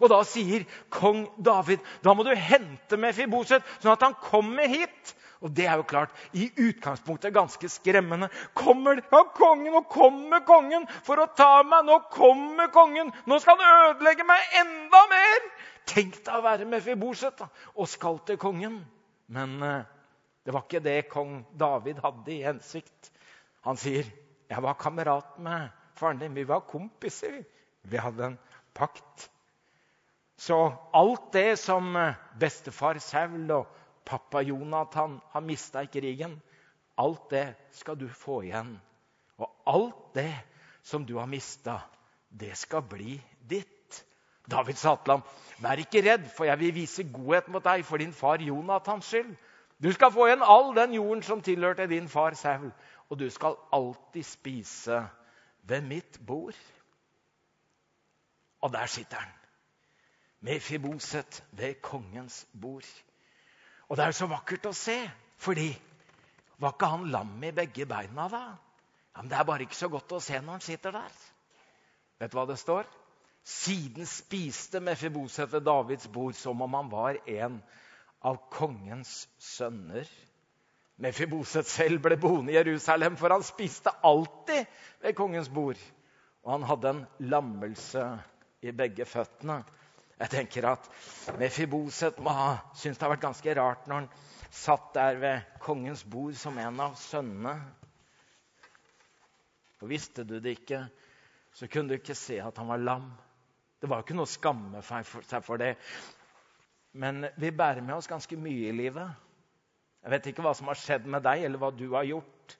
Og 0.00 0.10
da 0.10 0.20
sier 0.26 0.64
kong 0.92 1.26
David 1.38 1.82
da 2.04 2.14
må 2.14 2.26
du 2.26 2.32
hente 2.34 2.98
Mefiboset, 3.00 3.62
sånn 3.78 3.94
at 3.94 4.06
han 4.06 4.16
kommer 4.22 4.68
hit. 4.70 5.14
Og 5.44 5.52
det 5.52 5.66
er 5.68 5.76
jo 5.76 5.84
klart, 5.84 6.12
i 6.32 6.46
utgangspunktet 6.48 7.34
ganske 7.34 7.68
skremmende. 7.68 8.30
Kommer 8.56 9.02
ja, 9.02 9.20
kongen, 9.36 9.74
nå 9.74 9.82
kommer 9.92 10.40
kongen 10.48 10.86
for 11.04 11.20
å 11.20 11.26
ta 11.36 11.58
meg! 11.68 11.84
Nå 11.84 11.98
kommer 12.14 12.70
kongen! 12.72 13.12
Nå 13.28 13.38
skal 13.42 13.60
han 13.60 13.90
ødelegge 13.90 14.24
meg 14.28 14.56
enda 14.62 15.02
mer! 15.10 15.50
Tenk 15.90 16.16
deg 16.24 16.38
å 16.38 16.44
være 16.46 16.68
Mefiboset 16.68 17.44
og 17.44 17.90
skal 17.92 18.22
til 18.24 18.40
kongen. 18.40 18.80
Men 19.36 19.58
eh, 19.60 19.84
det 20.48 20.54
var 20.54 20.64
ikke 20.64 20.84
det 20.84 20.96
kong 21.12 21.42
David 21.60 22.00
hadde 22.04 22.32
i 22.32 22.40
hensikt. 22.46 23.12
Han 23.68 23.76
sier, 23.80 24.08
'Jeg 24.48 24.62
var 24.62 24.80
kamerat 24.80 25.38
med 25.40 25.68
faren 25.96 26.18
din. 26.20 26.34
Vi 26.36 26.44
var 26.44 26.64
kompiser. 26.68 27.42
Vi 27.82 27.96
hadde 27.96 28.32
en 28.32 28.38
pakt.' 28.74 29.28
Så 30.36 30.72
alt 30.92 31.32
det 31.32 31.58
som 31.58 31.96
eh, 31.96 32.16
bestefar 32.40 32.98
Saul 32.98 33.50
og 33.54 33.68
pappa 34.04 34.42
Jonathan 34.42 35.20
har 35.30 35.40
mista 35.40 35.82
i 35.82 35.90
krigen. 35.92 36.40
Alt 36.98 37.30
det 37.30 37.46
skal 37.72 37.98
du 37.98 38.08
få 38.08 38.42
igjen. 38.42 38.74
Og 39.38 39.50
alt 39.66 40.14
det 40.14 40.32
som 40.82 41.06
du 41.06 41.16
har 41.18 41.26
mista, 41.26 41.78
det 42.30 42.56
skal 42.58 42.82
bli 42.82 43.16
ditt. 43.50 43.70
David 44.50 44.76
sa 44.76 44.96
til 44.96 45.10
ham, 45.10 45.22
'Vær 45.58 45.80
ikke 45.80 46.02
redd, 46.04 46.28
for 46.36 46.44
jeg 46.44 46.58
vil 46.58 46.74
vise 46.74 47.04
godhet 47.12 47.48
mot 47.48 47.64
deg 47.64 47.84
for 47.84 47.96
din 47.96 48.12
far 48.12 48.36
Jonathans 48.36 49.04
skyld.' 49.04 49.36
'Du 49.80 49.92
skal 49.92 50.12
få 50.12 50.26
igjen 50.26 50.42
all 50.42 50.76
den 50.76 50.94
jorden 50.94 51.22
som 51.22 51.42
tilhørte 51.42 51.86
din 51.86 52.08
far 52.08 52.34
Saul.' 52.34 52.72
'Og 53.10 53.18
du 53.18 53.30
skal 53.30 53.56
alltid 53.72 54.22
spise 54.22 55.08
ved 55.62 55.80
mitt 55.80 56.20
bord.' 56.26 56.60
Og 58.60 58.72
der 58.72 58.86
sitter 58.86 59.16
han, 59.16 59.32
med 60.44 60.60
Fiboset 60.60 61.44
ved 61.56 61.80
kongens 61.82 62.46
bord. 62.60 62.86
Og 63.88 63.96
det 63.96 64.04
er 64.04 64.16
så 64.16 64.26
vakkert 64.28 64.66
å 64.68 64.74
se, 64.76 64.96
fordi 65.40 65.70
var 66.60 66.74
ikke 66.74 66.90
han 66.92 67.06
lam 67.12 67.32
i 67.44 67.52
begge 67.56 67.86
beina 67.88 68.28
da? 68.28 68.42
Ja, 69.14 69.22
men 69.22 69.30
Det 69.30 69.38
er 69.38 69.46
bare 69.48 69.64
ikke 69.64 69.78
så 69.78 69.88
godt 69.88 70.12
å 70.12 70.20
se 70.20 70.40
når 70.40 70.58
han 70.58 70.64
sitter 70.64 70.92
der. 70.92 71.16
Vet 72.20 72.32
du 72.32 72.36
hva 72.36 72.44
det 72.50 72.58
står? 72.60 72.84
Siden 73.44 74.06
spiste 74.06 74.80
Mefiboset 74.80 75.52
ved 75.52 75.64
Davids 75.64 76.08
bord 76.08 76.36
som 76.36 76.62
om 76.62 76.74
han 76.74 76.90
var 76.92 77.18
en 77.28 77.58
av 78.24 78.38
kongens 78.52 79.28
sønner. 79.38 80.08
Mefiboset 80.96 81.66
selv 81.66 82.02
ble 82.04 82.16
boende 82.20 82.52
i 82.52 82.56
Jerusalem, 82.56 83.16
for 83.16 83.32
han 83.32 83.42
spiste 83.44 83.92
alltid 84.04 84.68
ved 85.02 85.16
kongens 85.16 85.48
bord. 85.48 85.80
Og 86.44 86.52
han 86.52 86.68
hadde 86.68 86.92
en 86.92 87.02
lammelse 87.32 88.04
i 88.62 88.72
begge 88.72 89.04
føttene. 89.08 89.62
Jeg 90.20 90.30
tenker 90.30 90.68
at 90.70 90.86
Mefiboset 91.40 92.20
må 92.22 92.32
ha 92.34 92.50
syntes 92.76 93.00
det 93.00 93.06
har 93.06 93.14
vært 93.16 93.24
ganske 93.24 93.54
rart 93.58 93.88
når 93.90 94.04
han 94.04 94.10
satt 94.54 94.92
der 94.94 95.18
ved 95.18 95.48
kongens 95.62 96.04
bord 96.06 96.36
som 96.38 96.58
en 96.62 96.82
av 96.84 96.94
sønnene. 97.00 97.54
Og 99.82 99.90
Visste 99.90 100.24
du 100.24 100.38
det 100.38 100.54
ikke, 100.60 100.84
så 101.52 101.66
kunne 101.68 101.90
du 101.90 101.98
ikke 101.98 102.16
se 102.16 102.38
at 102.40 102.56
han 102.58 102.70
var 102.70 102.82
lam. 102.82 103.10
Det 103.82 103.90
var 103.90 104.00
jo 104.00 104.06
ikke 104.06 104.16
noe 104.16 104.28
å 104.28 104.34
skamme 104.36 104.80
seg 104.86 105.42
for 105.44 105.60
det. 105.60 105.74
Men 106.94 107.26
vi 107.36 107.50
bærer 107.50 107.82
med 107.82 107.98
oss 107.98 108.08
ganske 108.08 108.38
mye 108.38 108.70
i 108.70 108.76
livet. 108.76 109.10
Jeg 110.04 110.14
vet 110.14 110.30
ikke 110.30 110.44
hva 110.46 110.54
som 110.54 110.70
har 110.70 110.78
skjedd 110.78 111.08
med 111.10 111.24
deg, 111.26 111.42
eller 111.44 111.60
hva 111.60 111.72
du 111.74 111.88
har 111.96 112.06
gjort. 112.06 112.54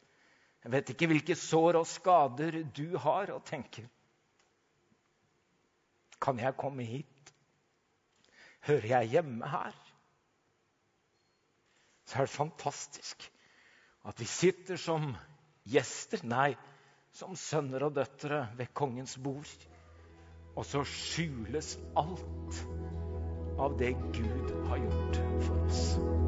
Jeg 0.65 0.73
vet 0.75 0.91
ikke 0.95 1.09
hvilke 1.11 1.37
sår 1.39 1.79
og 1.79 1.87
skader 1.87 2.63
du 2.75 2.97
har, 2.99 3.31
og 3.37 3.45
tenker 3.47 3.87
Kan 6.25 6.39
jeg 6.41 6.57
komme 6.57 6.87
hit? 6.89 7.14
Hører 8.65 8.87
jeg 8.87 9.13
hjemme 9.17 9.49
her? 9.49 9.77
Så 12.09 12.19
er 12.19 12.29
det 12.29 12.37
fantastisk 12.37 13.31
at 14.05 14.21
vi 14.21 14.27
sitter 14.29 14.77
som 14.77 15.15
gjester, 15.65 16.21
nei, 16.29 16.53
som 17.15 17.37
sønner 17.39 17.87
og 17.87 17.95
døtre 17.97 18.43
ved 18.59 18.73
kongens 18.77 19.17
bord. 19.23 19.55
Og 20.55 20.67
så 20.69 20.85
skjules 20.87 21.77
alt 21.97 22.61
av 23.59 23.79
det 23.81 23.95
Gud 24.13 24.53
har 24.69 24.85
gjort 24.85 25.23
for 25.47 25.65
oss. 25.65 26.24